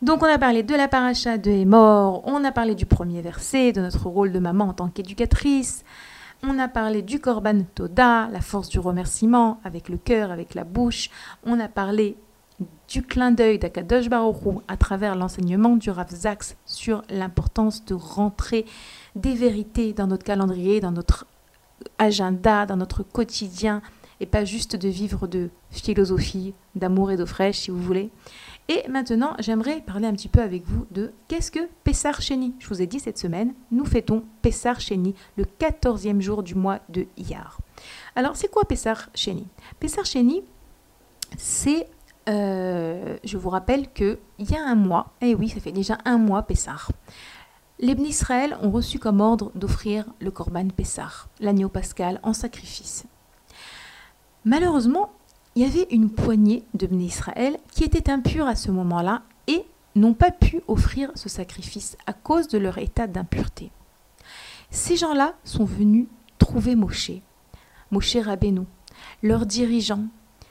Donc 0.00 0.22
on 0.22 0.26
a 0.26 0.38
parlé 0.38 0.62
de 0.62 0.74
la 0.76 0.86
paracha 0.86 1.38
de 1.38 1.50
Hémor, 1.50 2.22
on 2.24 2.44
a 2.44 2.52
parlé 2.52 2.76
du 2.76 2.86
premier 2.86 3.20
verset, 3.20 3.72
de 3.72 3.80
notre 3.80 4.06
rôle 4.08 4.30
de 4.30 4.38
maman 4.38 4.66
en 4.66 4.72
tant 4.72 4.88
qu'éducatrice, 4.88 5.84
on 6.42 6.58
a 6.58 6.68
parlé 6.68 7.02
du 7.02 7.20
Korban 7.20 7.62
Toda, 7.74 8.28
la 8.28 8.40
force 8.40 8.68
du 8.68 8.78
remerciement 8.78 9.60
avec 9.64 9.88
le 9.88 9.96
cœur, 9.96 10.30
avec 10.30 10.54
la 10.54 10.64
bouche, 10.64 11.10
on 11.44 11.58
a 11.58 11.68
parlé 11.68 12.16
du 12.88 13.02
clin 13.02 13.30
d'œil 13.30 13.58
d'Akadosh 13.58 14.08
Baruch 14.08 14.42
Hu 14.44 14.58
à 14.66 14.76
travers 14.76 15.14
l'enseignement 15.14 15.76
du 15.76 15.90
Rav 15.90 16.10
Zaks 16.10 16.56
sur 16.64 17.02
l'importance 17.08 17.84
de 17.84 17.94
rentrer 17.94 18.64
des 19.14 19.34
vérités 19.34 19.92
dans 19.92 20.06
notre 20.06 20.24
calendrier, 20.24 20.80
dans 20.80 20.90
notre 20.90 21.26
agenda, 21.98 22.66
dans 22.66 22.76
notre 22.76 23.02
quotidien, 23.02 23.82
et 24.20 24.26
pas 24.26 24.44
juste 24.44 24.74
de 24.74 24.88
vivre 24.88 25.28
de 25.28 25.50
philosophie, 25.70 26.54
d'amour 26.74 27.12
et 27.12 27.16
d'eau 27.16 27.26
fraîche 27.26 27.60
si 27.60 27.70
vous 27.70 27.80
voulez. 27.80 28.10
Et 28.70 28.86
maintenant, 28.86 29.34
j'aimerais 29.38 29.80
parler 29.80 30.06
un 30.06 30.12
petit 30.12 30.28
peu 30.28 30.42
avec 30.42 30.64
vous 30.66 30.86
de 30.90 31.12
qu'est-ce 31.26 31.50
que 31.50 31.68
Pessar 31.84 32.20
Sheni. 32.20 32.54
Je 32.58 32.68
vous 32.68 32.82
ai 32.82 32.86
dit 32.86 33.00
cette 33.00 33.16
semaine, 33.16 33.54
nous 33.70 33.86
fêtons 33.86 34.24
Pessar 34.42 34.78
Sheni, 34.78 35.14
le 35.36 35.44
14e 35.44 36.20
jour 36.20 36.42
du 36.42 36.54
mois 36.54 36.80
de 36.90 37.06
Iyar. 37.16 37.60
Alors, 38.14 38.36
c'est 38.36 38.50
quoi 38.50 38.64
Pessar 38.66 39.08
Sheni 39.14 39.46
Pessar 39.80 40.04
Sheni, 40.04 40.42
c'est, 41.38 41.88
euh, 42.28 43.16
je 43.24 43.38
vous 43.38 43.48
rappelle 43.48 43.90
qu'il 43.90 44.18
y 44.38 44.54
a 44.54 44.62
un 44.62 44.74
mois, 44.74 45.14
et 45.22 45.34
oui, 45.34 45.48
ça 45.48 45.60
fait 45.60 45.72
déjà 45.72 45.96
un 46.04 46.18
mois 46.18 46.42
Pessar, 46.42 46.90
les 47.80 47.92
Israël 47.92 48.58
ont 48.60 48.70
reçu 48.70 48.98
comme 48.98 49.20
ordre 49.20 49.50
d'offrir 49.54 50.04
le 50.20 50.30
Korban 50.30 50.68
Pessar, 50.68 51.28
l'agneau 51.40 51.68
pascal, 51.68 52.20
en 52.22 52.34
sacrifice. 52.34 53.06
Malheureusement, 54.44 55.10
il 55.58 55.62
y 55.62 55.66
avait 55.66 55.88
une 55.90 56.08
poignée 56.08 56.62
de 56.74 56.86
Bnei 56.86 57.06
Israël 57.06 57.58
qui 57.72 57.82
étaient 57.82 58.12
impurs 58.12 58.46
à 58.46 58.54
ce 58.54 58.70
moment-là 58.70 59.22
et 59.48 59.64
n'ont 59.96 60.14
pas 60.14 60.30
pu 60.30 60.62
offrir 60.68 61.10
ce 61.16 61.28
sacrifice 61.28 61.96
à 62.06 62.12
cause 62.12 62.46
de 62.46 62.58
leur 62.58 62.78
état 62.78 63.08
d'impureté. 63.08 63.72
Ces 64.70 64.96
gens-là 64.96 65.34
sont 65.42 65.64
venus 65.64 66.06
trouver 66.38 66.76
Moshe, 66.76 67.10
Moshe 67.90 68.18
Rabbeinu, 68.18 68.66
leur 69.24 69.46
dirigeant, 69.46 70.04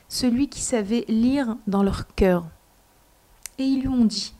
celui 0.09 0.49
qui 0.49 0.59
savait 0.59 1.05
lire 1.07 1.55
dans 1.67 1.83
leur 1.83 2.13
cœur. 2.15 2.45
Et 3.59 3.63
ils 3.63 3.79
lui 3.79 3.87
ont 3.87 4.03
dit 4.03 4.35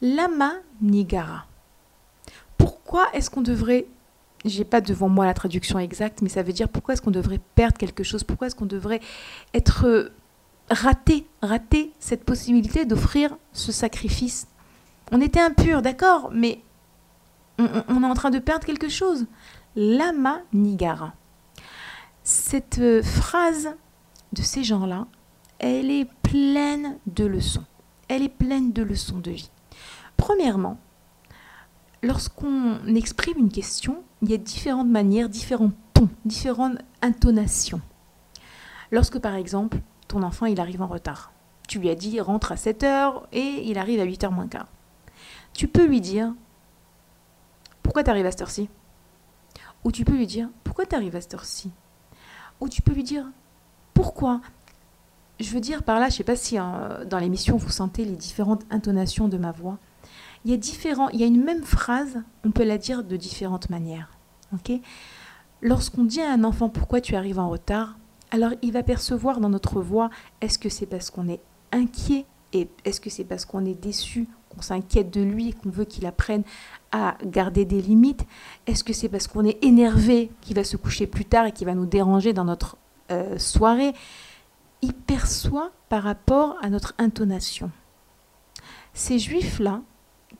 Lama 0.00 0.54
Nigara. 0.80 1.44
Pourquoi 2.56 3.08
est-ce 3.12 3.28
qu'on 3.28 3.42
devrait 3.42 3.84
j'ai 4.44 4.64
pas 4.64 4.80
devant 4.80 5.08
moi 5.08 5.24
la 5.26 5.34
traduction 5.34 5.78
exacte, 5.78 6.22
mais 6.22 6.28
ça 6.28 6.42
veut 6.42 6.52
dire 6.52 6.68
pourquoi 6.68 6.94
est-ce 6.94 7.02
qu'on 7.02 7.10
devrait 7.10 7.40
perdre 7.54 7.76
quelque 7.78 8.02
chose, 8.02 8.24
pourquoi 8.24 8.46
est-ce 8.48 8.56
qu'on 8.56 8.66
devrait 8.66 9.00
être 9.54 9.86
euh, 9.86 10.12
raté, 10.70 11.26
rater 11.42 11.92
cette 11.98 12.24
possibilité 12.24 12.84
d'offrir 12.84 13.36
ce 13.52 13.72
sacrifice? 13.72 14.46
On 15.12 15.20
était 15.20 15.40
impur, 15.40 15.82
d'accord, 15.82 16.30
mais 16.32 16.60
on, 17.58 17.64
on- 17.64 17.84
on 17.88 18.02
est 18.02 18.06
en 18.06 18.14
train 18.14 18.30
de 18.30 18.38
perdre 18.38 18.64
quelque 18.66 18.88
chose. 18.88 19.26
Lama 19.76 20.40
Nigara. 20.52 21.14
Cette 22.24 22.78
euh, 22.78 23.02
phrase 23.02 23.68
de 24.32 24.42
ces 24.42 24.64
gens-là, 24.64 25.06
elle 25.58 25.90
est 25.90 26.08
pleine 26.22 26.98
de 27.06 27.24
leçons. 27.24 27.64
Elle 28.08 28.22
est 28.22 28.28
pleine 28.28 28.72
de 28.72 28.82
leçons 28.82 29.18
de 29.18 29.30
vie. 29.30 29.50
Premièrement, 30.16 30.78
lorsqu'on 32.02 32.78
exprime 32.86 33.38
une 33.38 33.50
question, 33.50 34.02
il 34.22 34.30
y 34.30 34.34
a 34.34 34.38
différentes 34.38 34.88
manières, 34.88 35.28
différents 35.28 35.72
tons, 35.94 36.08
différentes 36.24 36.78
intonations. 37.02 37.80
Lorsque 38.92 39.18
par 39.18 39.34
exemple, 39.34 39.78
ton 40.08 40.22
enfant 40.22 40.46
il 40.46 40.60
arrive 40.60 40.80
en 40.80 40.86
retard, 40.86 41.32
tu 41.68 41.78
lui 41.78 41.90
as 41.90 41.94
dit 41.94 42.20
rentre 42.20 42.52
à 42.52 42.56
7 42.56 42.84
heures 42.84 43.26
et 43.32 43.68
il 43.68 43.78
arrive 43.78 44.00
à 44.00 44.04
8 44.04 44.24
heures 44.24 44.32
moins 44.32 44.48
quart. 44.48 44.68
Tu 45.52 45.66
peux 45.66 45.86
lui 45.86 46.00
dire 46.00 46.32
pourquoi 47.82 48.04
tu 48.04 48.10
arrives 48.10 48.26
à 48.26 48.30
cette 48.30 48.42
heure-ci? 48.42 48.68
Ou 49.84 49.90
tu 49.90 50.04
peux 50.04 50.16
lui 50.16 50.26
dire 50.26 50.48
pourquoi 50.62 50.86
tu 50.86 50.94
arrives 50.94 51.16
à 51.16 51.20
cette 51.20 51.34
heure-ci? 51.34 51.70
Ou 52.60 52.68
tu 52.68 52.80
peux 52.80 52.92
lui 52.92 53.02
dire 53.02 53.26
pourquoi? 53.92 54.40
Je 55.40 55.50
veux 55.50 55.60
dire 55.60 55.82
par 55.82 55.98
là, 55.98 56.08
je 56.08 56.14
ne 56.14 56.16
sais 56.18 56.24
pas 56.24 56.36
si 56.36 56.58
euh, 56.58 57.04
dans 57.04 57.18
l'émission 57.18 57.56
vous 57.56 57.70
sentez 57.70 58.04
les 58.04 58.16
différentes 58.16 58.62
intonations 58.70 59.26
de 59.26 59.36
ma 59.36 59.50
voix 59.50 59.78
il 60.44 60.50
y 60.50 60.54
a 60.54 60.56
différents, 60.56 61.08
il 61.10 61.20
y 61.20 61.24
a 61.24 61.26
une 61.26 61.42
même 61.42 61.62
phrase, 61.62 62.22
on 62.44 62.50
peut 62.50 62.64
la 62.64 62.78
dire 62.78 63.04
de 63.04 63.16
différentes 63.16 63.70
manières. 63.70 64.10
Lorsqu'on 65.60 66.04
dit 66.04 66.20
à 66.20 66.32
un 66.32 66.44
enfant 66.44 66.68
pourquoi 66.68 67.00
tu 67.00 67.14
arrives 67.14 67.38
en 67.38 67.48
retard, 67.48 67.96
alors 68.30 68.50
il 68.62 68.72
va 68.72 68.82
percevoir 68.82 69.40
dans 69.40 69.48
notre 69.48 69.80
voix 69.80 70.10
est-ce 70.40 70.58
que 70.58 70.68
c'est 70.68 70.86
parce 70.86 71.10
qu'on 71.10 71.28
est 71.28 71.40
inquiet 71.70 72.26
et 72.52 72.68
est-ce 72.84 73.00
que 73.00 73.10
c'est 73.10 73.24
parce 73.24 73.44
qu'on 73.44 73.64
est 73.64 73.80
déçu, 73.80 74.28
qu'on 74.50 74.62
s'inquiète 74.62 75.10
de 75.10 75.22
lui 75.22 75.50
et 75.50 75.52
qu'on 75.52 75.70
veut 75.70 75.84
qu'il 75.84 76.06
apprenne 76.06 76.42
à 76.90 77.16
garder 77.24 77.64
des 77.64 77.80
limites? 77.80 78.26
Est-ce 78.66 78.84
que 78.84 78.92
c'est 78.92 79.08
parce 79.08 79.26
qu'on 79.26 79.44
est 79.44 79.62
énervé 79.62 80.30
qu'il 80.40 80.56
va 80.56 80.64
se 80.64 80.76
coucher 80.76 81.06
plus 81.06 81.24
tard 81.24 81.46
et 81.46 81.52
qu'il 81.52 81.66
va 81.66 81.74
nous 81.74 81.86
déranger 81.86 82.32
dans 82.32 82.44
notre 82.44 82.76
euh, 83.10 83.38
soirée? 83.38 83.92
Il 84.82 84.92
perçoit 84.92 85.70
par 85.88 86.02
rapport 86.02 86.56
à 86.60 86.68
notre 86.68 86.94
intonation. 86.98 87.70
Ces 88.94 89.18
juifs-là, 89.18 89.80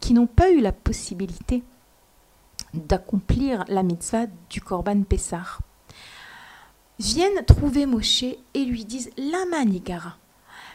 qui 0.00 0.12
n'ont 0.12 0.26
pas 0.26 0.50
eu 0.50 0.60
la 0.60 0.72
possibilité 0.72 1.62
d'accomplir 2.74 3.64
la 3.68 3.82
mitzvah 3.82 4.26
du 4.48 4.60
Korban 4.60 5.02
Pessar, 5.02 5.60
viennent 6.98 7.44
trouver 7.44 7.86
Moshe 7.86 8.24
et 8.54 8.64
lui 8.64 8.84
disent 8.84 9.10
Lama 9.16 9.64
Nigara. 9.64 10.16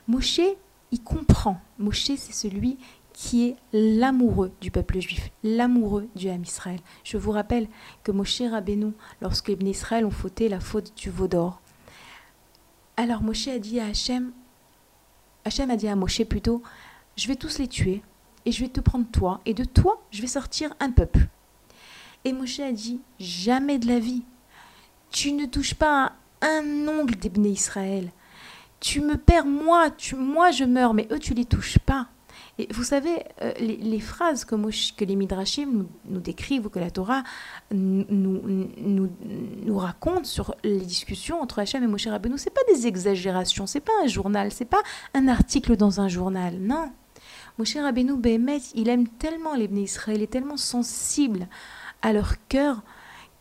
Moshe, 0.08 0.42
il 0.92 1.02
comprend. 1.04 1.60
Moshe, 1.80 2.12
c'est 2.16 2.34
celui 2.34 2.78
qui 3.14 3.48
est 3.48 3.56
l'amoureux 3.74 4.52
du 4.62 4.70
peuple 4.70 5.00
juif, 5.00 5.32
l'amoureux 5.44 6.08
du 6.16 6.30
Ham 6.30 6.44
Israël. 6.44 6.80
Je 7.04 7.18
vous 7.18 7.32
rappelle 7.32 7.68
que 8.04 8.12
Moshe 8.12 8.42
Rabbeinu, 8.42 8.92
lorsque 9.22 9.48
les 9.48 9.70
Israël 9.70 10.06
ont 10.06 10.12
fauté 10.12 10.50
la 10.50 10.60
faute 10.60 10.96
du 10.96 11.10
veau 11.10 11.28
d'or, 11.28 11.60
Alors 12.96 13.24
Moshe 13.24 13.48
a 13.48 13.58
dit 13.58 13.80
à 13.80 13.88
Hachem, 13.88 14.32
Hachem 15.46 15.72
a 15.72 15.78
dit 15.78 15.88
à 15.88 15.96
Moshe 15.96 16.24
plutôt, 16.26 16.62
je 17.16 17.28
vais 17.28 17.36
tous 17.36 17.58
les 17.58 17.68
tuer 17.68 18.04
et 18.48 18.52
je 18.54 18.62
vais 18.62 18.70
te 18.70 18.80
prendre 18.80 19.06
toi 19.12 19.42
et 19.46 19.54
de 19.54 19.66
toi 19.66 20.02
je 20.10 20.22
vais 20.22 20.28
sortir 20.28 20.74
un 20.80 20.90
peuple. 20.90 21.28
Et 22.24 22.32
Moshe 22.32 22.62
a 22.62 22.72
dit, 22.72 23.02
jamais 23.20 23.78
de 23.78 23.88
la 23.88 24.00
vie. 24.00 24.24
Tu 25.12 25.34
ne 25.34 25.46
touches 25.46 25.74
pas 25.74 26.14
à 26.40 26.48
un 26.48 26.88
ongle 26.88 27.16
d'Ebné 27.16 27.50
Israël. 27.50 28.10
Tu 28.80 29.02
me 29.02 29.18
perds 29.18 29.46
moi, 29.46 29.90
moi 30.16 30.52
je 30.52 30.64
meurs, 30.64 30.94
mais 30.94 31.10
eux 31.12 31.20
tu 31.20 31.34
les 31.34 31.44
touches 31.44 31.78
pas. 31.80 32.08
Et 32.58 32.70
vous 32.72 32.84
savez, 32.84 33.22
euh, 33.42 33.52
les, 33.60 34.00
phrases 34.00 34.46
que, 34.46 34.56
Moshe- 34.56 34.96
que 34.96 35.04
les 35.04 35.18
Midrashim 35.18 35.70
nous, 35.72 35.90
nous 36.06 36.22
décrivent 36.22 36.68
ou 36.68 36.70
que 36.70 36.80
la 36.80 36.90
Torah 36.90 37.24
nous, 37.72 39.10
raconte 39.78 40.26
sur 40.26 40.56
les 40.64 40.80
discussions 40.80 41.42
entre 41.42 41.60
Hachem 41.60 41.84
et 41.84 41.88
Moshe 41.88 42.08
Rabbeinu, 42.08 42.38
c'est 42.38 42.54
pas 42.54 42.62
des 42.74 42.88
exagérations, 42.88 43.68
c'est 43.68 43.82
pas 43.82 43.92
un 44.04 44.08
journal, 44.08 44.54
c'est 44.54 44.66
pas 44.66 44.82
un 45.14 45.28
article 45.28 45.76
dans 45.76 46.00
un 46.00 46.08
journal, 46.08 46.58
non. 46.60 46.92
Moshe 47.58 47.76
Rabbeinu, 47.76 48.18
Behemet, 48.18 48.62
il 48.76 48.90
aime 48.90 49.08
tellement 49.08 49.56
les 49.56 49.68
Bnei 49.68 49.84
Israël, 49.84 50.18
il 50.18 50.24
est 50.24 50.28
tellement 50.28 50.58
sensible 50.58 51.48
à 52.02 52.14
leur 52.14 52.36
cœur 52.48 52.84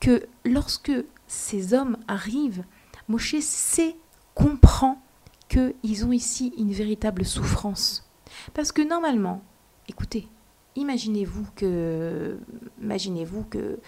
que 0.01 0.27
lorsque 0.45 0.93
ces 1.27 1.75
hommes 1.75 1.97
arrivent, 2.09 2.65
Moshe 3.09 3.37
sait, 3.41 3.97
comprend 4.35 5.01
qu'ils 5.49 6.05
ont 6.05 6.13
ici 6.13 6.53
une 6.59 6.73
véritable 6.73 7.25
souffrance. 7.25 8.09
Parce 8.55 8.73
que 8.73 8.83
normalement, 8.83 9.43
écoutez, 9.89 10.29
imaginez-vous 10.75 11.47
que, 11.55 12.39
imaginez-vous 12.83 13.45
que 13.45 13.79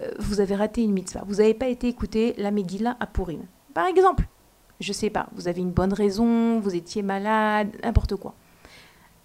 euh, 0.00 0.10
vous 0.18 0.40
avez 0.40 0.54
raté 0.54 0.82
une 0.82 0.92
mitzvah, 0.92 1.24
vous 1.26 1.36
n'avez 1.36 1.54
pas 1.54 1.68
été 1.68 1.88
écouter 1.88 2.34
la 2.38 2.50
Megillah 2.50 2.96
à 3.00 3.06
Purim. 3.06 3.42
Par 3.74 3.86
exemple, 3.86 4.26
je 4.80 4.92
sais 4.92 5.10
pas, 5.10 5.28
vous 5.34 5.48
avez 5.48 5.60
une 5.60 5.70
bonne 5.70 5.92
raison, 5.92 6.60
vous 6.60 6.74
étiez 6.74 7.02
malade, 7.02 7.68
n'importe 7.82 8.16
quoi. 8.16 8.34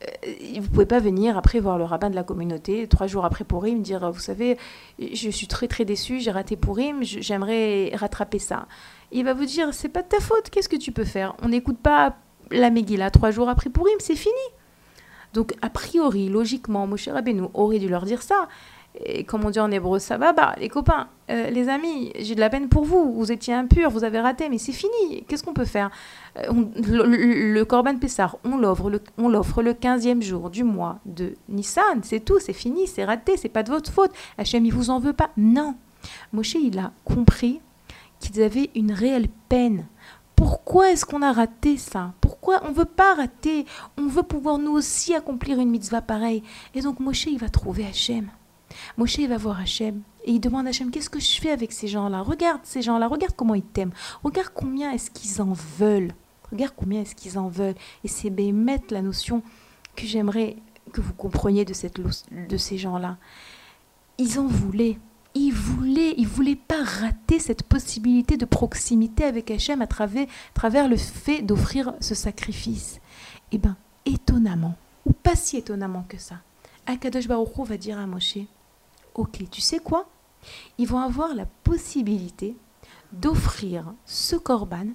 Euh, 0.03 0.59
vous 0.61 0.69
pouvez 0.69 0.85
pas 0.85 0.99
venir 0.99 1.37
après 1.37 1.59
voir 1.59 1.77
le 1.77 1.83
rabbin 1.83 2.09
de 2.09 2.15
la 2.15 2.23
communauté 2.23 2.87
trois 2.87 3.07
jours 3.07 3.25
après 3.25 3.43
Purim 3.43 3.81
dire 3.81 4.09
vous 4.11 4.19
savez 4.19 4.57
je 4.97 5.29
suis 5.29 5.47
très 5.47 5.67
très 5.67 5.83
déçu 5.83 6.21
j'ai 6.21 6.31
raté 6.31 6.55
Purim 6.55 7.03
j'aimerais 7.03 7.91
rattraper 7.95 8.39
ça. 8.39 8.67
Il 9.11 9.25
va 9.25 9.33
vous 9.33 9.45
dire 9.45 9.73
c'est 9.73 9.89
pas 9.89 10.01
de 10.01 10.07
ta 10.07 10.21
faute 10.21 10.49
qu'est-ce 10.49 10.69
que 10.69 10.77
tu 10.77 10.93
peux 10.93 11.03
faire? 11.03 11.35
On 11.41 11.49
n'écoute 11.49 11.79
pas 11.79 12.15
la 12.49 12.69
Megillah 12.69 13.11
trois 13.11 13.31
jours 13.31 13.49
après 13.49 13.69
Purim 13.69 13.97
c'est 13.99 14.15
fini. 14.15 14.33
Donc 15.33 15.53
a 15.61 15.69
priori 15.69 16.29
logiquement 16.29 16.87
Moshe 16.87 17.09
Rabbeinu 17.09 17.43
aurait 17.53 17.79
dû 17.79 17.89
leur 17.89 18.05
dire 18.05 18.21
ça 18.21 18.47
et 19.05 19.23
comme 19.23 19.45
on 19.45 19.49
dit 19.49 19.59
en 19.59 19.71
hébreu 19.71 19.99
ça 19.99 20.17
va 20.17 20.33
bah 20.33 20.53
les 20.59 20.67
copains 20.69 21.07
euh, 21.29 21.49
les 21.49 21.69
amis 21.69 22.11
j'ai 22.19 22.35
de 22.35 22.39
la 22.39 22.49
peine 22.49 22.67
pour 22.69 22.83
vous 22.85 23.13
vous 23.13 23.31
étiez 23.31 23.53
impurs 23.53 23.89
vous 23.89 24.03
avez 24.03 24.19
raté 24.19 24.49
mais 24.49 24.57
c'est 24.57 24.71
fini 24.73 25.23
qu'est-ce 25.27 25.43
qu'on 25.43 25.53
peut 25.53 25.65
faire? 25.65 25.89
Euh, 26.37 26.43
on- 26.49 26.69
le, 26.81 27.53
le- 27.53 27.65
Corban 27.65 27.95
Pessar, 27.97 28.37
on 28.43 28.57
l'offre 28.57 28.89
le, 28.89 29.01
le 29.17 29.73
15e 29.73 30.21
jour 30.21 30.49
du 30.49 30.63
mois 30.63 30.99
de 31.05 31.33
Nissan, 31.49 32.01
c'est 32.03 32.19
tout, 32.23 32.39
c'est 32.39 32.53
fini, 32.53 32.87
c'est 32.87 33.05
raté, 33.05 33.37
c'est 33.37 33.49
pas 33.49 33.63
de 33.63 33.69
votre 33.71 33.91
faute. 33.91 34.11
Hachem, 34.37 34.65
il 34.65 34.73
vous 34.73 34.89
en 34.89 34.99
veut 34.99 35.13
pas. 35.13 35.29
Non. 35.37 35.75
Moshe, 36.33 36.55
il 36.55 36.77
a 36.79 36.91
compris 37.05 37.59
qu'ils 38.19 38.41
avaient 38.41 38.69
une 38.75 38.91
réelle 38.91 39.27
peine. 39.49 39.85
Pourquoi 40.35 40.91
est-ce 40.91 41.05
qu'on 41.05 41.21
a 41.21 41.31
raté 41.33 41.77
ça? 41.77 42.13
Pourquoi 42.21 42.61
on 42.67 42.71
veut 42.71 42.85
pas 42.85 43.13
rater? 43.15 43.65
On 43.97 44.07
veut 44.07 44.23
pouvoir 44.23 44.57
nous 44.57 44.71
aussi 44.71 45.13
accomplir 45.13 45.59
une 45.59 45.69
mitzvah 45.69 46.01
pareille. 46.01 46.43
Et 46.75 46.81
donc 46.81 46.99
Moshe, 46.99 47.25
il 47.25 47.37
va 47.37 47.49
trouver 47.49 47.85
Hachem. 47.85 48.27
Moshe, 48.97 49.19
va 49.19 49.37
voir 49.37 49.59
Hachem. 49.59 50.01
Et 50.25 50.31
il 50.31 50.39
demande 50.39 50.67
à 50.67 50.69
Hachem, 50.69 50.91
qu'est-ce 50.91 51.09
que 51.09 51.19
je 51.19 51.39
fais 51.39 51.51
avec 51.51 51.71
ces 51.71 51.87
gens-là? 51.87 52.21
Regarde 52.21 52.61
ces 52.63 52.81
gens-là, 52.81 53.07
regarde 53.07 53.33
comment 53.35 53.55
ils 53.55 53.63
t'aiment. 53.63 53.93
Regarde 54.23 54.51
combien 54.53 54.91
est-ce 54.91 55.11
qu'ils 55.11 55.41
en 55.41 55.53
veulent. 55.79 56.13
Regarde 56.51 56.73
combien 56.75 57.01
est-ce 57.01 57.15
qu'ils 57.15 57.37
en 57.37 57.47
veulent. 57.47 57.75
Et 58.03 58.07
c'est 58.07 58.29
mettre 58.29 58.93
la 58.93 59.01
notion 59.01 59.43
que 59.95 60.05
j'aimerais 60.05 60.57
que 60.91 61.01
vous 61.01 61.13
compreniez 61.13 61.65
de, 61.65 61.73
ces 61.73 62.77
gens-là. 62.77 63.17
Ils 64.17 64.39
en 64.39 64.47
voulaient. 64.47 64.97
Ils 65.35 65.53
voulaient, 65.53 66.15
ils 66.17 66.27
voulaient 66.27 66.55
pas 66.55 66.83
rater 66.83 67.39
cette 67.39 67.63
possibilité 67.63 68.35
de 68.35 68.45
proximité 68.45 69.23
avec 69.23 69.51
Hachem 69.51 69.81
à 69.81 69.87
travers, 69.87 70.87
le 70.89 70.97
fait 70.97 71.43
d'offrir 71.43 71.93
ce 71.99 72.15
sacrifice. 72.15 72.99
Eh 73.51 73.59
bien, 73.59 73.77
étonnamment, 74.05 74.75
ou 75.05 75.13
pas 75.13 75.35
si 75.35 75.57
étonnamment 75.57 76.03
que 76.09 76.17
ça, 76.17 76.37
Akadosh 76.87 77.27
Baruch 77.27 77.55
va 77.59 77.77
dire 77.77 77.99
à 77.99 78.07
Moshe, 78.07 78.39
ok, 79.15 79.49
tu 79.49 79.61
sais 79.61 79.79
quoi? 79.79 80.07
Ils 80.77 80.87
vont 80.87 80.99
avoir 80.99 81.35
la 81.35 81.45
possibilité 81.63 82.55
d'offrir 83.11 83.93
ce 84.05 84.35
korban 84.35 84.87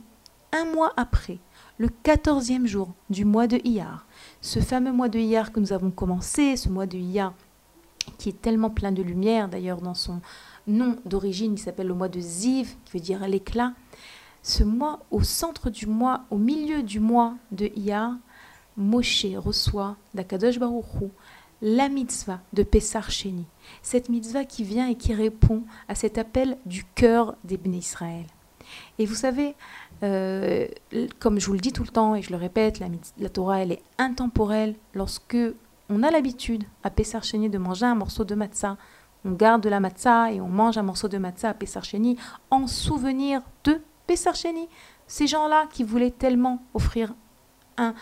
un 0.53 0.65
mois 0.67 0.93
après, 0.97 1.39
le 1.79 1.89
14e 2.05 2.67
jour 2.67 2.93
du 3.11 3.25
mois 3.25 3.47
de 3.47 3.59
Iyar. 3.65 4.07
Ce 4.41 4.61
fameux 4.61 4.93
mois 4.93 5.09
de 5.09 5.19
Iyar 5.19 5.53
que 5.53 5.61
nous 5.61 5.73
avons 5.73 5.91
commencé, 5.91 6.57
ce 6.57 6.69
mois 6.69 6.87
de 6.87 6.97
Iyar 6.97 7.35
qui 8.19 8.29
est 8.29 8.41
tellement 8.41 8.71
plein 8.71 8.93
de 8.93 9.03
lumière, 9.03 9.49
d'ailleurs 9.49 9.81
dans 9.81 9.95
son 9.95 10.21
nom 10.67 10.97
d'origine, 11.05 11.55
il 11.55 11.59
s'appelle 11.59 11.89
le 11.89 11.95
mois 11.95 12.09
de 12.09 12.21
Ziv, 12.21 12.75
qui 12.85 12.93
veut 12.93 13.03
dire 13.03 13.27
l'éclat. 13.27 13.73
Ce 14.43 14.63
mois, 14.63 15.01
au 15.11 15.23
centre 15.23 15.71
du 15.71 15.87
mois, 15.87 16.25
au 16.31 16.37
milieu 16.37 16.83
du 16.83 17.01
mois 17.01 17.35
de 17.51 17.71
Iyar, 17.77 18.13
Moshe 18.77 19.27
reçoit 19.37 19.97
d'Akadosh 20.15 20.59
Baruch 20.59 20.85
Hu 21.01 21.09
la 21.65 21.89
mitzvah 21.89 22.41
de 22.53 22.63
Pessar 22.63 23.11
Sheni. 23.11 23.47
Cette 23.81 24.11
mitzvah 24.11 24.45
qui 24.45 24.65
vient 24.65 24.87
et 24.87 24.97
qui 24.97 25.15
répond 25.15 25.63
à 25.89 25.95
cet 25.95 26.19
appel 26.19 26.59
du 26.67 26.85
cœur 26.95 27.37
des 27.43 27.59
Israël. 27.73 28.27
Et 28.99 29.07
vous 29.07 29.15
savez, 29.15 29.55
euh, 30.03 30.69
comme 31.19 31.41
je 31.41 31.47
vous 31.47 31.55
le 31.55 31.61
dis 31.61 31.73
tout 31.73 31.83
le 31.83 31.89
temps 31.89 32.15
et 32.15 32.21
je 32.21 32.31
le 32.31 32.37
répète, 32.37 32.81
la, 32.81 32.89
la 33.19 33.29
Torah 33.31 33.61
elle 33.61 33.73
est 33.73 33.83
intemporelle. 33.97 34.75
Lorsque 34.93 35.39
on 35.89 36.03
a 36.03 36.11
l'habitude 36.11 36.65
à 36.83 36.91
Pessar 36.91 37.25
Sheni 37.25 37.49
de 37.49 37.59
manger 37.59 37.87
un 37.87 37.95
morceau 37.95 38.25
de 38.25 38.35
matzah, 38.35 38.77
on 39.25 39.33
garde 39.33 39.63
de 39.63 39.71
la 39.71 39.81
matzah 39.81 40.33
et 40.33 40.43
on 40.43 40.49
mange 40.49 40.77
un 40.77 40.83
morceau 40.83 41.09
de 41.09 41.17
matzah 41.17 41.51
à 41.51 41.55
Pessar 41.55 41.83
en 42.51 42.67
souvenir 42.67 43.41
de 43.65 43.81
Pessar 44.07 44.35
Sheni. 44.35 44.69
Ces 45.07 45.27
gens-là 45.27 45.67
qui 45.73 45.83
voulaient 45.83 46.11
tellement 46.11 46.63
offrir 46.75 47.15
un, 47.79 47.95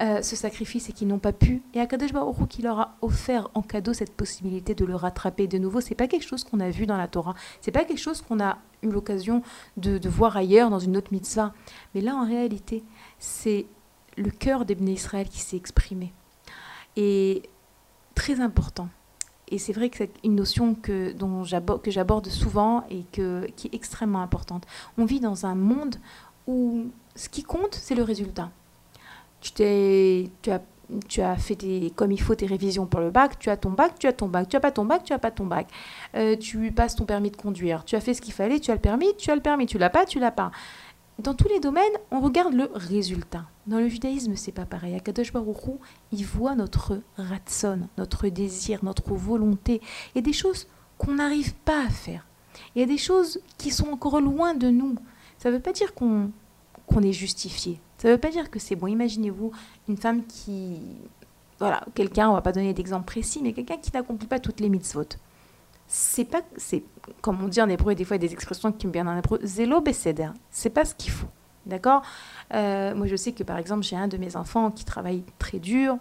euh, 0.00 0.22
ce 0.22 0.36
sacrifice 0.36 0.88
et 0.88 0.92
qui 0.92 1.04
n'ont 1.04 1.18
pas 1.18 1.34
pu. 1.34 1.60
Et 1.74 1.80
Akadosh 1.80 2.14
Baruch 2.14 2.48
qui 2.48 2.62
leur 2.62 2.80
a 2.80 2.96
offert 3.02 3.50
en 3.52 3.60
cadeau 3.60 3.92
cette 3.92 4.14
possibilité 4.14 4.74
de 4.74 4.86
le 4.86 4.96
rattraper 4.96 5.46
de 5.46 5.58
nouveau. 5.58 5.82
C'est 5.82 5.94
pas 5.94 6.08
quelque 6.08 6.26
chose 6.26 6.44
qu'on 6.44 6.60
a 6.60 6.70
vu 6.70 6.86
dans 6.86 6.96
la 6.96 7.08
Torah. 7.08 7.34
C'est 7.60 7.72
pas 7.72 7.84
quelque 7.84 8.00
chose 8.00 8.22
qu'on 8.22 8.40
a 8.40 8.56
eu 8.82 8.88
l'occasion 8.88 9.42
de, 9.76 10.00
voir 10.08 10.34
ailleurs 10.36 10.70
dans 10.70 10.78
une 10.78 10.96
autre 10.96 11.12
mitzvah. 11.12 11.52
Mais 11.94 12.00
là, 12.00 12.16
en 12.16 12.26
réalité, 12.26 12.82
c'est 13.18 13.66
le 14.16 14.30
cœur 14.30 14.64
des 14.64 14.74
Israël 14.90 15.28
qui 15.28 15.40
s'est 15.40 15.58
exprimé. 15.58 16.14
Et 16.96 17.42
très 18.14 18.40
important. 18.40 18.88
Et 19.48 19.58
c'est 19.58 19.74
vrai 19.74 19.90
que 19.90 19.98
c'est 19.98 20.12
une 20.24 20.36
notion 20.36 20.74
que, 20.74 21.12
dont 21.12 21.44
j'aborde, 21.44 21.82
j'aborde 21.86 22.28
souvent 22.28 22.86
et 22.88 23.04
que, 23.12 23.46
qui 23.56 23.66
est 23.66 23.74
extrêmement 23.74 24.22
importante. 24.22 24.64
On 24.96 25.04
vit 25.04 25.20
dans 25.20 25.44
un 25.44 25.54
monde 25.54 25.96
où 26.46 26.86
ce 27.14 27.28
qui 27.28 27.42
compte, 27.42 27.74
c'est 27.74 27.94
le 27.94 28.02
résultat. 28.02 28.50
Tu, 29.42 31.20
as, 31.20 31.36
fait 31.36 31.58
comme 31.96 32.12
il 32.12 32.20
faut 32.20 32.34
tes 32.34 32.46
révisions 32.46 32.86
pour 32.86 33.00
le 33.00 33.10
bac, 33.10 33.38
tu 33.38 33.50
as 33.50 33.56
ton 33.56 33.70
bac, 33.70 33.98
tu 33.98 34.06
as 34.06 34.12
ton 34.12 34.28
bac, 34.28 34.48
tu 34.48 34.56
as 34.56 34.60
pas 34.60 34.70
ton 34.70 34.84
bac, 34.84 35.02
tu 35.04 35.12
as 35.12 35.18
pas 35.18 35.30
ton 35.30 35.46
bac. 35.46 35.66
Euh, 36.14 36.36
tu 36.36 36.70
passes 36.70 36.94
ton 36.94 37.04
permis 37.04 37.30
de 37.30 37.36
conduire, 37.36 37.84
tu 37.84 37.96
as 37.96 38.00
fait 38.00 38.14
ce 38.14 38.20
qu'il 38.20 38.32
fallait, 38.32 38.60
tu 38.60 38.70
as 38.70 38.74
le 38.74 38.80
permis, 38.80 39.08
tu 39.18 39.30
as 39.30 39.34
le 39.34 39.42
permis, 39.42 39.66
tu 39.66 39.78
l'as 39.78 39.90
pas, 39.90 40.06
tu 40.06 40.20
l'as 40.20 40.30
pas. 40.30 40.52
Dans 41.18 41.34
tous 41.34 41.48
les 41.48 41.60
domaines, 41.60 41.92
on 42.10 42.20
regarde 42.20 42.54
le 42.54 42.70
résultat. 42.74 43.44
Dans 43.66 43.78
le 43.78 43.88
judaïsme, 43.88 44.34
c'est 44.34 44.52
pas 44.52 44.64
pareil. 44.64 44.94
Akadosh 44.94 45.32
Baruch 45.32 45.56
il 46.10 46.24
voit 46.24 46.54
notre 46.54 47.00
ratson, 47.16 47.80
notre 47.98 48.28
désir, 48.28 48.80
notre 48.82 49.12
volonté. 49.14 49.80
Il 50.14 50.16
y 50.16 50.18
a 50.18 50.22
des 50.22 50.32
choses 50.32 50.66
qu'on 50.98 51.14
n'arrive 51.14 51.54
pas 51.54 51.84
à 51.86 51.90
faire. 51.90 52.26
Il 52.74 52.80
y 52.80 52.82
a 52.82 52.86
des 52.86 52.98
choses 52.98 53.40
qui 53.58 53.70
sont 53.70 53.88
encore 53.88 54.20
loin 54.20 54.54
de 54.54 54.68
nous. 54.68 54.96
Ça 55.38 55.50
ne 55.50 55.56
veut 55.56 55.62
pas 55.62 55.72
dire 55.72 55.94
qu'on 55.94 56.30
est 57.02 57.12
justifié. 57.12 57.80
Ça 58.02 58.08
ne 58.08 58.14
veut 58.14 58.18
pas 58.18 58.30
dire 58.30 58.50
que 58.50 58.58
c'est 58.58 58.74
bon. 58.74 58.88
Imaginez-vous 58.88 59.52
une 59.88 59.96
femme 59.96 60.26
qui... 60.26 60.80
Voilà, 61.60 61.84
quelqu'un, 61.94 62.30
on 62.30 62.32
va 62.32 62.40
pas 62.40 62.50
donner 62.50 62.74
d'exemple 62.74 63.04
précis, 63.04 63.38
mais 63.40 63.52
quelqu'un 63.52 63.76
qui 63.76 63.92
n'accomplit 63.94 64.26
pas 64.26 64.40
toutes 64.40 64.58
les 64.58 64.68
mitzvot. 64.68 65.04
C'est 65.86 66.24
pas... 66.24 66.42
c'est 66.56 66.82
Comme 67.20 67.40
on 67.44 67.46
dit 67.46 67.62
en 67.62 67.68
hébreu, 67.68 67.94
des 67.94 68.04
fois, 68.04 68.16
il 68.16 68.22
y 68.22 68.24
a 68.24 68.28
des 68.28 68.34
expressions 68.34 68.72
qui 68.72 68.88
me 68.88 68.92
viennent 68.92 69.06
en 69.06 69.16
hébreu. 69.16 69.38
Zélo 69.44 69.80
beseder. 69.80 70.30
C'est 70.50 70.70
pas 70.70 70.84
ce 70.84 70.96
qu'il 70.96 71.12
faut. 71.12 71.28
D'accord? 71.64 72.02
Euh, 72.52 72.92
Moi, 72.96 73.06
je 73.06 73.14
sais 73.14 73.30
que, 73.30 73.44
par 73.44 73.58
exemple, 73.58 73.84
j'ai 73.84 73.94
un 73.94 74.08
de 74.08 74.16
mes 74.16 74.34
enfants 74.34 74.72
qui 74.72 74.84
travaille 74.84 75.22
très 75.38 75.60
dur. 75.60 75.96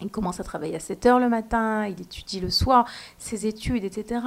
Il 0.00 0.10
commence 0.10 0.40
à 0.40 0.44
travailler 0.44 0.76
à 0.76 0.80
7 0.80 1.04
heures 1.04 1.20
le 1.20 1.28
matin, 1.28 1.86
il 1.86 2.00
étudie 2.00 2.40
le 2.40 2.48
soir, 2.48 2.86
ses 3.18 3.46
études, 3.46 3.84
etc. 3.84 4.20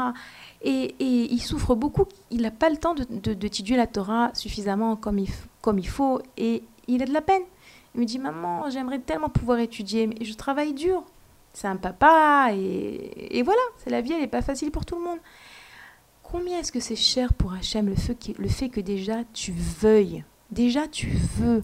Et, 0.61 0.95
il 0.99 1.39
souffre 1.39 1.75
beaucoup, 1.75 2.05
il 2.31 2.43
n'a 2.43 2.51
pas 2.51 2.69
le 2.69 2.77
temps 2.77 2.95
de, 2.95 3.33
d'étudier 3.33 3.75
la 3.75 3.87
Torah 3.87 4.29
suffisamment 4.33 4.95
comme 4.95 5.19
il, 5.19 5.29
comme 5.61 5.79
il 5.79 5.87
faut, 5.87 6.21
et 6.37 6.63
il 6.87 7.01
a 7.01 7.05
de 7.05 7.13
la 7.13 7.21
peine. 7.21 7.43
Il 7.93 8.01
me 8.01 8.05
dit, 8.05 8.19
maman, 8.19 8.69
j'aimerais 8.69 8.99
tellement 8.99 9.29
pouvoir 9.29 9.59
étudier, 9.59 10.07
mais 10.07 10.23
je 10.23 10.33
travaille 10.33 10.73
dur. 10.73 11.03
C'est 11.53 11.67
un 11.67 11.77
papa, 11.77 12.49
et, 12.53 13.41
voilà, 13.43 13.61
c'est 13.77 13.89
la 13.89 14.01
vie, 14.01 14.11
elle 14.11 14.21
n'est 14.21 14.27
pas 14.27 14.41
facile 14.41 14.71
pour 14.71 14.85
tout 14.85 14.95
le 14.95 15.03
monde. 15.03 15.19
Combien 16.21 16.59
est-ce 16.59 16.71
que 16.71 16.81
c'est 16.81 16.97
cher 16.97 17.33
pour 17.33 17.53
Hachem 17.53 17.87
le 17.87 18.47
fait 18.49 18.69
que 18.69 18.81
déjà 18.81 19.23
tu 19.31 19.53
veuilles 19.53 20.25
Déjà, 20.51 20.87
tu 20.87 21.07
veux. 21.37 21.63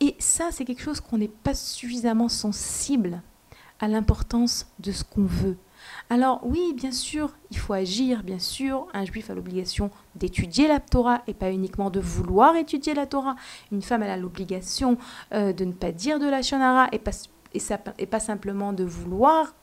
Et 0.00 0.14
ça, 0.18 0.50
c'est 0.52 0.64
quelque 0.64 0.82
chose 0.82 1.00
qu'on 1.00 1.18
n'est 1.18 1.28
pas 1.28 1.54
suffisamment 1.54 2.28
sensible 2.28 3.22
à 3.80 3.88
l'importance 3.88 4.66
de 4.78 4.92
ce 4.92 5.04
qu'on 5.04 5.24
veut. 5.24 5.56
Alors 6.10 6.40
oui, 6.42 6.72
bien 6.74 6.90
sûr, 6.90 7.34
il 7.50 7.58
faut 7.58 7.74
agir, 7.74 8.22
bien 8.22 8.38
sûr, 8.38 8.86
un 8.94 9.04
juif 9.04 9.28
a 9.28 9.34
l'obligation 9.34 9.90
d'étudier 10.14 10.66
la 10.66 10.80
Torah 10.80 11.22
et 11.26 11.34
pas 11.34 11.52
uniquement 11.52 11.90
de 11.90 12.00
vouloir 12.00 12.56
étudier 12.56 12.94
la 12.94 13.06
Torah. 13.06 13.36
Une 13.72 13.82
femme, 13.82 14.02
elle 14.02 14.10
a 14.10 14.16
l'obligation 14.16 14.96
euh, 15.34 15.52
de 15.52 15.66
ne 15.66 15.72
pas 15.72 15.92
dire 15.92 16.18
de 16.18 16.26
la 16.26 16.40
shonara 16.40 16.88
et 16.92 16.98
pas, 16.98 17.10
et, 17.98 18.06
pas 18.06 18.20
simplement 18.20 18.72
de 18.72 18.84
vouloir 18.84 19.54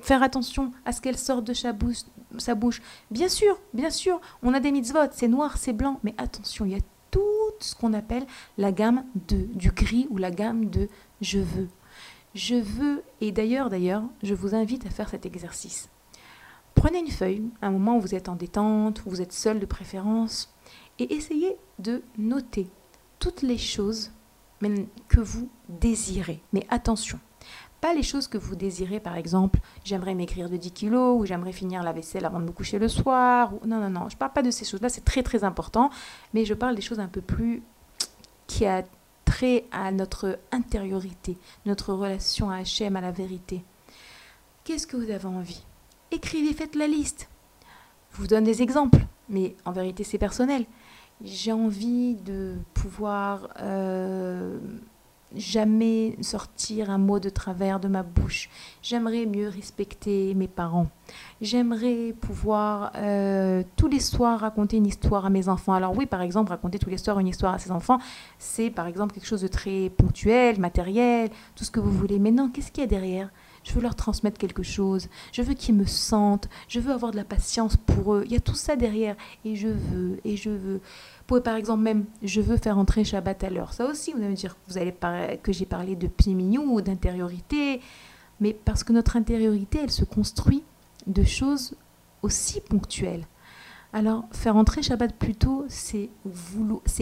faire 0.00 0.22
attention 0.22 0.70
à 0.84 0.92
ce 0.92 1.00
qu'elle 1.00 1.18
sorte 1.18 1.44
de 1.44 1.52
sa 1.52 1.72
bouche, 1.72 2.02
sa 2.38 2.54
bouche. 2.54 2.80
Bien 3.10 3.28
sûr, 3.28 3.58
bien 3.74 3.90
sûr, 3.90 4.20
on 4.44 4.54
a 4.54 4.60
des 4.60 4.70
mitzvot, 4.70 5.10
c'est 5.10 5.28
noir, 5.28 5.56
c'est 5.56 5.72
blanc, 5.72 5.98
mais 6.04 6.14
attention, 6.16 6.64
il 6.64 6.72
y 6.72 6.76
a 6.76 6.82
tout 7.10 7.20
ce 7.58 7.74
qu'on 7.74 7.92
appelle 7.92 8.24
la 8.56 8.70
gamme 8.70 9.04
de, 9.28 9.48
du 9.54 9.72
gris 9.72 10.06
ou 10.10 10.16
la 10.16 10.30
gamme 10.30 10.70
de 10.70 10.88
je 11.20 11.40
veux. 11.40 11.68
Je 12.34 12.54
veux, 12.54 13.02
et 13.20 13.30
d'ailleurs, 13.30 13.68
d'ailleurs, 13.68 14.04
je 14.22 14.34
vous 14.34 14.54
invite 14.54 14.86
à 14.86 14.90
faire 14.90 15.08
cet 15.08 15.26
exercice. 15.26 15.88
Prenez 16.74 17.00
une 17.00 17.10
feuille, 17.10 17.42
un 17.60 17.70
moment 17.70 17.98
où 17.98 18.00
vous 18.00 18.14
êtes 18.14 18.28
en 18.28 18.36
détente, 18.36 19.04
où 19.04 19.10
vous 19.10 19.20
êtes 19.20 19.32
seul 19.32 19.60
de 19.60 19.66
préférence, 19.66 20.54
et 20.98 21.14
essayez 21.14 21.56
de 21.78 22.02
noter 22.16 22.68
toutes 23.18 23.42
les 23.42 23.58
choses 23.58 24.10
que 25.08 25.20
vous 25.20 25.50
désirez. 25.68 26.40
Mais 26.52 26.66
attention, 26.70 27.18
pas 27.80 27.92
les 27.92 28.02
choses 28.02 28.28
que 28.28 28.38
vous 28.38 28.54
désirez, 28.54 29.00
par 29.00 29.16
exemple, 29.16 29.58
j'aimerais 29.84 30.14
maigrir 30.14 30.48
de 30.48 30.56
10 30.56 30.70
kilos, 30.70 31.20
ou 31.20 31.26
j'aimerais 31.26 31.52
finir 31.52 31.82
la 31.82 31.92
vaisselle 31.92 32.24
avant 32.24 32.40
de 32.40 32.44
me 32.44 32.52
coucher 32.52 32.78
le 32.78 32.88
soir. 32.88 33.52
Non, 33.66 33.78
non, 33.78 33.90
non, 33.90 34.08
je 34.08 34.16
parle 34.16 34.32
pas 34.32 34.42
de 34.42 34.50
ces 34.50 34.64
choses-là, 34.64 34.88
c'est 34.88 35.04
très 35.04 35.22
très 35.22 35.44
important, 35.44 35.90
mais 36.32 36.44
je 36.44 36.54
parle 36.54 36.76
des 36.76 36.82
choses 36.82 37.00
un 37.00 37.08
peu 37.08 37.20
plus 37.20 37.62
qui 38.46 38.64
a 38.64 38.84
à 39.70 39.90
notre 39.92 40.38
intériorité, 40.50 41.36
notre 41.66 41.92
relation 41.92 42.50
à 42.50 42.56
Hachem, 42.56 42.96
à 42.96 43.00
la 43.00 43.10
vérité. 43.10 43.62
Qu'est-ce 44.64 44.86
que 44.86 44.96
vous 44.96 45.10
avez 45.10 45.26
envie? 45.26 45.62
Écrivez, 46.10 46.52
faites 46.52 46.76
la 46.76 46.86
liste. 46.86 47.28
Je 48.12 48.18
vous 48.18 48.26
donne 48.26 48.44
des 48.44 48.62
exemples, 48.62 48.98
mais 49.28 49.56
en 49.64 49.72
vérité 49.72 50.04
c'est 50.04 50.18
personnel. 50.18 50.66
J'ai 51.24 51.52
envie 51.52 52.14
de 52.14 52.56
pouvoir 52.74 53.48
euh, 53.60 54.58
jamais 55.36 56.16
sortir 56.20 56.90
un 56.90 56.98
mot 56.98 57.20
de 57.20 57.28
travers 57.28 57.80
de 57.80 57.88
ma 57.88 58.02
bouche. 58.02 58.48
J'aimerais 58.82 59.26
mieux 59.26 59.48
respecter 59.48 60.34
mes 60.34 60.48
parents. 60.48 60.88
J'aimerais 61.40 62.14
pouvoir 62.20 62.92
euh, 62.96 63.62
tous 63.76 63.88
les 63.88 64.00
soirs 64.00 64.40
raconter 64.40 64.76
une 64.76 64.86
histoire 64.86 65.26
à 65.26 65.30
mes 65.30 65.48
enfants. 65.48 65.72
Alors 65.72 65.96
oui, 65.96 66.06
par 66.06 66.22
exemple, 66.22 66.50
raconter 66.50 66.78
tous 66.78 66.90
les 66.90 66.98
soirs 66.98 67.18
une 67.18 67.28
histoire 67.28 67.54
à 67.54 67.58
ses 67.58 67.70
enfants, 67.70 67.98
c'est 68.38 68.70
par 68.70 68.86
exemple 68.86 69.14
quelque 69.14 69.26
chose 69.26 69.42
de 69.42 69.48
très 69.48 69.90
ponctuel, 69.90 70.58
matériel, 70.60 71.30
tout 71.54 71.64
ce 71.64 71.70
que 71.70 71.80
vous 71.80 71.90
voulez. 71.90 72.18
Mais 72.18 72.30
non, 72.30 72.48
qu'est-ce 72.48 72.70
qu'il 72.72 72.82
y 72.82 72.84
a 72.84 72.88
derrière? 72.88 73.30
Je 73.64 73.72
veux 73.72 73.80
leur 73.80 73.94
transmettre 73.94 74.38
quelque 74.38 74.62
chose, 74.62 75.08
je 75.32 75.42
veux 75.42 75.54
qu'ils 75.54 75.74
me 75.74 75.86
sentent, 75.86 76.48
je 76.68 76.80
veux 76.80 76.92
avoir 76.92 77.12
de 77.12 77.16
la 77.16 77.24
patience 77.24 77.76
pour 77.76 78.14
eux. 78.14 78.22
Il 78.26 78.32
y 78.32 78.36
a 78.36 78.40
tout 78.40 78.54
ça 78.54 78.76
derrière 78.76 79.16
et 79.44 79.56
je 79.56 79.68
veux, 79.68 80.20
et 80.24 80.36
je 80.36 80.50
veux. 80.50 80.80
Pouvez 81.26 81.40
par 81.40 81.56
exemple 81.56 81.82
même, 81.82 82.04
je 82.22 82.40
veux 82.40 82.56
faire 82.56 82.78
entrer 82.78 83.04
Shabbat 83.04 83.44
à 83.44 83.50
l'heure. 83.50 83.72
Ça 83.72 83.86
aussi, 83.86 84.12
vous 84.12 84.18
allez 84.18 84.28
me 84.28 84.34
dire 84.34 84.56
vous 84.68 84.78
allez 84.78 84.94
que 85.42 85.52
j'ai 85.52 85.66
parlé 85.66 85.96
de 85.96 86.08
pied 86.08 86.34
mignon 86.34 86.64
ou 86.74 86.80
d'intériorité, 86.80 87.80
mais 88.40 88.52
parce 88.52 88.84
que 88.84 88.92
notre 88.92 89.16
intériorité, 89.16 89.80
elle 89.82 89.90
se 89.90 90.04
construit 90.04 90.62
de 91.06 91.22
choses 91.22 91.74
aussi 92.22 92.60
ponctuelles. 92.60 93.26
Alors, 93.94 94.24
faire 94.32 94.56
entrer 94.56 94.82
Shabbat 94.82 95.14
plus 95.14 95.34
tôt, 95.34 95.66
c'est 95.68 96.08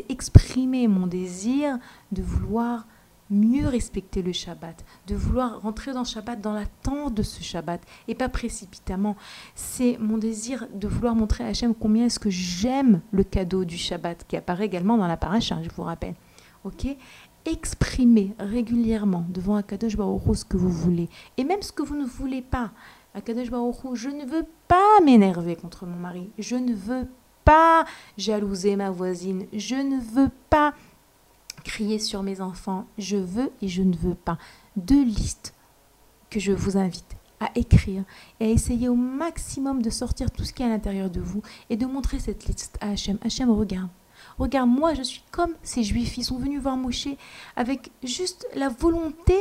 exprimer 0.08 0.88
mon 0.88 1.06
désir 1.06 1.78
de 2.10 2.20
vouloir 2.20 2.86
mieux 3.30 3.66
respecter 3.66 4.22
le 4.22 4.32
Shabbat, 4.32 4.84
de 5.06 5.14
vouloir 5.14 5.60
rentrer 5.62 5.92
dans 5.92 6.04
Shabbat 6.04 6.40
dans 6.40 6.52
l'attente 6.52 7.14
de 7.14 7.22
ce 7.22 7.42
Shabbat 7.42 7.80
et 8.08 8.14
pas 8.14 8.28
précipitamment. 8.28 9.16
C'est 9.54 9.96
mon 9.98 10.18
désir 10.18 10.66
de 10.74 10.88
vouloir 10.88 11.14
montrer 11.14 11.44
à 11.44 11.48
Hachem 11.48 11.74
combien 11.74 12.06
est-ce 12.06 12.18
que 12.18 12.30
j'aime 12.30 13.00
le 13.12 13.24
cadeau 13.24 13.64
du 13.64 13.78
Shabbat 13.78 14.26
qui 14.26 14.36
apparaît 14.36 14.66
également 14.66 14.98
dans 14.98 15.06
la 15.06 15.16
paracha, 15.16 15.58
je 15.62 15.70
vous 15.74 15.84
rappelle. 15.84 16.14
Ok? 16.64 16.86
Exprimez 17.46 18.34
régulièrement 18.38 19.24
devant 19.30 19.56
Akadosh 19.56 19.94
Hu 19.94 20.34
ce 20.34 20.44
que 20.44 20.58
vous 20.58 20.70
voulez 20.70 21.08
et 21.38 21.44
même 21.44 21.62
ce 21.62 21.72
que 21.72 21.82
vous 21.82 21.96
ne 21.96 22.04
voulez 22.04 22.42
pas. 22.42 22.70
Akadosh 23.14 23.48
Hu, 23.48 23.94
je 23.94 24.08
ne 24.08 24.26
veux 24.26 24.44
pas 24.68 25.00
m'énerver 25.02 25.56
contre 25.56 25.86
mon 25.86 25.96
mari, 25.96 26.28
je 26.38 26.56
ne 26.56 26.74
veux 26.74 27.06
pas 27.44 27.86
jalouser 28.18 28.76
ma 28.76 28.90
voisine, 28.90 29.46
je 29.54 29.74
ne 29.74 29.98
veux 29.98 30.30
pas 30.50 30.74
crier 31.60 31.98
sur 31.98 32.22
mes 32.22 32.40
enfants, 32.40 32.86
je 32.98 33.16
veux 33.16 33.50
et 33.62 33.68
je 33.68 33.82
ne 33.82 33.96
veux 33.96 34.14
pas. 34.14 34.38
Deux 34.76 35.04
listes 35.04 35.54
que 36.30 36.40
je 36.40 36.52
vous 36.52 36.76
invite 36.76 37.16
à 37.40 37.50
écrire 37.54 38.04
et 38.38 38.46
à 38.46 38.48
essayer 38.48 38.88
au 38.88 38.94
maximum 38.94 39.82
de 39.82 39.90
sortir 39.90 40.30
tout 40.30 40.44
ce 40.44 40.52
qui 40.52 40.62
est 40.62 40.66
à 40.66 40.68
l'intérieur 40.68 41.10
de 41.10 41.20
vous 41.20 41.42
et 41.70 41.76
de 41.76 41.86
montrer 41.86 42.18
cette 42.18 42.46
liste 42.46 42.76
à 42.80 42.90
Hachem. 42.90 43.18
Hachem, 43.22 43.50
regarde. 43.50 43.88
Regarde, 44.38 44.68
moi 44.68 44.94
je 44.94 45.02
suis 45.02 45.22
comme 45.30 45.54
ces 45.62 45.82
juifs. 45.82 46.18
Ils 46.18 46.24
sont 46.24 46.38
venus 46.38 46.60
voir 46.60 46.76
Moshe 46.76 47.08
avec 47.56 47.90
juste 48.02 48.46
la 48.54 48.68
volonté 48.68 49.34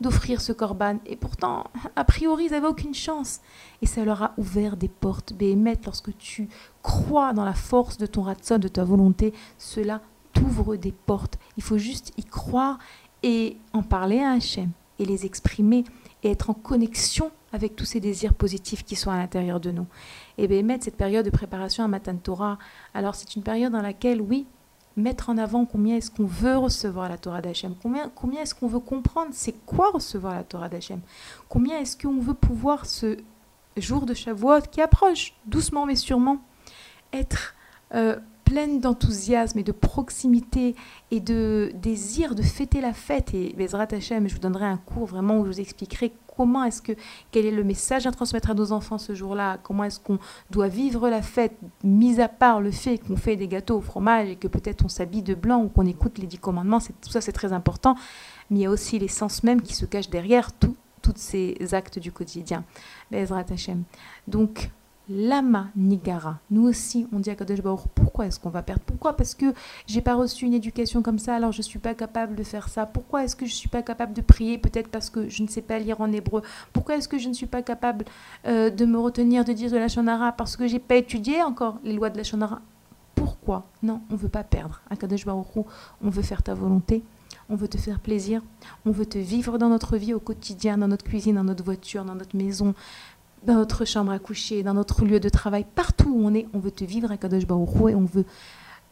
d'offrir 0.00 0.40
ce 0.40 0.52
corban. 0.52 0.98
Et 1.06 1.16
pourtant, 1.16 1.64
a 1.96 2.04
priori, 2.04 2.46
ils 2.46 2.50
n'avaient 2.50 2.66
aucune 2.66 2.94
chance. 2.94 3.40
Et 3.82 3.86
ça 3.86 4.04
leur 4.04 4.22
a 4.22 4.34
ouvert 4.36 4.76
des 4.76 4.88
portes. 4.88 5.32
Béhémet, 5.32 5.78
lorsque 5.84 6.16
tu 6.18 6.48
crois 6.82 7.32
dans 7.32 7.44
la 7.44 7.54
force 7.54 7.96
de 7.96 8.06
ton 8.06 8.22
ratson, 8.22 8.58
de 8.58 8.68
ta 8.68 8.84
volonté, 8.84 9.32
cela 9.58 10.00
t'ouvre 10.34 10.76
des 10.76 10.92
portes. 10.92 11.38
Il 11.56 11.62
faut 11.62 11.78
juste 11.78 12.12
y 12.18 12.24
croire 12.24 12.78
et 13.22 13.56
en 13.72 13.82
parler 13.82 14.20
à 14.20 14.32
Hachem 14.32 14.70
et 14.98 15.04
les 15.04 15.24
exprimer 15.24 15.84
et 16.22 16.30
être 16.30 16.50
en 16.50 16.54
connexion 16.54 17.30
avec 17.52 17.76
tous 17.76 17.84
ces 17.84 18.00
désirs 18.00 18.34
positifs 18.34 18.84
qui 18.84 18.96
sont 18.96 19.10
à 19.10 19.16
l'intérieur 19.16 19.60
de 19.60 19.70
nous. 19.70 19.86
Et 20.38 20.48
bien 20.48 20.62
mettre 20.62 20.84
cette 20.84 20.96
période 20.96 21.24
de 21.24 21.30
préparation 21.30 21.84
à 21.84 21.88
Matan 21.88 22.16
Torah, 22.16 22.58
alors 22.92 23.14
c'est 23.14 23.36
une 23.36 23.42
période 23.42 23.72
dans 23.72 23.82
laquelle, 23.82 24.20
oui, 24.20 24.46
mettre 24.96 25.30
en 25.30 25.38
avant 25.38 25.64
combien 25.64 25.96
est-ce 25.96 26.10
qu'on 26.10 26.26
veut 26.26 26.56
recevoir 26.56 27.08
la 27.08 27.18
Torah 27.18 27.40
d'Hachem, 27.40 27.74
combien, 27.82 28.10
combien 28.14 28.42
est-ce 28.42 28.54
qu'on 28.54 28.68
veut 28.68 28.80
comprendre 28.80 29.30
c'est 29.32 29.54
quoi 29.66 29.90
recevoir 29.90 30.34
la 30.34 30.44
Torah 30.44 30.68
d'Hachem, 30.68 31.00
combien 31.48 31.78
est-ce 31.78 31.96
qu'on 31.96 32.20
veut 32.20 32.34
pouvoir 32.34 32.86
ce 32.86 33.18
jour 33.76 34.06
de 34.06 34.14
Shavuot 34.14 34.62
qui 34.70 34.80
approche 34.80 35.34
doucement 35.46 35.86
mais 35.86 35.96
sûrement, 35.96 36.38
être 37.12 37.54
euh, 37.94 38.18
pleine 38.44 38.80
d'enthousiasme 38.80 39.58
et 39.58 39.62
de 39.62 39.72
proximité 39.72 40.74
et 41.10 41.20
de 41.20 41.72
désir 41.74 42.34
de 42.34 42.42
fêter 42.42 42.80
la 42.80 42.92
fête. 42.92 43.34
Et 43.34 43.54
Bezrat 43.56 43.88
Hashem, 43.90 44.28
je 44.28 44.34
vous 44.34 44.40
donnerai 44.40 44.66
un 44.66 44.76
cours 44.76 45.06
vraiment 45.06 45.38
où 45.38 45.44
je 45.44 45.50
vous 45.50 45.60
expliquerai 45.60 46.12
comment 46.36 46.64
est-ce 46.64 46.82
que, 46.82 46.92
quel 47.30 47.46
est 47.46 47.50
le 47.50 47.64
message 47.64 48.06
à 48.06 48.10
transmettre 48.10 48.50
à 48.50 48.54
nos 48.54 48.72
enfants 48.72 48.98
ce 48.98 49.14
jour-là, 49.14 49.58
comment 49.62 49.84
est-ce 49.84 50.00
qu'on 50.00 50.18
doit 50.50 50.68
vivre 50.68 51.08
la 51.08 51.22
fête, 51.22 51.56
mis 51.82 52.20
à 52.20 52.28
part 52.28 52.60
le 52.60 52.70
fait 52.70 52.98
qu'on 52.98 53.16
fait 53.16 53.36
des 53.36 53.48
gâteaux 53.48 53.78
au 53.78 53.80
fromage 53.80 54.28
et 54.28 54.36
que 54.36 54.48
peut-être 54.48 54.84
on 54.84 54.88
s'habille 54.88 55.22
de 55.22 55.34
blanc 55.34 55.62
ou 55.62 55.68
qu'on 55.68 55.86
écoute 55.86 56.18
les 56.18 56.26
dix 56.26 56.38
commandements, 56.38 56.80
tout 56.80 57.10
ça 57.10 57.20
c'est 57.20 57.32
très 57.32 57.52
important, 57.52 57.94
mais 58.50 58.60
il 58.60 58.62
y 58.62 58.66
a 58.66 58.70
aussi 58.70 58.98
l'essence 58.98 59.42
même 59.42 59.62
qui 59.62 59.74
se 59.74 59.86
cache 59.86 60.10
derrière 60.10 60.50
tous 60.52 60.74
ces 61.16 61.56
actes 61.72 61.98
du 61.98 62.12
quotidien. 62.12 62.64
Bezrat 63.10 63.44
Hashem. 63.50 63.84
Donc, 64.26 64.70
Lama 65.08 65.68
Nigara. 65.76 66.38
Nous 66.50 66.66
aussi, 66.66 67.06
on 67.12 67.18
dit 67.18 67.28
à 67.28 67.34
Kadosh 67.34 67.60
Baruch, 67.60 67.86
pourquoi 67.94 68.26
est-ce 68.26 68.40
qu'on 68.40 68.48
va 68.50 68.62
perdre? 68.62 68.82
Pourquoi? 68.86 69.16
Parce 69.16 69.34
que 69.34 69.52
j'ai 69.86 70.00
pas 70.00 70.14
reçu 70.14 70.46
une 70.46 70.54
éducation 70.54 71.02
comme 71.02 71.18
ça, 71.18 71.34
alors 71.36 71.52
je 71.52 71.60
suis 71.60 71.78
pas 71.78 71.94
capable 71.94 72.34
de 72.34 72.42
faire 72.42 72.68
ça. 72.68 72.86
Pourquoi 72.86 73.24
est-ce 73.24 73.36
que 73.36 73.44
je 73.44 73.52
suis 73.52 73.68
pas 73.68 73.82
capable 73.82 74.14
de 74.14 74.22
prier? 74.22 74.56
Peut-être 74.56 74.88
parce 74.88 75.10
que 75.10 75.28
je 75.28 75.42
ne 75.42 75.48
sais 75.48 75.60
pas 75.62 75.78
lire 75.78 76.00
en 76.00 76.10
hébreu. 76.10 76.42
Pourquoi 76.72 76.96
est-ce 76.96 77.08
que 77.08 77.18
je 77.18 77.28
ne 77.28 77.34
suis 77.34 77.46
pas 77.46 77.62
capable 77.62 78.06
euh, 78.46 78.70
de 78.70 78.84
me 78.86 78.98
retenir 78.98 79.44
de 79.44 79.52
dire 79.52 79.70
de 79.70 79.76
la 79.76 79.88
Shonara 79.88 80.32
Parce 80.32 80.56
que 80.56 80.66
j'ai 80.66 80.78
pas 80.78 80.96
étudié 80.96 81.42
encore 81.42 81.78
les 81.84 81.92
lois 81.92 82.08
de 82.08 82.16
la 82.16 82.24
Shonara? 82.24 82.60
Pourquoi? 83.14 83.66
Non, 83.82 84.00
on 84.10 84.16
veut 84.16 84.28
pas 84.28 84.42
perdre. 84.42 84.80
À 84.88 84.96
Kadosh 84.96 85.26
Baruch 85.26 85.46
on 86.02 86.10
veut 86.10 86.22
faire 86.22 86.42
ta 86.42 86.54
volonté. 86.54 87.02
On 87.50 87.56
veut 87.56 87.68
te 87.68 87.76
faire 87.76 88.00
plaisir. 88.00 88.42
On 88.86 88.90
veut 88.90 89.06
te 89.06 89.18
vivre 89.18 89.58
dans 89.58 89.68
notre 89.68 89.96
vie 89.96 90.14
au 90.14 90.20
quotidien, 90.20 90.78
dans 90.78 90.88
notre 90.88 91.04
cuisine, 91.04 91.34
dans 91.34 91.44
notre 91.44 91.64
voiture, 91.64 92.04
dans 92.04 92.14
notre 92.14 92.36
maison, 92.36 92.74
dans 93.44 93.54
notre 93.54 93.84
chambre 93.84 94.12
à 94.12 94.18
coucher, 94.18 94.62
dans 94.62 94.74
notre 94.74 95.04
lieu 95.04 95.20
de 95.20 95.28
travail, 95.28 95.66
partout 95.74 96.10
où 96.10 96.26
on 96.26 96.34
est, 96.34 96.46
on 96.52 96.58
veut 96.58 96.70
te 96.70 96.84
vivre 96.84 97.10
à 97.10 97.16
Kadosh 97.16 97.46
Baruch 97.46 97.90
et 97.90 97.94
on 97.94 98.04
veut 98.04 98.24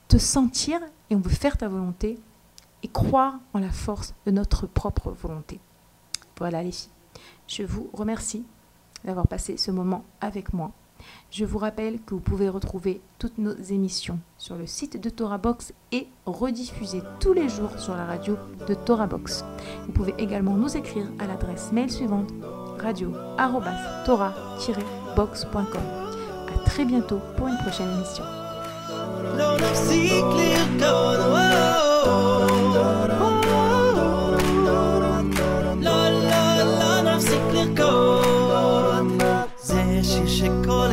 te 0.08 0.18
sentir 0.18 0.80
et 1.10 1.16
on 1.16 1.20
veut 1.20 1.30
faire 1.30 1.56
ta 1.56 1.68
volonté 1.68 2.18
et 2.82 2.88
croire 2.88 3.38
en 3.54 3.58
la 3.58 3.70
force 3.70 4.14
de 4.26 4.30
notre 4.30 4.66
propre 4.66 5.10
volonté. 5.10 5.60
Voilà 6.38 6.62
les 6.62 6.72
filles. 6.72 6.90
Je 7.46 7.62
vous 7.62 7.88
remercie 7.92 8.44
d'avoir 9.04 9.26
passé 9.26 9.56
ce 9.56 9.70
moment 9.70 10.04
avec 10.20 10.52
moi. 10.52 10.72
Je 11.30 11.44
vous 11.44 11.58
rappelle 11.58 12.00
que 12.00 12.14
vous 12.14 12.20
pouvez 12.20 12.48
retrouver 12.48 13.00
toutes 13.18 13.38
nos 13.38 13.54
émissions 13.54 14.20
sur 14.38 14.56
le 14.56 14.66
site 14.66 15.02
de 15.02 15.10
Torah 15.10 15.38
Box 15.38 15.72
et 15.90 16.06
rediffuser 16.26 17.02
tous 17.18 17.32
les 17.32 17.48
jours 17.48 17.78
sur 17.78 17.96
la 17.96 18.06
radio 18.06 18.36
de 18.68 18.74
Torah 18.74 19.06
Box. 19.06 19.44
Vous 19.86 19.92
pouvez 19.92 20.14
également 20.18 20.54
nous 20.54 20.76
écrire 20.76 21.10
à 21.18 21.26
l'adresse 21.26 21.72
mail 21.72 21.90
suivante 21.90 22.32
radio-torah-box.com. 22.82 25.82
À 26.48 26.58
très 26.68 26.84
bientôt 26.84 27.20
pour 27.36 27.48
une 27.48 27.58
prochaine 27.58 27.90
émission. 27.96 28.24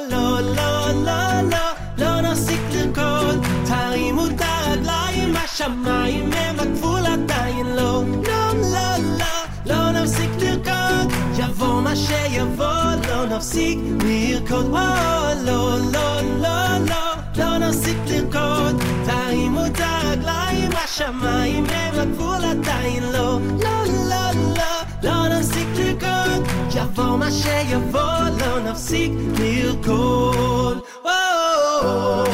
וואו, 0.00 0.10
לא, 0.10 0.40
לא, 0.40 0.92
לא, 1.04 1.40
לא, 1.50 1.66
לא 1.98 2.20
נפסיק 2.20 2.60
לרקוד, 2.72 3.46
תרימו 3.66 4.26
את 4.26 4.40
הרגליים, 4.40 5.36
השמיים 5.36 6.30
הם 6.32 6.60
הגבול 6.60 7.06
עדיין 7.06 7.66
לא, 7.66 8.02
לא, 8.26 8.52
לא, 8.72 8.96
לא, 9.18 9.34
לא 9.66 9.90
נפסיק 9.90 10.30
לרקוד, 10.40 11.12
יבוא 11.38 11.80
מה 11.80 11.96
שיבוא, 11.96 12.66
לא 13.08 13.26
נפסיק 13.26 13.78
לרקוד, 14.04 14.66
וואו, 14.66 15.44
לא, 15.44 15.78
לא, 15.92 16.20
לא, 16.40 16.78
לא, 16.88 17.14
לא 17.36 17.58
נפסיק 17.58 17.98
לרקוד, 18.06 18.82
תרימו 19.06 19.66
את 19.66 19.80
הרגליים, 19.80 20.70
השמיים 20.84 21.64
הם 21.70 22.00
הגבול 22.00 22.44
עדיין 22.44 23.02
לא, 23.02 23.38
לא, 23.62 23.84
לא, 24.08 24.30
לא, 24.56 24.82
לא 25.02 25.28
נפסיק 25.28 25.68
לרקוד, 25.76 26.46
יבוא 26.74 27.16
מה 27.16 27.30
שיבוא, 27.30 28.00
לא 28.40 28.60
נפסיק 28.60 28.69
לרקוד, 29.38 30.78
וואו, 31.04 32.24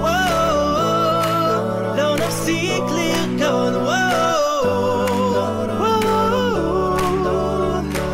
וואו, 0.00 1.96
לא 1.96 2.16
נפסיק 2.16 2.82
לרקוד, 2.82 3.74
וואו, 3.74 4.64
וואו, 5.78 6.96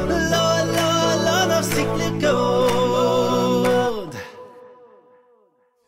לא, 0.09 0.47
לא, 0.77 0.91
לא 1.25 1.39
נפסיק 1.59 1.89
לרקוד. 1.99 4.15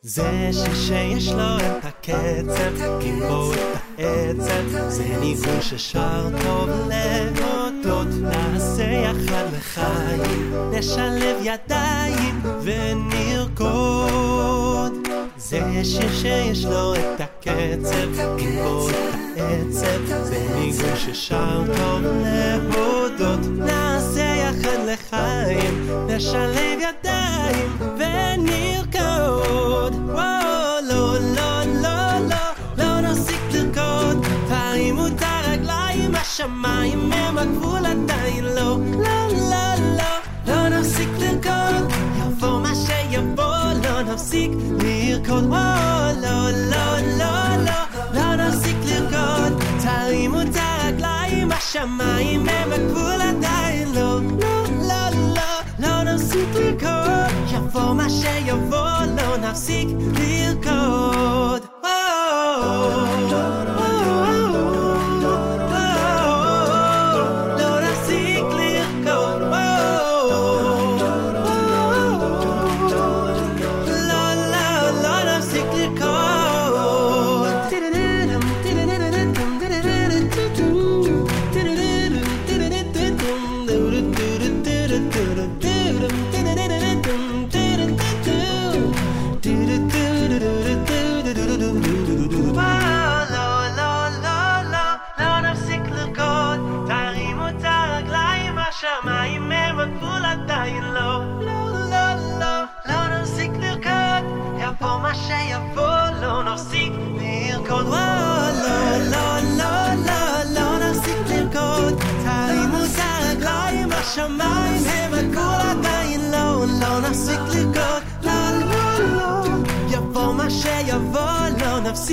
זה 0.03 0.51
שיר 0.53 0.75
שיש 0.75 1.29
לו 1.33 1.57
את 1.57 1.85
הקצב, 1.85 2.75
עם 3.01 3.21
בו 3.29 3.53
את 3.53 3.59
העצב, 3.99 4.89
זה 4.89 5.05
ניגון 5.21 5.61
ששר 5.61 6.29
טוב 6.43 6.69
להודות, 7.86 8.08
נעשה 8.22 8.84
יחד 8.84 9.46
לחיים, 9.58 10.54
נשלב 10.72 11.38
ידיים 11.42 12.42
ונרקוד. 12.64 14.14
זה 15.38 15.62
שיר 15.84 16.14
שיש 16.14 16.66
לו 16.66 16.96
את 16.96 17.22
הקצב, 17.22 18.14
את 18.14 18.30
העצב, 19.38 20.06
זה 20.24 20.48
ניגון 20.56 20.96
ששר 20.96 21.64
טוב 21.78 22.02
להודות, 22.04 23.40
נעשה 23.58 24.22
יחד 24.22 24.78
לחיים, 24.88 25.90
נשלב 26.08 26.80
ידיים 26.80 27.78
ונרקוד. 27.98 29.94
וואו, 30.06 30.43
השמיים 36.33 37.13
הם 37.13 37.39
הגבול 37.39 37.87
עדיין 37.87 38.45
לא, 38.45 38.79
לא, 38.99 39.29
לא, 39.51 39.75
לא, 39.97 40.19
לא 40.47 40.69
נפסיק 40.69 41.09
לרקוד, 41.19 41.93
יבוא 42.19 42.61
מה 42.61 42.73
שיבוא, 42.75 43.73
לא 43.85 44.03
נפסיק 44.03 44.51
לרקוד, 44.79 45.45
וואו, 45.45 46.21
לא, 46.23 46.51
לא, 46.51 46.99
לא, 47.19 47.57
לא, 47.65 47.81
לא 48.15 48.37
נפסיק 48.37 48.77
לרקוד, 48.85 49.63
תרימו 49.83 50.43
את 50.43 50.57
הרגליים, 50.57 51.53
השמיים 51.53 52.49
הם 52.49 52.73
הגבול 52.73 53.23
עדיין 53.23 53.93
לא, 53.95 54.21
לא, 54.21 54.65
לא, 54.89 55.09
לא, 55.35 55.43
לא 55.79 56.03
נפסיק 56.03 56.49
לרקוד, 56.55 57.53
יבוא 57.53 57.95
מה 57.95 58.11
שיבוא, 58.11 58.99
לא 59.17 59.37
נפסיק 59.37 59.89
לרקוד. 60.15 61.12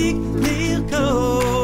נפסיק 0.00 0.16
לרקוד. 0.34 1.59